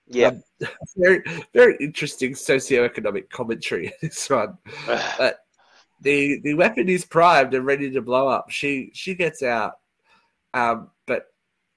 yeah. 0.07 0.31
very, 0.97 1.23
very 1.53 1.77
interesting 1.79 2.33
socioeconomic 2.33 3.29
commentary 3.29 3.87
in 3.87 3.93
this 4.01 4.29
one. 4.29 4.57
But 5.17 5.39
the 6.01 6.39
the 6.41 6.55
weapon 6.55 6.89
is 6.89 7.05
primed 7.05 7.53
and 7.53 7.65
ready 7.65 7.91
to 7.91 8.01
blow 8.01 8.27
up. 8.27 8.49
She 8.49 8.91
she 8.93 9.13
gets 9.13 9.43
out, 9.43 9.73
um, 10.53 10.89
but 11.05 11.27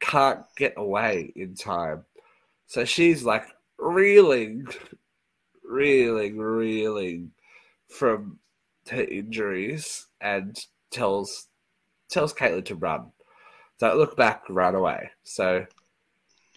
can't 0.01 0.41
get 0.57 0.75
away 0.77 1.33
in 1.37 1.55
time. 1.55 2.05
So 2.67 2.85
she's 2.85 3.23
like 3.23 3.45
reeling, 3.79 4.67
reeling, 5.63 6.39
reeling 6.39 7.33
from 7.89 8.39
her 8.91 9.03
injuries 9.03 10.07
and 10.21 10.59
tells 10.95 11.49
tells 12.09 12.33
Caitlin 12.33 12.65
to 12.67 12.77
run. 12.77 13.11
Don't 13.81 13.99
look 13.99 14.17
back, 14.17 14.45
run 14.49 14.75
away. 14.75 15.11
So 15.25 15.67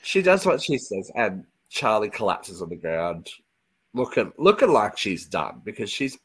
she 0.01 0.21
does 0.21 0.45
what 0.45 0.61
she 0.61 0.77
says, 0.77 1.11
and 1.15 1.45
Charlie 1.69 2.09
collapses 2.09 2.61
on 2.61 2.69
the 2.69 2.75
ground, 2.75 3.29
looking 3.93 4.31
looking 4.37 4.71
like 4.71 4.97
she's 4.97 5.25
done 5.25 5.61
because 5.63 5.89
she's 5.89 6.17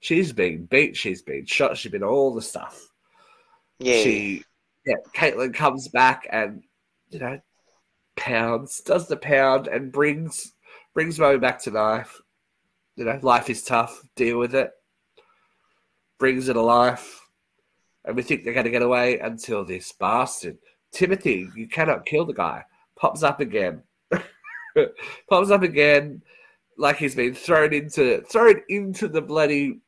she's 0.00 0.32
been 0.32 0.64
beat, 0.66 0.96
she's 0.96 1.22
been 1.22 1.46
shot, 1.46 1.76
she's 1.76 1.92
been 1.92 2.02
all 2.02 2.34
the 2.34 2.42
stuff. 2.42 2.88
yeah. 3.78 4.02
She 4.02 4.44
yeah, 4.84 4.96
Caitlin 5.14 5.54
comes 5.54 5.88
back 5.88 6.26
and 6.30 6.62
you 7.10 7.20
know 7.20 7.40
pounds, 8.16 8.80
does 8.80 9.06
the 9.06 9.16
pound 9.16 9.68
and 9.68 9.92
brings 9.92 10.52
brings 10.94 11.18
Mo 11.18 11.38
back 11.38 11.60
to 11.62 11.70
life. 11.70 12.20
You 12.96 13.04
know, 13.04 13.18
life 13.22 13.48
is 13.48 13.62
tough, 13.62 14.02
deal 14.16 14.38
with 14.38 14.54
it. 14.54 14.70
Brings 16.18 16.48
it 16.48 16.54
to 16.54 16.60
life. 16.60 17.21
And 18.04 18.16
we 18.16 18.22
think 18.22 18.44
they're 18.44 18.54
gonna 18.54 18.70
get 18.70 18.82
away 18.82 19.18
until 19.18 19.64
this 19.64 19.92
bastard. 19.92 20.58
Timothy, 20.92 21.48
you 21.56 21.68
cannot 21.68 22.06
kill 22.06 22.24
the 22.24 22.34
guy. 22.34 22.64
Pops 22.96 23.22
up 23.22 23.40
again. 23.40 23.82
Pops 25.28 25.50
up 25.50 25.62
again 25.62 26.22
like 26.78 26.96
he's 26.96 27.14
been 27.14 27.34
thrown 27.34 27.72
into 27.72 28.22
thrown 28.22 28.60
into 28.68 29.08
the 29.08 29.22
bloody 29.22 29.80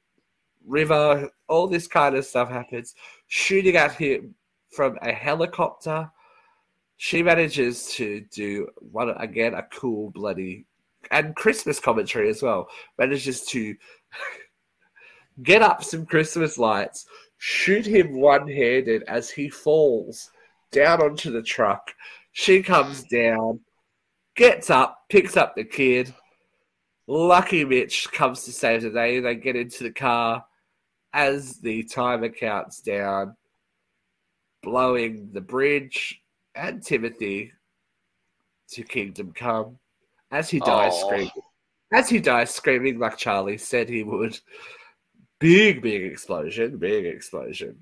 river. 0.67 1.29
All 1.49 1.67
this 1.67 1.87
kind 1.87 2.15
of 2.15 2.25
stuff 2.25 2.49
happens. 2.49 2.95
Shooting 3.27 3.77
at 3.77 3.93
him 3.93 4.35
from 4.71 4.99
a 5.03 5.12
helicopter. 5.12 6.11
She 6.97 7.23
manages 7.23 7.89
to 7.95 8.25
do 8.33 8.69
one 8.79 9.11
again 9.11 9.55
a 9.55 9.65
cool 9.65 10.11
bloody 10.11 10.65
and 11.11 11.35
Christmas 11.37 11.81
commentary 11.81 12.29
as 12.29 12.43
well. 12.43 12.69
Manages 12.99 13.45
to 13.47 13.75
get 15.43 15.62
up 15.62 15.83
some 15.83 16.07
Christmas 16.07 16.59
lights, 16.59 17.07
shoot 17.39 17.87
him 17.87 18.18
one 18.20 18.49
handed 18.49 19.03
as 19.05 19.30
he 19.30 19.49
falls 19.49 20.30
down 20.70 21.03
onto 21.03 21.30
the 21.30 21.43
truck. 21.43 21.95
She 22.32 22.62
comes 22.62 23.05
down, 23.05 23.61
gets 24.35 24.70
up, 24.70 25.05
picks 25.09 25.37
up 25.37 25.55
the 25.55 25.64
kid. 25.64 26.12
Lucky 27.07 27.64
Mitch 27.64 28.11
comes 28.12 28.45
to 28.45 28.53
save 28.53 28.82
the 28.82 28.91
day. 28.91 29.20
They 29.20 29.35
get 29.35 29.57
into 29.57 29.85
the 29.85 29.93
car 29.93 30.45
as 31.12 31.59
the 31.61 31.85
timer 31.85 32.28
counts 32.28 32.80
down, 32.80 33.37
blowing 34.62 35.30
the 35.32 35.41
bridge 35.41 36.20
and 36.55 36.82
Timothy 36.82 37.53
to 38.70 38.82
Kingdom 38.82 39.32
Come 39.32 39.78
as 40.30 40.51
he 40.51 40.59
dies 40.59 40.93
Aw. 40.95 41.07
screaming. 41.07 41.30
As 41.93 42.09
he 42.09 42.18
dies 42.18 42.53
screaming 42.53 42.99
like 42.99 43.16
Charlie 43.16 43.59
said 43.59 43.89
he 43.89 44.03
would. 44.03 44.39
Big, 45.41 45.82
big 45.82 46.05
explosion, 46.05 46.78
big 46.78 47.07
explosion. 47.07 47.76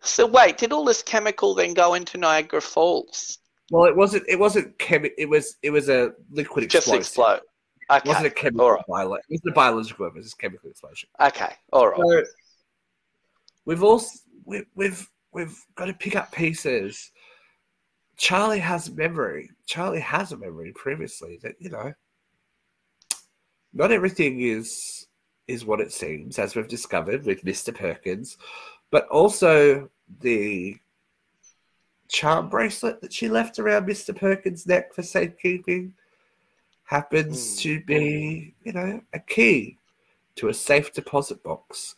So 0.00 0.26
wait, 0.26 0.58
did 0.58 0.72
all 0.72 0.84
this 0.84 1.02
chemical 1.02 1.54
then 1.54 1.72
go 1.72 1.94
into 1.94 2.18
Niagara 2.18 2.60
Falls? 2.60 3.38
Well, 3.70 3.84
it 3.86 3.96
wasn't. 3.96 4.24
It 4.28 4.38
wasn't 4.38 4.76
chemi- 4.78 5.12
It 5.16 5.26
was. 5.26 5.56
It 5.62 5.70
was 5.70 5.88
a 5.88 6.12
liquid 6.30 6.68
Just 6.68 6.88
explosion. 6.88 7.00
explode. 7.00 7.40
It 7.90 8.04
wasn't 8.06 8.26
a 8.26 8.30
Okay. 8.30 8.40
chemical. 8.42 8.70
Right. 8.72 8.84
Bio- 8.86 9.14
it 9.14 9.22
wasn't 9.30 9.50
a 9.50 9.54
biological 9.54 10.04
weapon. 10.04 10.18
It 10.18 10.24
was 10.24 10.32
a 10.34 10.36
chemical 10.36 10.68
explosion. 10.70 11.08
Okay. 11.20 11.54
All 11.72 11.88
right. 11.88 11.96
So 11.98 12.22
we've 13.64 13.82
also 13.82 14.08
we, 14.44 14.64
we've 14.74 15.08
we've 15.32 15.58
got 15.74 15.86
to 15.86 15.94
pick 15.94 16.16
up 16.16 16.32
pieces. 16.32 17.10
Charlie 18.16 18.58
has 18.60 18.90
memory. 18.90 19.50
Charlie 19.66 20.00
has 20.00 20.32
a 20.32 20.36
memory 20.36 20.72
previously 20.74 21.38
that 21.42 21.54
you 21.58 21.70
know. 21.70 21.94
Not 23.72 23.90
everything 23.90 24.40
is 24.40 25.06
is 25.46 25.64
what 25.64 25.80
it 25.80 25.92
seems, 25.92 26.38
as 26.38 26.54
we've 26.54 26.68
discovered 26.68 27.24
with 27.24 27.44
Mister 27.44 27.72
Perkins, 27.72 28.38
but 28.90 29.06
also 29.08 29.90
the 30.20 30.76
charm 32.08 32.48
bracelet 32.48 33.00
that 33.00 33.12
she 33.12 33.28
left 33.28 33.58
around 33.58 33.86
Mister 33.86 34.12
Perkins' 34.12 34.66
neck 34.66 34.94
for 34.94 35.02
safekeeping 35.02 35.94
happens 36.84 37.54
Hmm. 37.54 37.62
to 37.62 37.84
be, 37.84 38.54
you 38.62 38.72
know, 38.72 39.00
a 39.12 39.18
key 39.18 39.78
to 40.36 40.48
a 40.48 40.54
safe 40.54 40.92
deposit 40.92 41.42
box 41.42 41.94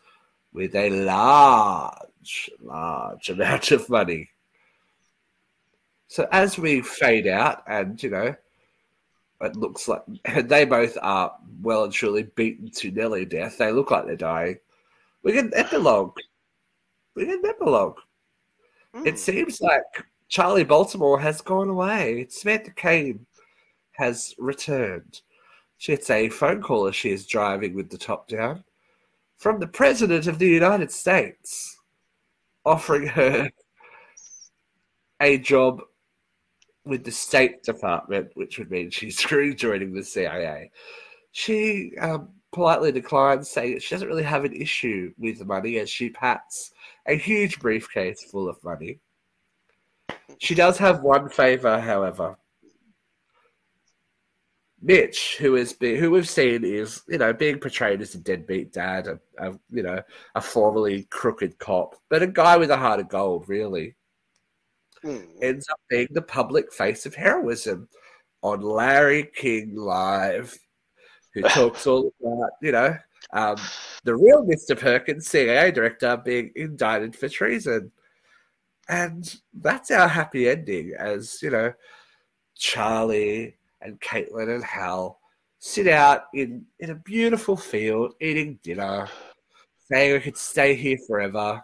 with 0.52 0.74
a 0.74 0.90
large, 0.90 2.50
large 2.60 3.30
amount 3.30 3.70
of 3.72 3.88
money. 3.88 4.30
So 6.08 6.28
as 6.32 6.56
we 6.58 6.82
fade 6.82 7.26
out, 7.26 7.62
and 7.66 8.00
you 8.02 8.10
know, 8.10 8.36
it 9.40 9.56
looks 9.56 9.88
like 9.88 10.02
they 10.44 10.64
both 10.64 10.96
are 11.02 11.36
well 11.62 11.84
and 11.84 11.92
truly 11.92 12.24
beaten 12.34 12.70
to 12.70 12.90
nearly 12.90 13.24
death. 13.24 13.58
They 13.58 13.72
look 13.72 13.90
like 13.90 14.06
they're 14.06 14.16
dying. 14.16 14.58
We 15.22 15.32
get 15.32 15.46
an 15.46 15.52
epilogue. 15.54 16.16
We 17.14 17.26
get 17.26 17.38
an 17.38 17.46
epilogue. 17.46 17.98
Hmm. 18.94 19.06
It 19.06 19.18
seems 19.18 19.60
like 19.60 19.82
Charlie 20.28 20.64
Baltimore 20.64 21.20
has 21.20 21.40
gone 21.40 21.68
away. 21.68 22.26
Samantha 22.30 22.70
Caine 22.72 23.26
has 23.92 24.34
returned. 24.38 25.20
She 25.78 25.92
gets 25.92 26.08
a 26.10 26.28
phone 26.28 26.62
call 26.62 26.86
as 26.86 26.96
she 26.96 27.10
is 27.10 27.26
driving 27.26 27.74
with 27.74 27.90
the 27.90 27.98
top 27.98 28.28
down 28.28 28.64
from 29.36 29.60
the 29.60 29.66
President 29.66 30.26
of 30.26 30.38
the 30.38 30.48
United 30.48 30.90
States, 30.90 31.78
offering 32.64 33.06
her 33.06 33.50
a 35.20 35.38
job 35.38 35.82
with 36.86 37.04
the 37.04 37.10
State 37.10 37.62
Department, 37.64 38.30
which 38.34 38.58
would 38.58 38.70
mean 38.70 38.90
she's 38.90 39.30
rejoining 39.30 39.92
the 39.92 40.04
CIA. 40.04 40.70
She 41.32 41.92
um, 42.00 42.28
politely 42.52 42.92
declines, 42.92 43.50
saying 43.50 43.80
she 43.80 43.94
doesn't 43.94 44.08
really 44.08 44.22
have 44.22 44.44
an 44.44 44.54
issue 44.54 45.12
with 45.18 45.44
money 45.44 45.78
as 45.78 45.90
she 45.90 46.08
pats 46.10 46.70
a 47.06 47.16
huge 47.16 47.58
briefcase 47.58 48.24
full 48.30 48.48
of 48.48 48.62
money. 48.64 49.00
She 50.38 50.54
does 50.54 50.78
have 50.78 51.02
one 51.02 51.28
favor, 51.28 51.80
however. 51.80 52.38
Mitch, 54.80 55.38
who 55.38 55.56
is 55.56 55.72
be, 55.72 55.96
who 55.96 56.10
we've 56.10 56.28
seen 56.28 56.62
is 56.62 57.02
you 57.08 57.18
know 57.18 57.32
being 57.32 57.58
portrayed 57.58 58.00
as 58.02 58.14
a 58.14 58.18
deadbeat 58.18 58.72
dad, 58.72 59.08
a, 59.08 59.18
a 59.38 59.58
you 59.70 59.82
know 59.82 60.00
a 60.34 60.40
formerly 60.40 61.04
crooked 61.10 61.58
cop, 61.58 61.96
but 62.08 62.22
a 62.22 62.26
guy 62.26 62.56
with 62.56 62.70
a 62.70 62.76
heart 62.76 63.00
of 63.00 63.08
gold, 63.08 63.48
really 63.48 63.96
Hmm. 65.06 65.18
ends 65.40 65.68
up 65.70 65.78
being 65.88 66.08
the 66.10 66.22
public 66.22 66.72
face 66.72 67.06
of 67.06 67.14
heroism 67.14 67.88
on 68.42 68.60
Larry 68.60 69.30
King 69.36 69.76
Live. 69.76 70.58
who 71.32 71.42
talks 71.50 71.86
all 71.86 72.12
about, 72.20 72.50
you 72.60 72.72
know, 72.72 72.96
um, 73.32 73.56
the 74.02 74.16
real 74.16 74.44
Mr. 74.44 74.76
Perkins, 74.76 75.28
CIA 75.28 75.70
director, 75.70 76.16
being 76.16 76.50
indicted 76.56 77.14
for 77.14 77.28
treason. 77.28 77.92
And 78.88 79.32
that's 79.54 79.92
our 79.92 80.08
happy 80.08 80.48
ending, 80.48 80.94
as, 80.98 81.40
you 81.40 81.50
know, 81.50 81.72
Charlie 82.56 83.58
and 83.80 84.00
Caitlin 84.00 84.52
and 84.52 84.64
Hal 84.64 85.20
sit 85.60 85.86
out 85.86 86.24
in, 86.34 86.66
in 86.80 86.90
a 86.90 86.96
beautiful 86.96 87.56
field 87.56 88.14
eating 88.20 88.58
dinner, 88.64 89.08
saying 89.88 90.14
we 90.14 90.20
could 90.20 90.36
stay 90.36 90.74
here 90.74 90.98
forever. 91.06 91.62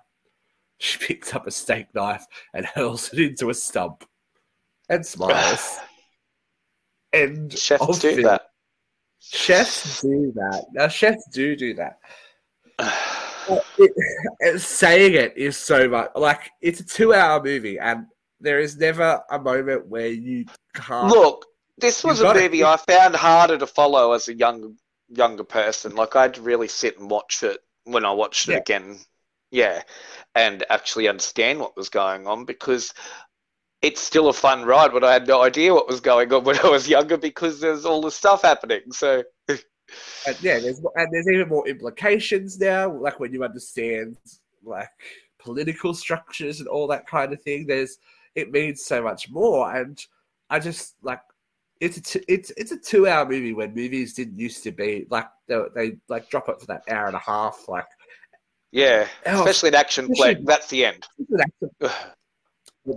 She 0.84 0.98
picks 0.98 1.32
up 1.32 1.46
a 1.46 1.52
steak 1.52 1.94
knife 1.94 2.26
and 2.52 2.66
hurls 2.66 3.12
it 3.12 3.20
into 3.20 3.50
a 3.50 3.54
stump 3.54 4.04
and 4.88 5.06
smiles. 5.06 5.78
and 7.12 7.56
chefs 7.56 8.00
do 8.00 8.10
film, 8.10 8.22
that. 8.24 8.42
Chefs 9.20 10.02
do 10.02 10.32
that. 10.34 10.64
Now, 10.72 10.88
chefs 10.88 11.24
do 11.32 11.54
do 11.54 11.74
that. 11.74 11.98
it, 13.78 13.92
it, 14.40 14.60
saying 14.60 15.14
it 15.14 15.36
is 15.36 15.56
so 15.56 15.88
much 15.88 16.10
like 16.16 16.50
it's 16.60 16.80
a 16.80 16.84
two-hour 16.84 17.44
movie, 17.44 17.78
and 17.78 18.06
there 18.40 18.58
is 18.58 18.76
never 18.76 19.22
a 19.30 19.38
moment 19.38 19.86
where 19.86 20.08
you 20.08 20.46
can't 20.74 21.06
look. 21.06 21.46
This 21.78 22.02
was 22.02 22.20
a 22.22 22.34
movie 22.34 22.64
I 22.64 22.76
found 22.76 23.14
harder 23.14 23.56
to 23.56 23.68
follow 23.68 24.14
as 24.14 24.26
a 24.26 24.34
young 24.34 24.76
younger 25.08 25.44
person. 25.44 25.94
Like 25.94 26.16
I'd 26.16 26.38
really 26.38 26.66
sit 26.66 26.98
and 26.98 27.08
watch 27.08 27.44
it 27.44 27.60
when 27.84 28.04
I 28.04 28.10
watched 28.10 28.48
it 28.48 28.52
yeah. 28.52 28.58
again. 28.58 28.98
Yeah, 29.52 29.82
and 30.34 30.64
actually 30.70 31.08
understand 31.08 31.60
what 31.60 31.76
was 31.76 31.90
going 31.90 32.26
on 32.26 32.46
because 32.46 32.94
it's 33.82 34.00
still 34.00 34.28
a 34.28 34.32
fun 34.32 34.64
ride, 34.64 34.92
but 34.92 35.04
I 35.04 35.12
had 35.12 35.28
no 35.28 35.42
idea 35.42 35.74
what 35.74 35.88
was 35.88 36.00
going 36.00 36.32
on 36.32 36.44
when 36.44 36.58
I 36.58 36.68
was 36.68 36.88
younger 36.88 37.18
because 37.18 37.60
there's 37.60 37.84
all 37.84 38.00
this 38.00 38.16
stuff 38.16 38.42
happening. 38.42 38.80
So, 38.92 39.22
and 39.48 40.36
yeah, 40.40 40.58
there's 40.58 40.80
and 40.96 41.08
there's 41.12 41.28
even 41.28 41.48
more 41.48 41.68
implications 41.68 42.58
now, 42.58 42.90
like 42.90 43.20
when 43.20 43.32
you 43.32 43.44
understand 43.44 44.16
like 44.64 44.88
political 45.38 45.92
structures 45.92 46.60
and 46.60 46.68
all 46.68 46.86
that 46.86 47.06
kind 47.06 47.32
of 47.32 47.42
thing. 47.42 47.66
There's 47.66 47.98
it 48.34 48.50
means 48.50 48.82
so 48.82 49.02
much 49.02 49.28
more, 49.30 49.76
and 49.76 50.02
I 50.48 50.60
just 50.60 50.94
like 51.02 51.20
it's 51.80 51.96
a 51.98 52.02
t- 52.02 52.24
it's 52.26 52.52
it's 52.56 52.72
a 52.72 52.78
two 52.78 53.06
hour 53.06 53.28
movie 53.28 53.52
when 53.52 53.74
movies 53.74 54.14
didn't 54.14 54.38
used 54.38 54.62
to 54.62 54.70
be 54.70 55.06
like 55.10 55.28
they, 55.48 55.60
they 55.74 55.96
like 56.08 56.30
drop 56.30 56.48
it 56.48 56.58
for 56.60 56.66
that 56.66 56.84
hour 56.88 57.06
and 57.06 57.16
a 57.16 57.18
half 57.18 57.64
like 57.68 57.88
yeah 58.72 59.06
oh, 59.26 59.40
especially 59.40 59.68
an 59.68 59.74
action 59.74 60.12
flick 60.14 60.38
that's 60.44 60.68
the 60.68 60.84
end 60.84 61.06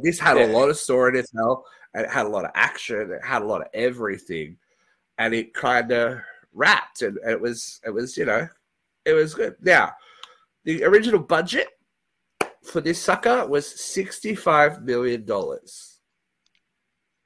this 0.03 0.19
had 0.19 0.37
yeah. 0.37 0.45
a 0.45 0.47
lot 0.47 0.69
of 0.69 0.77
story 0.77 1.11
to 1.13 1.27
tell 1.35 1.65
it 1.93 2.09
had 2.09 2.25
a 2.25 2.29
lot 2.29 2.45
of 2.45 2.51
action 2.55 3.11
it 3.11 3.23
had 3.23 3.41
a 3.41 3.45
lot 3.45 3.61
of 3.61 3.67
everything 3.73 4.57
and 5.17 5.33
it 5.33 5.53
kind 5.53 5.91
of 5.91 6.19
wrapped 6.53 7.01
and, 7.01 7.17
and 7.19 7.31
it 7.31 7.41
was 7.41 7.79
it 7.85 7.89
was 7.89 8.17
you 8.17 8.25
know 8.25 8.47
it 9.05 9.13
was 9.13 9.33
good 9.33 9.55
now 9.61 9.91
the 10.63 10.83
original 10.83 11.19
budget 11.19 11.67
for 12.63 12.81
this 12.81 12.99
sucker 12.99 13.45
was 13.45 13.67
65 13.79 14.81
million 14.81 15.23
dollars 15.25 15.99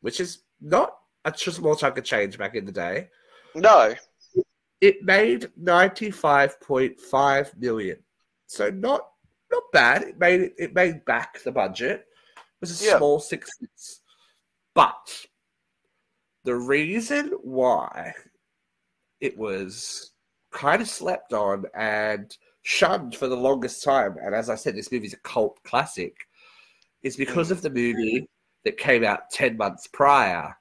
which 0.01 0.19
is 0.19 0.39
not 0.61 0.95
a 1.25 1.33
small 1.37 1.75
chunk 1.75 1.97
of 1.97 2.03
change 2.03 2.37
back 2.37 2.55
in 2.55 2.65
the 2.65 2.71
day. 2.71 3.09
No. 3.55 3.93
It 4.81 5.03
made 5.03 5.49
95.5 5.61 7.57
million. 7.57 7.97
So 8.49 8.71
not 8.71 9.11
not 9.51 9.63
bad. 9.71 10.01
It 10.01 10.19
made 10.19 10.51
it 10.57 10.73
made 10.73 11.05
back 11.05 11.41
the 11.43 11.51
budget. 11.51 12.07
It 12.35 12.61
was 12.61 12.81
a 12.81 12.85
yeah. 12.85 12.97
small 12.97 13.19
success. 13.19 14.01
But 14.73 15.25
the 16.45 16.55
reason 16.55 17.33
why 17.43 18.11
it 19.21 19.37
was 19.37 20.13
kind 20.51 20.81
of 20.81 20.89
slept 20.89 21.31
on 21.31 21.65
and 21.75 22.35
shunned 22.63 23.15
for 23.15 23.27
the 23.27 23.37
longest 23.37 23.83
time, 23.83 24.15
and 24.19 24.33
as 24.33 24.49
I 24.49 24.55
said, 24.55 24.75
this 24.75 24.91
movie's 24.91 25.13
a 25.13 25.17
cult 25.17 25.61
classic, 25.63 26.27
is 27.03 27.15
because 27.15 27.51
of 27.51 27.61
the 27.61 27.69
movie 27.69 28.27
that 28.65 28.77
came 28.77 29.03
out 29.03 29.29
10 29.31 29.57
months 29.57 29.85
prior 29.85 30.55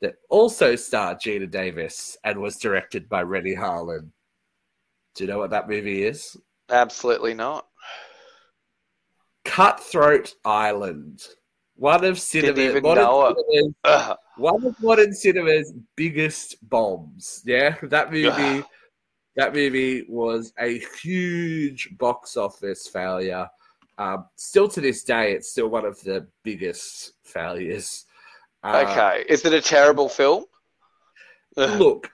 that 0.00 0.14
also 0.30 0.76
starred 0.76 1.18
Geena 1.18 1.50
Davis 1.50 2.16
and 2.22 2.40
was 2.40 2.56
directed 2.56 3.08
by 3.08 3.22
Renny 3.22 3.56
Harlin. 3.56 4.10
Do 5.16 5.24
you 5.24 5.28
know 5.28 5.38
what 5.38 5.50
that 5.50 5.68
movie 5.68 6.04
is? 6.04 6.36
Absolutely 6.70 7.34
not. 7.34 7.66
Cutthroat 9.44 10.34
Island. 10.44 11.26
One 11.76 12.04
of 12.04 12.18
cinema, 12.18 12.80
modern 12.80 13.34
cinema's, 13.50 14.16
one 14.38 14.64
of 14.64 14.74
modern 14.80 15.12
cinema's 15.12 15.74
biggest 15.94 16.56
bombs. 16.68 17.42
Yeah, 17.44 17.76
that 17.82 18.10
movie. 18.10 18.64
that 19.36 19.52
movie 19.52 20.06
was 20.08 20.54
a 20.58 20.82
huge 21.02 21.90
box 21.98 22.38
office 22.38 22.88
failure. 22.88 23.46
Um, 23.98 24.24
still 24.36 24.68
to 24.68 24.80
this 24.80 25.04
day, 25.04 25.32
it's 25.32 25.50
still 25.50 25.68
one 25.68 25.84
of 25.84 26.00
the 26.02 26.26
biggest 26.42 27.12
failures 27.24 28.06
uh, 28.66 28.84
okay, 28.88 29.24
is 29.28 29.44
it 29.44 29.52
a 29.52 29.60
terrible 29.60 30.08
film? 30.08 30.44
look, 31.56 32.10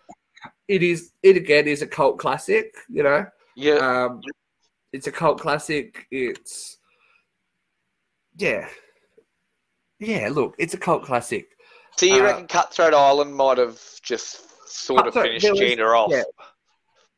it 0.68 0.82
is. 0.82 1.12
It 1.22 1.36
again 1.36 1.66
is 1.66 1.80
a 1.80 1.86
cult 1.86 2.18
classic. 2.18 2.74
You 2.90 3.02
know. 3.04 3.26
Yeah. 3.56 3.76
Um, 3.76 4.20
it's 4.92 5.06
a 5.06 5.12
cult 5.12 5.40
classic. 5.40 6.06
It's 6.10 6.78
yeah, 8.36 8.68
yeah. 9.98 10.28
Look, 10.30 10.54
it's 10.58 10.74
a 10.74 10.78
cult 10.78 11.04
classic. 11.04 11.48
So 11.96 12.06
you 12.06 12.20
uh, 12.20 12.24
reckon 12.24 12.46
Cutthroat 12.46 12.94
Island 12.94 13.34
might 13.34 13.58
have 13.58 13.80
just 14.02 14.68
sort 14.68 15.06
of 15.06 15.14
finished 15.14 15.48
was, 15.48 15.60
Geena 15.60 15.96
off? 15.96 16.10
Yeah, 16.10 16.22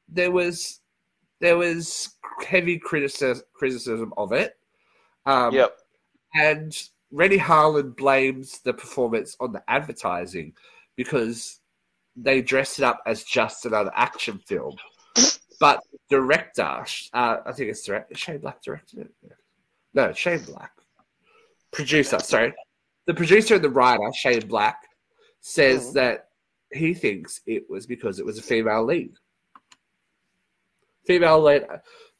there 0.08 0.30
was 0.30 0.80
there 1.40 1.56
was 1.56 2.14
heavy 2.46 2.78
criticism 2.78 3.44
criticism 3.54 4.12
of 4.16 4.32
it. 4.32 4.56
Um, 5.26 5.54
yep. 5.54 5.76
And 6.34 6.76
Renny 7.10 7.38
Harlin 7.38 7.96
blames 7.96 8.60
the 8.60 8.74
performance 8.74 9.36
on 9.38 9.52
the 9.52 9.62
advertising 9.68 10.52
because 10.96 11.60
they 12.16 12.42
dressed 12.42 12.78
it 12.78 12.84
up 12.84 13.00
as 13.06 13.24
just 13.24 13.66
another 13.66 13.92
action 13.94 14.40
film. 14.46 14.76
But 15.60 15.80
director, 16.08 16.84
uh, 17.12 17.36
I 17.46 17.52
think 17.52 17.70
it's 17.70 17.84
director, 17.84 18.14
Shane 18.14 18.38
Black 18.38 18.62
directed 18.62 19.00
it. 19.00 19.12
No, 19.92 20.12
Shane 20.12 20.42
Black. 20.44 20.72
Producer, 21.70 22.18
sorry. 22.20 22.54
The 23.06 23.14
producer 23.14 23.56
and 23.56 23.64
the 23.64 23.70
writer, 23.70 24.10
Shane 24.14 24.46
Black, 24.46 24.88
says 25.40 25.90
mm. 25.90 25.92
that 25.94 26.28
he 26.72 26.94
thinks 26.94 27.40
it 27.46 27.68
was 27.68 27.86
because 27.86 28.18
it 28.18 28.26
was 28.26 28.38
a 28.38 28.42
female 28.42 28.84
lead. 28.84 29.12
Female 31.06 31.40
lead, 31.40 31.66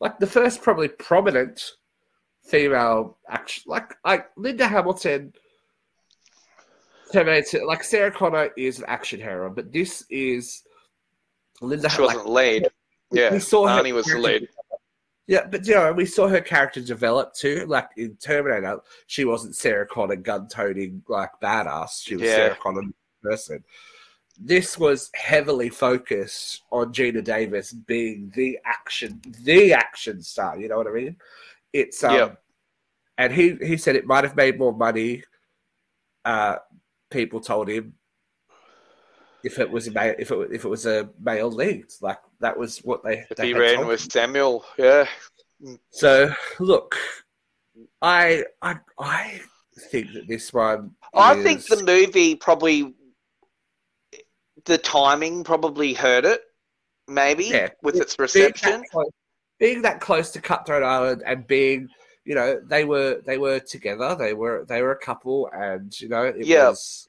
like 0.01 0.18
the 0.18 0.26
first 0.26 0.62
probably 0.62 0.89
prominent 0.89 1.61
female 2.45 3.16
action 3.28 3.62
like 3.66 3.95
like 4.05 4.28
Linda 4.37 4.68
Hamilton 4.68 5.32
Terminator 7.11 7.64
like 7.64 7.82
Sarah 7.82 8.11
Connor 8.11 8.51
is 8.57 8.78
an 8.78 8.85
action 8.87 9.20
hero, 9.20 9.51
but 9.51 9.72
this 9.72 10.05
is 10.11 10.62
Linda 11.61 11.89
She 11.89 12.03
wasn't 12.03 12.26
like, 12.26 12.62
lead. 12.62 12.68
Yeah. 13.15 13.33
We 13.33 13.41
saw 13.41 13.67
Arnie 13.67 13.93
was 13.93 14.07
the 14.07 14.19
lead. 14.19 14.49
Yeah, 15.27 15.47
but 15.47 15.67
you 15.67 15.75
know, 15.75 15.93
we 15.93 16.05
saw 16.05 16.29
her 16.29 16.41
character 16.41 16.81
develop 16.81 17.35
too. 17.35 17.65
Like 17.67 17.89
in 17.97 18.17
Terminator, 18.17 18.81
she 19.07 19.25
wasn't 19.25 19.57
Sarah 19.57 19.87
Connor 19.87 20.17
gun 20.17 20.49
toting 20.49 21.03
like 21.09 21.31
badass. 21.43 22.03
She 22.03 22.17
was 22.17 22.25
yeah. 22.25 22.37
Sarah 22.37 22.59
Connor 22.62 22.83
person. 23.23 23.65
This 24.39 24.77
was 24.77 25.11
heavily 25.15 25.71
focused 25.71 26.62
on 26.71 26.93
Geena 26.93 27.25
Davis 27.25 27.73
being 27.73 28.33
the 28.35 28.59
action, 28.65 29.23
the 29.45 29.73
action 29.73 30.21
star. 30.23 30.59
You 30.59 30.69
know 30.69 30.77
what 30.77 30.89
I 30.89 30.93
mean? 30.93 31.17
It's 31.73 32.05
um, 32.05 32.15
yeah. 32.15 32.31
and 33.17 33.33
he 33.33 33.57
he 33.62 33.79
said 33.79 33.97
it 33.97 34.07
might 34.07 34.25
have 34.25 34.37
made 34.37 34.59
more 34.59 34.75
money. 34.75 35.23
Uh, 36.25 36.57
people 37.11 37.41
told 37.41 37.69
him 37.69 37.95
if 39.45 39.59
it 39.59 39.70
was 39.70 39.86
a 39.86 39.92
male, 39.92 40.14
if 40.18 40.30
it 40.30 40.49
if 40.53 40.64
it 40.64 40.68
was 40.68 40.86
a 40.86 41.09
male 41.20 41.51
lead, 41.51 41.86
like 42.01 42.18
that 42.40 42.59
was 42.59 42.78
what 42.78 43.05
they. 43.05 43.24
If 43.30 43.36
they 43.36 43.49
he 43.49 43.55
ran 43.55 43.86
with 43.86 44.01
Samuel, 44.01 44.64
yeah. 44.78 45.07
So 45.90 46.32
look, 46.59 46.97
I 48.03 48.45
I 48.62 48.76
I 48.99 49.40
think 49.90 50.12
that 50.14 50.26
this 50.26 50.53
one. 50.53 50.92
I 51.14 51.40
think 51.42 51.64
the 51.66 51.84
movie 51.84 52.34
probably 52.34 52.95
the 54.64 54.78
timing 54.78 55.45
probably 55.45 55.92
hurt 55.92 56.24
it, 56.24 56.42
maybe 57.07 57.45
yeah. 57.45 57.68
with 57.82 57.97
its 57.97 58.18
reception 58.18 58.82
being 59.59 59.82
that 59.82 60.01
close 60.01 60.30
to 60.32 60.40
Cutthroat 60.40 60.82
Island 60.82 61.22
and 61.24 61.47
being, 61.47 61.88
you 62.24 62.34
know, 62.34 62.61
they 62.66 62.84
were 62.84 63.22
they 63.24 63.38
were 63.38 63.61
together. 63.61 64.16
They 64.18 64.34
were 64.34 64.64
they 64.68 64.82
were 64.82 64.92
a 64.92 64.99
couple, 64.99 65.49
and 65.53 65.99
you 66.01 66.09
know, 66.09 66.24
it 66.24 66.47
yeah. 66.47 66.68
was. 66.70 67.09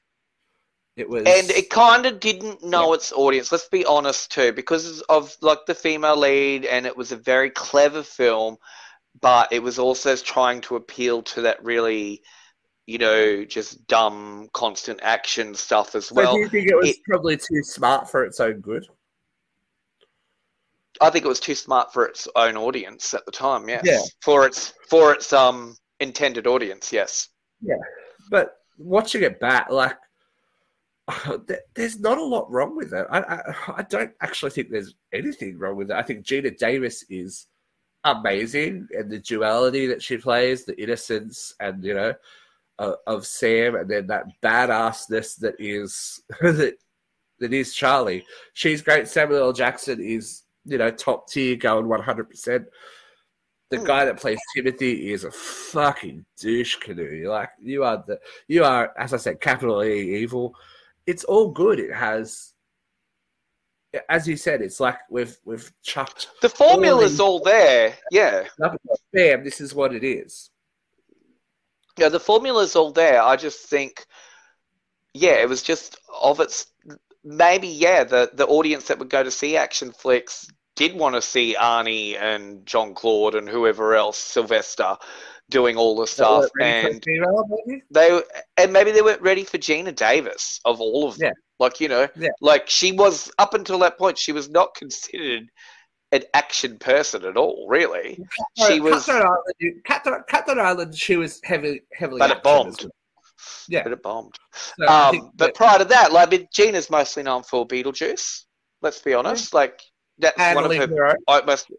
It 0.96 1.08
was, 1.08 1.26
and 1.26 1.50
it 1.50 1.68
kind 1.68 2.06
of 2.06 2.20
didn't 2.20 2.64
know 2.64 2.88
yeah. 2.88 2.94
its 2.94 3.12
audience. 3.12 3.52
Let's 3.52 3.68
be 3.68 3.84
honest 3.84 4.32
too, 4.32 4.52
because 4.52 5.02
of 5.02 5.36
like 5.42 5.66
the 5.66 5.74
female 5.74 6.16
lead, 6.16 6.64
and 6.64 6.86
it 6.86 6.96
was 6.96 7.12
a 7.12 7.16
very 7.16 7.50
clever 7.50 8.02
film, 8.02 8.56
but 9.20 9.52
it 9.52 9.62
was 9.62 9.78
also 9.78 10.16
trying 10.16 10.62
to 10.62 10.76
appeal 10.76 11.22
to 11.22 11.42
that 11.42 11.62
really, 11.62 12.22
you 12.86 12.96
know, 12.96 13.44
just 13.44 13.86
dumb, 13.86 14.48
constant 14.54 15.00
action 15.02 15.54
stuff 15.54 15.94
as 15.94 16.10
well. 16.10 16.32
So 16.32 16.36
do 16.36 16.40
you 16.40 16.48
think 16.48 16.70
it 16.70 16.76
was 16.76 16.88
it, 16.88 16.96
probably 17.06 17.36
too 17.36 17.62
smart 17.62 18.10
for 18.10 18.24
its 18.24 18.40
own 18.40 18.60
good? 18.60 18.86
I 21.02 21.10
think 21.10 21.26
it 21.26 21.28
was 21.28 21.40
too 21.40 21.54
smart 21.54 21.92
for 21.92 22.06
its 22.06 22.26
own 22.36 22.56
audience 22.56 23.12
at 23.12 23.26
the 23.26 23.32
time. 23.32 23.68
Yes. 23.68 23.82
Yeah. 23.84 24.00
For 24.22 24.46
its 24.46 24.72
for 24.88 25.12
its 25.12 25.30
um 25.34 25.76
intended 26.00 26.46
audience. 26.46 26.90
Yes. 26.90 27.28
Yeah, 27.60 27.76
but 28.30 28.56
watching 28.78 29.22
it 29.22 29.40
back, 29.40 29.70
like 29.70 29.90
there- 29.90 29.98
there's 31.74 32.00
not 32.00 32.18
a 32.18 32.24
lot 32.24 32.50
wrong 32.50 32.76
with 32.76 32.92
it. 32.92 33.06
I, 33.10 33.20
I 33.20 33.54
I 33.78 33.82
don't 33.82 34.12
actually 34.20 34.50
think 34.50 34.70
there's 34.70 34.94
anything 35.12 35.58
wrong 35.58 35.76
with 35.76 35.90
it. 35.90 35.96
I 35.96 36.02
think 36.02 36.26
Geena 36.26 36.56
Davis 36.56 37.04
is 37.08 37.46
amazing, 38.04 38.88
and 38.90 39.10
the 39.10 39.20
duality 39.20 39.86
that 39.86 40.02
she 40.02 40.16
plays, 40.16 40.64
the 40.64 40.80
innocence, 40.80 41.54
and 41.60 41.84
you 41.84 41.94
know, 41.94 42.14
of 42.78 43.26
Sam, 43.26 43.76
and 43.76 43.88
then 43.88 44.06
that 44.08 44.24
badassness 44.42 45.38
that 45.38 45.54
is 45.58 46.20
that 46.40 46.74
that 47.38 47.52
is 47.52 47.74
Charlie. 47.74 48.24
She's 48.54 48.82
great. 48.82 49.08
Samuel 49.08 49.44
L. 49.44 49.52
Jackson 49.52 50.00
is 50.00 50.42
you 50.64 50.78
know 50.78 50.90
top 50.90 51.28
tier, 51.28 51.56
going 51.56 51.88
one 51.88 52.02
hundred 52.02 52.30
percent. 52.30 52.66
The 53.70 53.78
guy 53.78 54.04
that 54.04 54.20
plays 54.20 54.38
Timothy 54.54 55.12
is 55.12 55.24
a 55.24 55.30
fucking 55.30 56.24
douche 56.40 56.76
canoe. 56.76 57.28
Like 57.28 57.50
you 57.60 57.82
are 57.82 58.02
the 58.06 58.18
you 58.48 58.64
are, 58.64 58.92
as 58.98 59.12
I 59.12 59.18
said, 59.18 59.40
capital 59.40 59.82
E 59.84 60.16
evil. 60.16 60.54
It's 61.06 61.24
all 61.24 61.50
good. 61.50 61.78
It 61.78 61.92
has, 61.92 62.52
as 64.08 64.26
you 64.26 64.36
said, 64.36 64.60
it's 64.62 64.80
like 64.80 64.98
we've 65.10 65.36
we've 65.44 65.72
chucked. 65.82 66.28
The 66.42 66.48
formula's 66.48 67.12
these- 67.12 67.20
all 67.20 67.40
there. 67.40 67.94
Yeah. 68.10 68.44
Bam! 69.12 69.44
This 69.44 69.60
is 69.60 69.74
what 69.74 69.94
it 69.94 70.04
is. 70.04 70.50
Yeah, 71.98 72.08
the 72.10 72.20
formula's 72.20 72.76
all 72.76 72.92
there. 72.92 73.22
I 73.22 73.36
just 73.36 73.60
think, 73.60 74.04
yeah, 75.14 75.36
it 75.36 75.48
was 75.48 75.62
just 75.62 75.98
of 76.20 76.40
its. 76.40 76.66
Maybe 77.24 77.68
yeah, 77.68 78.04
the 78.04 78.30
the 78.34 78.46
audience 78.46 78.88
that 78.88 78.98
would 78.98 79.10
go 79.10 79.22
to 79.22 79.30
see 79.30 79.56
action 79.56 79.92
flicks 79.92 80.48
did 80.76 80.94
want 80.94 81.14
to 81.14 81.22
see 81.22 81.56
Arnie 81.58 82.16
and 82.20 82.64
Jean 82.66 82.94
Claude 82.94 83.34
and 83.34 83.48
whoever 83.48 83.94
else, 83.94 84.18
Sylvester, 84.18 84.96
doing 85.50 85.76
all 85.76 85.96
the 85.96 86.06
stuff, 86.06 86.46
and 86.60 87.02
maybe? 87.06 87.82
they 87.90 88.20
and 88.56 88.72
maybe 88.72 88.90
they 88.90 89.02
weren't 89.02 89.22
ready 89.22 89.44
for 89.44 89.58
Geena 89.58 89.94
Davis 89.94 90.60
of 90.64 90.80
all 90.80 91.08
of 91.08 91.18
them. 91.18 91.28
Yeah. 91.28 91.32
Like 91.58 91.80
you 91.80 91.88
know, 91.88 92.08
Yeah. 92.16 92.28
like 92.40 92.68
she 92.68 92.92
was 92.92 93.30
up 93.38 93.54
until 93.54 93.78
that 93.80 93.98
point, 93.98 94.18
she 94.18 94.32
was 94.32 94.48
not 94.50 94.74
considered 94.74 95.48
an 96.12 96.22
action 96.34 96.78
person 96.78 97.24
at 97.24 97.36
all, 97.36 97.66
really. 97.68 98.22
She 98.66 98.80
was- 98.80 99.08
Island. 99.08 99.82
Cutthroat 99.84 100.58
Island. 100.58 100.96
She 100.96 101.16
was 101.16 101.40
heavily 101.44 101.82
heavily. 101.92 102.18
But 102.18 102.30
it 102.30 102.42
bombed. 102.42 102.76
well. 102.82 102.90
Yeah. 103.68 103.82
But 103.82 103.92
it 103.92 104.02
bombed. 104.02 104.34
So 104.78 104.86
Um, 104.86 105.10
think 105.12 105.30
but 105.34 105.54
prior 105.54 105.78
to 105.78 105.84
that, 105.86 106.12
like 106.12 106.30
Geena's 106.30 106.90
mostly 106.90 107.22
known 107.22 107.42
for 107.42 107.66
Beetlejuice. 107.66 108.42
Let's 108.82 109.00
be 109.00 109.14
honest. 109.14 109.54
Like 109.54 109.80
that's 110.18 110.38
and 110.38 110.56
one 110.56 110.64
of 110.64 110.76
her 110.76 110.84
of 110.84 110.90
Their 110.90 111.06
Own. 111.08 111.16
almost 111.28 111.70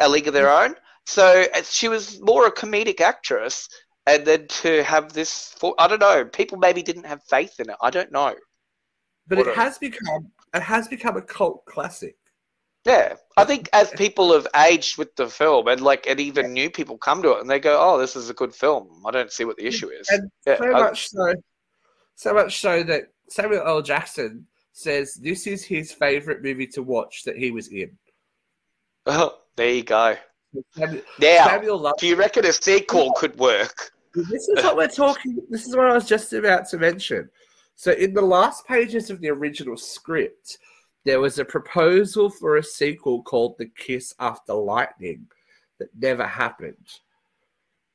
a 0.00 0.08
league 0.08 0.26
of 0.28 0.34
their 0.34 0.50
own. 0.50 0.74
So 1.06 1.46
uh, 1.54 1.62
she 1.62 1.88
was 1.88 2.20
more 2.20 2.46
a 2.46 2.52
comedic 2.52 3.00
actress, 3.00 3.68
and 4.06 4.24
then 4.26 4.46
to 4.48 4.82
have 4.84 5.12
this, 5.12 5.54
I 5.78 5.88
don't 5.88 6.00
know. 6.00 6.24
People 6.24 6.58
maybe 6.58 6.82
didn't 6.82 7.06
have 7.06 7.22
faith 7.28 7.58
in 7.58 7.70
it. 7.70 7.76
I 7.82 7.90
don't 7.90 8.12
know. 8.12 8.34
but 9.26 9.38
what 9.38 9.48
it 9.48 9.54
has 9.54 9.78
become 9.78 10.30
it 10.54 10.62
has 10.62 10.88
become 10.88 11.16
a 11.16 11.22
cult 11.22 11.64
classic. 11.64 12.16
Yeah, 12.84 13.16
I 13.36 13.44
think 13.44 13.68
as 13.74 13.90
people 13.90 14.32
have 14.32 14.46
aged 14.56 14.96
with 14.96 15.14
the 15.16 15.28
film, 15.28 15.68
and 15.68 15.82
like, 15.82 16.06
and 16.06 16.18
even 16.18 16.54
new 16.54 16.70
people 16.70 16.96
come 16.96 17.22
to 17.22 17.32
it, 17.32 17.40
and 17.40 17.50
they 17.50 17.60
go, 17.60 17.78
"Oh, 17.78 17.98
this 17.98 18.16
is 18.16 18.30
a 18.30 18.34
good 18.34 18.54
film." 18.54 19.02
I 19.06 19.10
don't 19.10 19.30
see 19.30 19.44
what 19.44 19.56
the 19.58 19.66
issue 19.66 19.88
is. 19.90 20.08
And 20.10 20.30
Yeah, 20.46 20.56
so 20.56 20.64
I- 20.64 20.80
much 20.80 21.08
so, 21.08 21.34
so 22.14 22.34
much 22.34 22.60
so 22.60 22.82
that 22.84 23.12
Samuel 23.28 23.66
L. 23.66 23.82
Jackson 23.82 24.46
says 24.72 25.14
this 25.14 25.46
is 25.46 25.62
his 25.62 25.92
favorite 25.92 26.42
movie 26.42 26.66
to 26.68 26.82
watch 26.82 27.22
that 27.24 27.36
he 27.36 27.50
was 27.50 27.68
in. 27.68 27.98
Oh, 29.06 29.38
there 29.56 29.72
you 29.74 29.82
go. 29.82 30.16
Now, 30.76 31.58
do 31.98 32.06
you 32.06 32.16
reckon 32.16 32.46
a 32.46 32.52
sequel 32.52 33.12
could 33.12 33.38
work? 33.38 33.92
This 34.14 34.48
is 34.48 34.64
what 34.64 34.76
we're 34.76 34.88
talking. 34.88 35.38
This 35.48 35.66
is 35.66 35.76
what 35.76 35.86
I 35.86 35.94
was 35.94 36.06
just 36.06 36.32
about 36.32 36.68
to 36.70 36.78
mention. 36.78 37.30
So, 37.76 37.92
in 37.92 38.12
the 38.12 38.22
last 38.22 38.66
pages 38.66 39.10
of 39.10 39.20
the 39.20 39.30
original 39.30 39.76
script, 39.76 40.58
there 41.04 41.20
was 41.20 41.38
a 41.38 41.44
proposal 41.44 42.28
for 42.28 42.56
a 42.56 42.62
sequel 42.62 43.22
called 43.22 43.56
"The 43.58 43.66
Kiss 43.66 44.12
After 44.18 44.54
Lightning" 44.54 45.28
that 45.78 45.88
never 45.96 46.26
happened. 46.26 47.00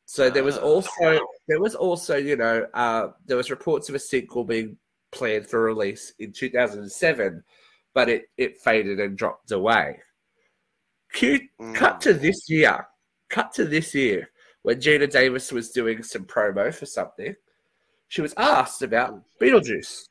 So 0.05 0.29
there 0.29 0.43
was 0.43 0.57
Ah. 0.57 0.61
also 0.61 1.27
there 1.47 1.59
was 1.59 1.75
also 1.75 2.15
you 2.15 2.35
know 2.35 2.67
uh, 2.73 3.09
there 3.25 3.37
was 3.37 3.49
reports 3.49 3.89
of 3.89 3.95
a 3.95 3.99
sequel 3.99 4.43
being 4.43 4.77
planned 5.11 5.47
for 5.47 5.61
release 5.61 6.13
in 6.19 6.31
2007, 6.31 7.43
but 7.93 8.09
it 8.09 8.29
it 8.37 8.59
faded 8.61 8.99
and 8.99 9.17
dropped 9.17 9.51
away. 9.51 10.01
Cute 11.16 11.43
Mm. 11.59 11.74
cut 11.76 12.01
to 12.01 12.13
this 12.13 12.49
year. 12.49 12.88
Cut 13.30 13.53
to 13.53 13.66
this 13.66 13.95
year 13.95 14.30
when 14.63 14.80
Geena 14.80 15.09
Davis 15.09 15.51
was 15.51 15.72
doing 15.72 16.03
some 16.03 16.26
promo 16.26 16.74
for 16.74 16.86
something. 16.86 17.36
She 18.09 18.22
was 18.22 18.34
asked 18.38 18.82
about 18.82 19.24
Beetlejuice 19.41 20.07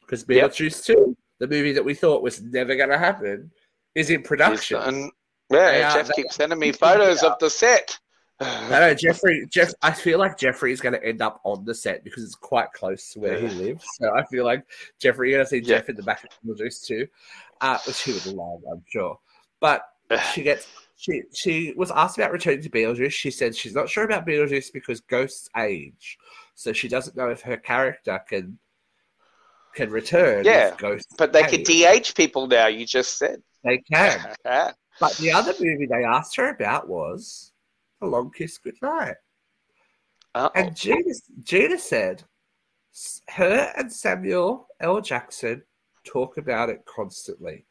because 0.00 0.24
Yep. 0.28 0.50
Beetlejuice 0.50 0.84
2, 0.84 1.16
the 1.38 1.46
movie 1.46 1.72
that 1.72 1.84
we 1.84 1.94
thought 1.94 2.22
was 2.22 2.42
never 2.42 2.74
going 2.74 2.88
to 2.90 2.98
happen, 2.98 3.50
is 3.94 4.10
in 4.10 4.22
production. 4.22 4.78
And 4.78 5.12
yeah, 5.50 5.90
are- 5.92 5.98
Jeff 5.98 6.08
they- 6.08 6.22
keeps 6.22 6.34
sending 6.36 6.58
me 6.58 6.72
photos 6.72 7.22
of 7.22 7.38
the 7.38 7.50
set. 7.50 7.98
I 8.40 8.80
know 8.80 8.94
Jeffrey. 8.94 9.46
Jeff, 9.48 9.72
I 9.82 9.92
feel 9.92 10.18
like 10.18 10.36
Jeffrey 10.38 10.72
is 10.72 10.80
going 10.80 10.94
to 10.94 11.04
end 11.04 11.22
up 11.22 11.40
on 11.44 11.64
the 11.64 11.74
set 11.74 12.02
because 12.02 12.24
it's 12.24 12.34
quite 12.34 12.72
close 12.72 13.12
to 13.12 13.20
where 13.20 13.38
he 13.38 13.46
lives. 13.48 13.84
So 14.00 14.12
I 14.12 14.24
feel 14.26 14.44
like 14.44 14.64
Jeffrey, 14.98 15.30
you're 15.30 15.38
going 15.38 15.44
to 15.46 15.50
see 15.50 15.58
Yeah. 15.58 15.78
Jeff 15.78 15.88
in 15.88 15.96
the 15.96 16.02
back 16.02 16.24
of 16.24 16.30
Beetlejuice 16.44 16.84
too, 16.84 17.06
uh, 17.60 17.78
which 17.86 18.00
he 18.02 18.12
would 18.12 18.26
love, 18.26 18.60
I'm 18.70 18.82
sure. 18.88 19.20
But 19.60 19.82
she 20.34 20.42
gets 20.42 20.66
she 20.96 21.22
she 21.32 21.74
was 21.76 21.90
asked 21.90 22.18
about 22.18 22.32
returning 22.32 22.62
to 22.62 22.70
Beetlejuice. 22.70 23.12
She 23.12 23.30
said 23.30 23.54
she's 23.56 23.74
not 23.74 23.88
sure 23.88 24.04
about 24.04 24.26
Beetlejuice 24.26 24.72
because 24.72 25.00
ghosts 25.00 25.48
age, 25.56 26.18
so 26.54 26.72
she 26.72 26.88
doesn't 26.88 27.16
know 27.16 27.30
if 27.30 27.42
her 27.42 27.56
character 27.56 28.20
can 28.28 28.58
can 29.74 29.90
return. 29.90 30.44
Yeah, 30.44 30.74
But 31.18 31.32
they 31.32 31.42
could 31.42 31.68
age. 31.68 32.12
DH 32.12 32.16
people 32.16 32.46
now. 32.46 32.68
You 32.68 32.86
just 32.86 33.18
said. 33.18 33.42
They 33.64 33.78
can. 33.78 34.34
But 35.00 35.16
the 35.16 35.32
other 35.32 35.52
movie 35.60 35.86
they 35.86 36.04
asked 36.04 36.36
her 36.36 36.50
about 36.50 36.88
was 36.88 37.52
A 38.00 38.06
Long 38.06 38.30
Kiss 38.30 38.58
Goodnight. 38.58 39.16
Uh-oh. 40.36 40.50
And 40.54 40.70
Geena, 40.70 41.12
Geena 41.42 41.78
said 41.80 42.22
her 43.30 43.72
and 43.76 43.92
Samuel 43.92 44.68
L. 44.80 45.00
Jackson 45.00 45.62
talk 46.04 46.38
about 46.38 46.70
it 46.70 46.84
constantly. 46.86 47.66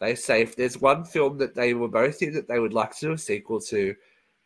They 0.00 0.14
say 0.14 0.40
if 0.42 0.56
there's 0.56 0.80
one 0.80 1.04
film 1.04 1.36
that 1.38 1.54
they 1.54 1.74
were 1.74 1.88
both 1.88 2.22
in 2.22 2.32
that 2.34 2.48
they 2.48 2.58
would 2.58 2.72
like 2.72 2.94
to 2.96 3.06
do 3.06 3.12
a 3.12 3.18
sequel 3.18 3.60
to, 3.60 3.94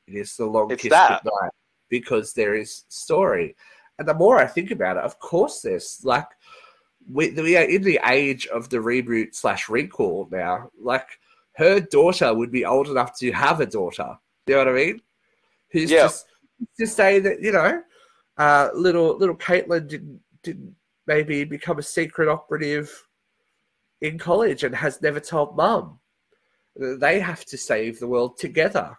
it 0.09 0.15
is 0.15 0.37
The 0.37 0.45
Long 0.47 0.71
It's 0.71 0.83
Kiss 0.83 0.91
that. 0.91 1.23
Goodnight 1.23 1.51
because 1.89 2.33
there 2.33 2.55
is 2.55 2.85
story. 2.89 3.55
And 3.99 4.09
the 4.09 4.15
more 4.15 4.39
I 4.39 4.47
think 4.47 4.73
about 4.73 4.97
it, 4.97 5.05
of 5.05 5.19
course, 5.21 5.61
there's 5.61 6.01
like 6.03 6.27
we, 7.11 7.31
we 7.31 7.57
are 7.57 7.65
in 7.65 7.83
the 7.83 8.01
age 8.07 8.47
of 8.49 8.69
the 8.69 8.79
reboot 8.79 9.35
slash 9.35 9.69
recall 9.69 10.27
now. 10.33 10.71
Like 10.81 11.07
her 11.53 11.79
daughter 11.79 12.35
would 12.35 12.51
be 12.51 12.65
old 12.65 12.89
enough 12.89 13.17
to 13.21 13.31
have 13.31 13.61
a 13.61 13.67
daughter. 13.67 14.19
You 14.47 14.55
know 14.55 14.59
what 14.65 14.69
I 14.69 14.73
mean? 14.73 15.01
Who's 15.71 15.91
Yeah. 15.91 16.03
just 16.03 16.27
to 16.79 16.87
say 16.87 17.21
that 17.21 17.41
you 17.41 17.53
know, 17.53 17.83
uh, 18.39 18.71
little 18.75 19.17
little 19.17 19.37
Caitlin 19.37 19.87
didn't 19.87 20.21
didn't 20.43 20.75
maybe 21.07 21.45
become 21.45 21.79
a 21.79 21.83
secret 21.83 22.29
operative 22.29 22.91
in 24.05 24.19
college 24.19 24.65
and 24.65 24.75
has 24.75 25.01
never 25.01 25.19
told 25.19 25.57
mum. 25.57 25.99
They 26.77 27.21
have 27.21 27.45
to 27.47 27.57
save 27.57 27.99
the 27.99 28.07
world 28.07 28.37
together. 28.39 28.97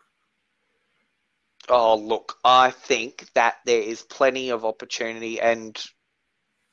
Oh, 1.70 1.96
look, 1.96 2.38
I 2.44 2.72
think 2.72 3.28
that 3.36 3.56
there 3.66 3.82
is 3.82 4.02
plenty 4.02 4.50
of 4.50 4.66
opportunity 4.66 5.40
and 5.40 5.80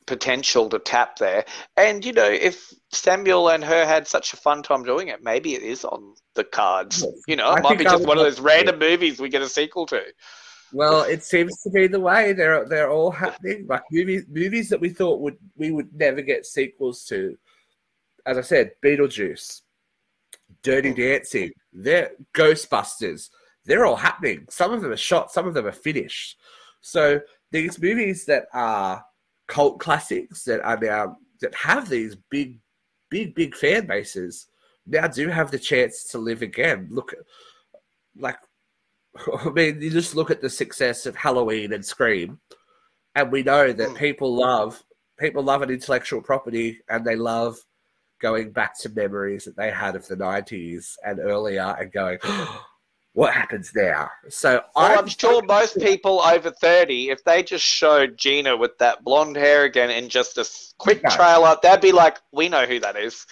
potential 0.07 0.69
to 0.71 0.79
tap 0.79 1.17
there. 1.17 1.45
And, 1.77 2.05
you 2.05 2.13
know, 2.13 2.29
if 2.29 2.73
Samuel 2.91 3.51
and 3.51 3.63
her 3.65 3.85
had 3.85 4.09
such 4.09 4.33
a 4.33 4.37
fun 4.37 4.63
time 4.63 4.83
doing 4.83 5.09
it, 5.09 5.23
maybe 5.23 5.55
it 5.55 5.63
is 5.63 5.85
on 5.85 6.15
the 6.35 6.45
cards. 6.45 7.05
You 7.27 7.37
know, 7.37 7.49
I 7.49 7.59
it 7.59 7.63
might 7.63 7.79
be 7.79 7.87
I 7.87 7.93
just 7.93 8.07
one 8.07 8.19
of 8.19 8.25
those 8.25 8.41
random 8.41 8.79
movies 8.79 9.21
we 9.21 9.29
get 9.29 9.43
a 9.43 9.49
sequel 9.49 9.87
to. 9.87 10.03
Well, 10.73 11.03
it 11.03 11.23
seems 11.23 11.61
to 11.63 11.71
be 11.71 11.87
the 11.87 12.01
way 12.01 12.33
they're 12.33 12.65
they're 12.65 12.91
all 12.91 13.11
happening. 13.11 13.67
Like 13.69 13.83
movies 13.91 14.25
movies 14.31 14.71
that 14.71 14.81
we 14.81 14.89
thought 14.89 15.21
would 15.21 15.37
we 15.55 15.71
would 15.71 15.95
never 15.95 16.23
get 16.23 16.47
sequels 16.47 17.05
to. 17.05 17.37
As 18.27 18.39
I 18.39 18.43
said, 18.43 18.73
Beetlejuice, 18.85 19.63
Dirty 20.63 20.93
Dancing, 20.95 21.51
they're 21.73 22.13
Ghostbusters. 22.35 23.31
They're 23.65 23.87
all 23.87 23.97
happening. 23.97 24.47
Some 24.51 24.73
of 24.73 24.81
them 24.83 24.93
are 24.93 24.97
shot, 24.97 25.31
some 25.33 25.47
of 25.47 25.55
them 25.55 25.67
are 25.67 25.73
finished. 25.73 26.39
So 26.81 27.21
these 27.51 27.81
movies 27.81 28.25
that 28.27 28.47
are 28.53 29.05
cult 29.49 29.79
classics 29.79 30.45
that 30.45 30.61
are 30.63 30.79
now 30.79 31.17
that 31.41 31.55
have 31.55 31.89
these 31.89 32.17
big, 32.31 32.59
big, 33.11 33.35
big 33.35 33.55
fan 33.57 33.87
bases 33.87 34.47
now 34.87 35.07
do 35.09 35.29
have 35.29 35.51
the 35.51 35.59
chance 35.59 36.05
to 36.05 36.19
live 36.19 36.43
again. 36.43 36.89
Look, 36.91 37.15
like 38.17 38.39
I 39.45 39.51
mean, 39.51 39.81
you 39.83 39.91
just 39.91 40.15
look 40.17 40.31
at 40.31 40.41
the 40.41 40.51
success 40.51 41.07
of 41.07 41.15
Halloween 41.17 41.73
and 41.73 41.85
Scream, 41.85 42.41
and 43.15 43.31
we 43.31 43.43
know 43.43 43.73
that 43.73 43.91
Mm. 43.91 43.97
people 43.99 44.35
love 44.35 44.83
people 45.19 45.43
love 45.43 45.63
an 45.63 45.71
intellectual 45.71 46.21
property 46.23 46.81
and 46.89 47.05
they 47.05 47.15
love 47.17 47.57
going 48.23 48.53
back 48.53 48.79
to 48.79 48.89
memories 48.89 49.45
that 49.45 49.57
they 49.57 49.71
had 49.71 49.97
of 49.97 50.07
the 50.07 50.17
90s 50.17 50.95
and 51.05 51.19
earlier 51.19 51.77
and 51.79 51.93
going, 51.93 52.19
what 53.13 53.35
happens 53.35 53.73
now? 53.75 54.09
So 54.29 54.63
well, 54.75 54.99
I'm, 54.99 55.09
sure 55.09 55.43
most 55.43 55.77
people 55.79 56.21
over 56.21 56.51
30, 56.51 57.11
if 57.11 57.25
they 57.25 57.43
just 57.43 57.65
showed 57.65 58.17
Geena 58.17 58.59
with 58.59 58.79
that 58.79 59.05
blonde 59.05 59.37
hair 59.37 59.65
again 59.65 59.91
in 59.91 60.09
just 60.09 60.39
a 60.39 60.49
quick 60.79 61.03
no. 61.03 61.11
trailer, 61.11 61.57
they'd 61.63 61.81
be 61.81 61.93
like, 61.93 62.19
we 62.33 62.49
know 62.49 62.65
who 62.65 62.81
that 62.81 62.97
is. 62.97 63.27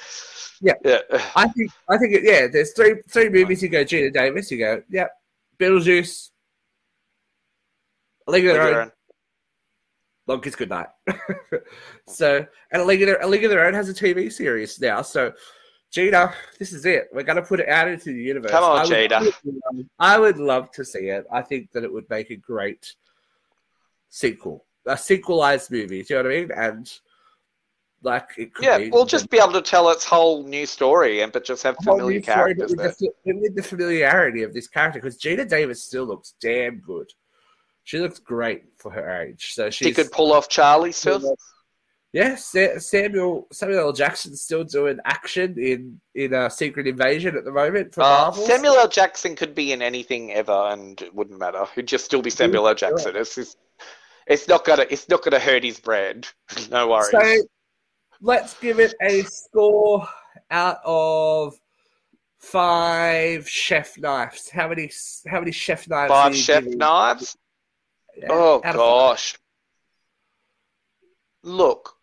Yeah. 0.60 0.74
yeah. 0.84 0.98
I 1.34 1.48
think, 1.48 1.70
I 1.88 1.96
think, 1.96 2.18
yeah, 2.22 2.48
there's 2.52 2.72
three 2.74 2.96
three 3.08 3.30
movies 3.30 3.62
you 3.62 3.70
go, 3.70 3.84
Geena 3.84 4.12
Davis, 4.12 4.50
you 4.50 4.58
go, 4.58 4.82
yeah, 4.90 5.06
Beetlejuice, 5.58 6.30
League 8.26 8.46
of 8.46 8.54
Their 8.54 8.82
Own, 8.82 8.92
Long 10.30 10.40
Kiss 10.40 10.54
Goodnight. 10.54 10.86
so, 12.06 12.46
and 12.72 12.82
a 12.82 12.84
League, 12.84 13.02
of 13.02 13.08
Their, 13.08 13.20
a 13.20 13.26
League 13.26 13.44
of 13.44 13.50
Their 13.50 13.66
Own 13.66 13.74
has 13.74 13.88
a 13.88 13.94
TV 13.94 14.32
series 14.32 14.80
now, 14.80 15.02
so 15.02 15.32
Geena, 15.92 16.32
this 16.58 16.72
is 16.72 16.86
it. 16.86 17.08
We're 17.12 17.24
going 17.24 17.36
to 17.36 17.42
put 17.42 17.58
it 17.58 17.68
out 17.68 17.88
into 17.88 18.12
the 18.12 18.22
universe. 18.22 18.52
Come 18.52 18.62
on, 18.62 18.78
I 18.78 18.82
would, 18.82 19.10
Geena. 19.10 19.86
I 19.98 20.18
would 20.18 20.38
love 20.38 20.70
to 20.72 20.84
see 20.84 21.08
it. 21.08 21.26
I 21.32 21.42
think 21.42 21.72
that 21.72 21.82
it 21.82 21.92
would 21.92 22.08
make 22.08 22.30
a 22.30 22.36
great 22.36 22.94
sequel, 24.08 24.64
a 24.86 24.96
sequelized 24.96 25.72
movie. 25.72 26.04
Do 26.04 26.14
you 26.14 26.22
know 26.22 26.28
what 26.28 26.36
I 26.36 26.40
mean? 26.40 26.50
And 26.52 26.92
like, 28.02 28.28
it 28.38 28.54
could 28.54 28.64
yeah, 28.64 28.78
be, 28.78 28.90
we'll 28.90 29.04
just 29.04 29.28
be 29.30 29.38
able 29.38 29.52
to 29.54 29.62
tell 29.62 29.90
its 29.90 30.04
whole 30.04 30.44
new 30.44 30.64
story, 30.64 31.22
and 31.22 31.32
but 31.32 31.44
just 31.44 31.64
have 31.64 31.76
familiar 31.82 32.22
story, 32.22 32.36
characters. 32.36 32.74
With 32.76 32.98
the, 32.98 33.10
with 33.24 33.56
the 33.56 33.62
familiarity 33.62 34.44
of 34.44 34.54
this 34.54 34.68
character, 34.68 35.00
because 35.00 35.18
Geena 35.18 35.48
Davis 35.48 35.82
still 35.82 36.04
looks 36.04 36.34
damn 36.40 36.78
good. 36.78 37.10
She 37.90 37.98
looks 37.98 38.20
great 38.20 38.62
for 38.76 38.92
her 38.92 39.20
age. 39.20 39.52
So 39.52 39.68
she 39.68 39.92
could 39.92 40.12
pull 40.12 40.32
off 40.32 40.48
Charlie 40.48 40.92
still. 40.92 41.34
Yes, 42.12 42.54
Samuel 42.78 43.48
Samuel 43.50 43.80
L. 43.80 43.92
Jackson's 43.92 44.42
still 44.42 44.62
doing 44.62 45.00
action 45.04 45.58
in 45.58 46.00
in 46.14 46.32
a 46.32 46.48
Secret 46.48 46.86
Invasion 46.86 47.36
at 47.36 47.44
the 47.44 47.50
moment 47.50 47.92
for 47.92 48.02
uh, 48.02 48.06
Marvel. 48.06 48.46
Samuel 48.46 48.74
L. 48.74 48.86
Jackson 48.86 49.34
could 49.34 49.56
be 49.56 49.72
in 49.72 49.82
anything 49.82 50.30
ever, 50.30 50.52
and 50.70 51.02
it 51.02 51.12
wouldn't 51.12 51.40
matter. 51.40 51.64
He'd 51.74 51.88
just 51.88 52.04
still 52.04 52.22
be 52.22 52.30
Samuel 52.30 52.68
L. 52.68 52.76
Jackson. 52.76 53.16
It's 53.16 53.34
just, 53.34 53.58
it's 54.28 54.46
not 54.46 54.64
gonna 54.64 54.86
it's 54.88 55.08
not 55.08 55.24
gonna 55.24 55.40
hurt 55.40 55.64
his 55.64 55.80
brand. 55.80 56.32
no 56.70 56.86
worries. 56.86 57.10
So 57.10 57.42
let's 58.20 58.54
give 58.60 58.78
it 58.78 58.94
a 59.02 59.22
score 59.22 60.06
out 60.52 60.78
of 60.84 61.58
five 62.38 63.48
chef 63.48 63.98
knives. 63.98 64.48
How 64.48 64.68
many 64.68 64.92
how 65.26 65.40
many 65.40 65.50
chef 65.50 65.88
knives? 65.88 66.08
Five 66.12 66.36
chef 66.36 66.64
knives. 66.66 67.36
Oh 68.28 68.60
gosh. 68.60 69.36
Look, 71.42 71.94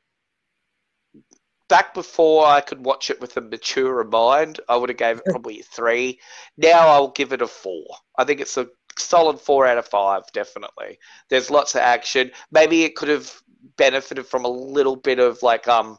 back 1.69 1.93
before 1.93 2.45
I 2.45 2.61
could 2.61 2.83
watch 2.83 3.09
it 3.09 3.21
with 3.21 3.37
a 3.37 3.41
mature 3.41 4.03
mind, 4.03 4.59
I 4.67 4.77
would 4.77 4.89
have 4.89 4.97
gave 4.97 5.17
it 5.17 5.25
probably 5.25 5.59
a 5.59 5.63
three. 5.63 6.19
Now 6.57 6.87
I'll 6.87 7.11
give 7.11 7.33
it 7.33 7.41
a 7.41 7.47
four. 7.47 7.85
I 8.17 8.23
think 8.23 8.39
it's 8.39 8.57
a 8.57 8.67
solid 8.97 9.39
four 9.39 9.67
out 9.67 9.77
of 9.77 9.87
five, 9.87 10.23
definitely. 10.33 10.97
There's 11.29 11.51
lots 11.51 11.75
of 11.75 11.81
action. 11.81 12.31
Maybe 12.51 12.83
it 12.83 12.95
could 12.95 13.09
have 13.09 13.31
benefited 13.77 14.25
from 14.25 14.45
a 14.45 14.49
little 14.49 14.95
bit 14.95 15.19
of 15.19 15.43
like 15.43 15.67
um 15.67 15.97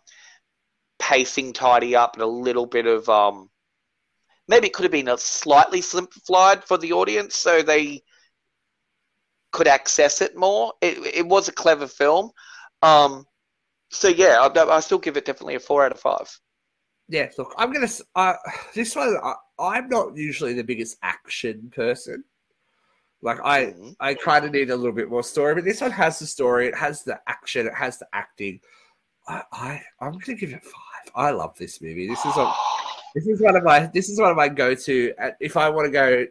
pacing 0.98 1.52
tidy 1.52 1.94
up 1.94 2.14
and 2.14 2.22
a 2.22 2.26
little 2.26 2.66
bit 2.66 2.86
of 2.86 3.08
um 3.08 3.48
maybe 4.48 4.66
it 4.66 4.72
could 4.72 4.84
have 4.84 4.92
been 4.92 5.08
a 5.08 5.18
slightly 5.18 5.80
simplified 5.80 6.64
for 6.64 6.76
the 6.78 6.92
audience 6.92 7.36
so 7.36 7.62
they 7.62 8.02
could 9.50 9.68
access 9.68 10.20
it 10.20 10.36
more. 10.36 10.72
It, 10.80 10.98
it 11.14 11.26
was 11.26 11.48
a 11.48 11.52
clever 11.52 11.86
film. 11.86 12.30
Um, 12.82 13.26
so 13.90 14.08
yeah, 14.08 14.48
I, 14.54 14.76
I, 14.76 14.80
still 14.80 14.98
give 14.98 15.16
it 15.16 15.24
definitely 15.24 15.54
a 15.54 15.60
four 15.60 15.84
out 15.84 15.92
of 15.92 16.00
five. 16.00 16.28
Yeah, 17.08 17.28
look, 17.38 17.54
I'm 17.56 17.72
gonna. 17.72 17.88
Uh, 18.14 18.34
this 18.74 18.94
one, 18.94 19.16
I, 19.58 19.78
am 19.78 19.88
not 19.88 20.16
usually 20.16 20.52
the 20.52 20.62
biggest 20.62 20.98
action 21.02 21.72
person. 21.74 22.22
Like 23.22 23.38
I, 23.42 23.66
mm-hmm. 23.66 23.90
I 23.98 24.14
kind 24.14 24.44
of 24.44 24.52
need 24.52 24.70
a 24.70 24.76
little 24.76 24.92
bit 24.92 25.10
more 25.10 25.22
story, 25.22 25.54
but 25.54 25.64
this 25.64 25.80
one 25.80 25.90
has 25.90 26.18
the 26.18 26.26
story. 26.26 26.68
It 26.68 26.76
has 26.76 27.02
the 27.02 27.18
action. 27.26 27.66
It 27.66 27.74
has 27.74 27.98
the 27.98 28.06
acting. 28.12 28.60
I, 29.26 29.42
I 29.52 29.82
I'm 30.00 30.18
gonna 30.18 30.38
give 30.38 30.52
it 30.52 30.62
five. 30.62 31.12
I 31.14 31.30
love 31.30 31.56
this 31.58 31.80
movie. 31.80 32.06
This 32.06 32.24
is 32.24 32.36
a, 32.36 32.52
this 33.14 33.26
is 33.26 33.40
one 33.40 33.56
of 33.56 33.64
my 33.64 33.90
this 33.92 34.10
is 34.10 34.20
one 34.20 34.30
of 34.30 34.36
my 34.36 34.48
go 34.48 34.74
to. 34.74 35.14
If 35.40 35.56
I 35.56 35.70
want 35.70 35.86
to 35.86 35.90
go 35.90 36.26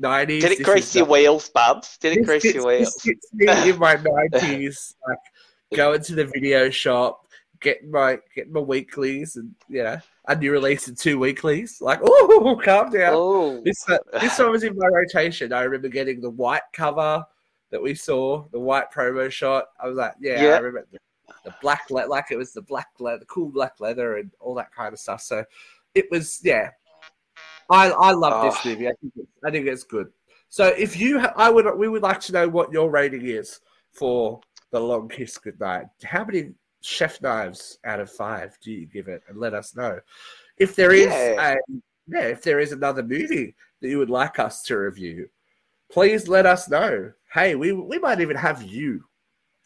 90s. 0.00 0.40
Did 0.40 0.52
it 0.52 0.62
grease 0.62 0.94
your 0.94 1.04
wheels, 1.06 1.48
Bubs? 1.48 1.98
Did 1.98 2.18
it 2.18 2.24
grease 2.24 2.44
your 2.44 2.66
wheels? 2.66 3.06
In 3.38 3.78
my 3.78 3.96
90s, 4.32 4.94
like 5.08 5.18
going 5.74 6.02
to 6.02 6.14
the 6.14 6.24
video 6.26 6.70
shop, 6.70 7.26
getting 7.60 7.90
my 7.90 8.18
getting 8.34 8.52
my 8.52 8.60
weeklies, 8.60 9.36
and 9.36 9.54
you 9.68 9.82
know, 9.82 9.98
a 10.28 10.36
new 10.36 10.52
release 10.52 10.88
in 10.88 10.94
two 10.94 11.18
weeklies. 11.18 11.80
Like, 11.80 12.00
oh, 12.02 12.60
calm 12.64 12.90
down. 12.90 13.14
Ooh. 13.14 13.62
This 13.64 13.88
uh, 13.88 13.98
this 14.20 14.38
one 14.38 14.50
was 14.50 14.64
in 14.64 14.76
my 14.76 14.88
rotation. 14.88 15.52
I 15.52 15.62
remember 15.62 15.88
getting 15.88 16.20
the 16.20 16.30
white 16.30 16.62
cover 16.72 17.24
that 17.70 17.82
we 17.82 17.94
saw, 17.94 18.44
the 18.52 18.60
white 18.60 18.92
promo 18.92 19.30
shot. 19.30 19.64
I 19.80 19.88
was 19.88 19.96
like, 19.96 20.14
yeah, 20.20 20.42
yeah. 20.42 20.48
I 20.50 20.58
remember 20.58 20.86
the, 20.92 20.98
the 21.44 21.54
black 21.60 21.90
leather, 21.90 22.08
like 22.08 22.26
it 22.30 22.36
was 22.36 22.52
the 22.52 22.62
black 22.62 22.88
leather, 23.00 23.18
the 23.18 23.24
cool 23.26 23.48
black 23.48 23.80
leather, 23.80 24.18
and 24.18 24.30
all 24.38 24.54
that 24.54 24.72
kind 24.72 24.92
of 24.92 25.00
stuff. 25.00 25.22
So 25.22 25.44
it 25.94 26.06
was, 26.10 26.40
yeah. 26.44 26.70
I 27.70 27.90
I 27.90 28.12
love 28.12 28.32
oh. 28.34 28.44
this 28.44 28.58
ah. 28.58 28.68
movie. 28.68 28.88
I 28.88 28.92
think 29.00 29.12
it's, 29.16 29.30
I 29.44 29.50
think 29.50 29.66
it's 29.66 29.84
good. 29.84 30.08
So 30.52 30.66
if 30.66 31.00
you, 31.00 31.18
I 31.18 31.48
would, 31.48 31.66
we 31.78 31.88
would 31.88 32.02
like 32.02 32.20
to 32.20 32.32
know 32.32 32.46
what 32.46 32.70
your 32.70 32.90
rating 32.90 33.24
is 33.24 33.60
for 33.90 34.38
the 34.70 34.78
long 34.78 35.08
kiss 35.08 35.38
goodnight. 35.38 35.86
How 36.04 36.26
many 36.26 36.50
chef 36.82 37.22
knives 37.22 37.78
out 37.86 38.00
of 38.00 38.10
five 38.10 38.58
do 38.62 38.70
you 38.70 38.84
give 38.84 39.08
it? 39.08 39.22
And 39.28 39.38
let 39.38 39.54
us 39.54 39.74
know. 39.74 39.98
If 40.58 40.76
there 40.76 40.92
is 40.92 41.06
yeah. 41.06 41.54
a 41.54 41.56
yeah, 42.06 42.26
if 42.26 42.42
there 42.42 42.60
is 42.60 42.72
another 42.72 43.02
movie 43.02 43.54
that 43.80 43.88
you 43.88 43.96
would 43.96 44.10
like 44.10 44.38
us 44.38 44.62
to 44.64 44.76
review, 44.76 45.28
please 45.90 46.28
let 46.28 46.44
us 46.44 46.68
know. 46.68 47.12
Hey, 47.32 47.54
we 47.54 47.72
we 47.72 47.98
might 47.98 48.20
even 48.20 48.36
have 48.36 48.62
you 48.62 49.04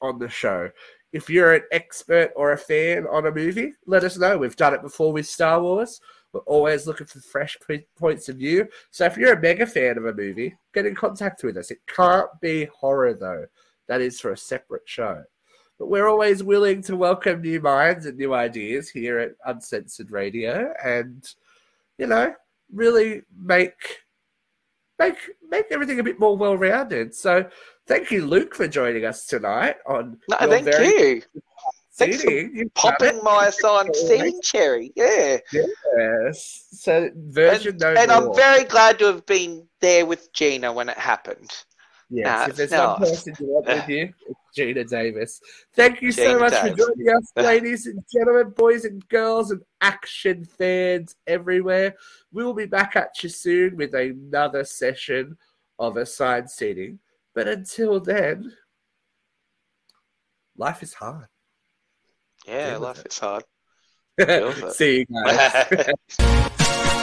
on 0.00 0.20
the 0.20 0.28
show. 0.28 0.70
If 1.12 1.28
you're 1.28 1.54
an 1.54 1.62
expert 1.72 2.30
or 2.36 2.52
a 2.52 2.58
fan 2.58 3.06
on 3.10 3.26
a 3.26 3.32
movie, 3.32 3.72
let 3.86 4.04
us 4.04 4.18
know. 4.18 4.38
We've 4.38 4.54
done 4.54 4.74
it 4.74 4.82
before 4.82 5.12
with 5.12 5.26
Star 5.26 5.60
Wars. 5.60 6.00
We're 6.36 6.52
always 6.52 6.86
looking 6.86 7.06
for 7.06 7.20
fresh 7.20 7.56
points 7.98 8.28
of 8.28 8.36
view. 8.36 8.68
So 8.90 9.06
if 9.06 9.16
you're 9.16 9.32
a 9.32 9.40
mega 9.40 9.66
fan 9.66 9.96
of 9.96 10.06
a 10.06 10.12
movie, 10.12 10.54
get 10.74 10.86
in 10.86 10.94
contact 10.94 11.42
with 11.42 11.56
us. 11.56 11.70
It 11.70 11.78
can't 11.86 12.28
be 12.40 12.66
horror 12.66 13.14
though. 13.14 13.46
That 13.88 14.00
is 14.00 14.20
for 14.20 14.32
a 14.32 14.36
separate 14.36 14.82
show. 14.84 15.22
But 15.78 15.88
we're 15.88 16.08
always 16.08 16.42
willing 16.42 16.82
to 16.82 16.96
welcome 16.96 17.40
new 17.40 17.60
minds 17.60 18.06
and 18.06 18.18
new 18.18 18.34
ideas 18.34 18.90
here 18.90 19.18
at 19.18 19.32
Uncensored 19.44 20.10
Radio 20.10 20.72
and, 20.84 21.26
you 21.98 22.06
know, 22.06 22.34
really 22.72 23.22
make 23.38 24.04
make 24.98 25.16
make 25.50 25.66
everything 25.70 26.00
a 26.00 26.04
bit 26.04 26.18
more 26.18 26.36
well 26.36 26.56
rounded. 26.56 27.14
So 27.14 27.48
thank 27.86 28.10
you, 28.10 28.26
Luke, 28.26 28.54
for 28.54 28.68
joining 28.68 29.04
us 29.04 29.26
tonight 29.26 29.76
on 29.86 30.18
No, 30.28 30.36
thank 30.38 30.66
you. 30.66 31.22
For 31.96 32.08
popping 32.74 33.20
my 33.22 33.46
assigned 33.46 33.96
seating 33.96 34.40
cherry. 34.42 34.92
Yeah. 34.94 35.38
Yes. 35.52 36.66
So 36.70 37.10
version 37.14 37.72
and, 37.72 37.80
no 37.80 37.94
and 37.94 38.12
I'm 38.12 38.34
very 38.34 38.64
glad 38.64 38.98
to 38.98 39.06
have 39.06 39.24
been 39.24 39.66
there 39.80 40.04
with 40.04 40.30
Geena 40.34 40.74
when 40.74 40.90
it 40.90 40.98
happened. 40.98 41.50
Yes, 42.10 42.50
if 42.50 42.56
there's 42.56 42.70
no. 42.70 42.90
one 42.90 42.98
person 42.98 43.34
you 43.40 43.46
want 43.46 43.66
with 43.66 43.88
you, 43.88 44.12
it's 44.28 44.40
Geena 44.56 44.88
Davis. 44.88 45.40
Thank 45.74 46.02
you 46.02 46.12
so 46.12 46.38
much 46.38 46.52
Davis. 46.52 46.70
for 46.70 46.76
joining 46.76 47.16
us, 47.16 47.32
ladies 47.36 47.86
and 47.86 48.04
gentlemen, 48.12 48.52
boys 48.54 48.84
and 48.84 49.06
girls, 49.08 49.50
and 49.50 49.62
action 49.80 50.44
fans 50.44 51.16
everywhere. 51.26 51.96
We 52.30 52.44
will 52.44 52.54
be 52.54 52.66
back 52.66 52.94
at 52.94 53.22
you 53.22 53.28
soon 53.28 53.76
with 53.76 53.94
another 53.94 54.64
session 54.64 55.36
of 55.78 55.96
assigned 55.96 56.50
seating. 56.50 56.98
But 57.34 57.48
until 57.48 58.00
then, 58.00 58.52
life 60.56 60.82
is 60.82 60.94
hard. 60.94 61.26
Yeah, 62.46 62.76
life 62.76 63.04
is 63.04 63.18
hard. 63.18 63.44
See 64.72 64.98
you 64.98 65.06
guys. 65.24 67.02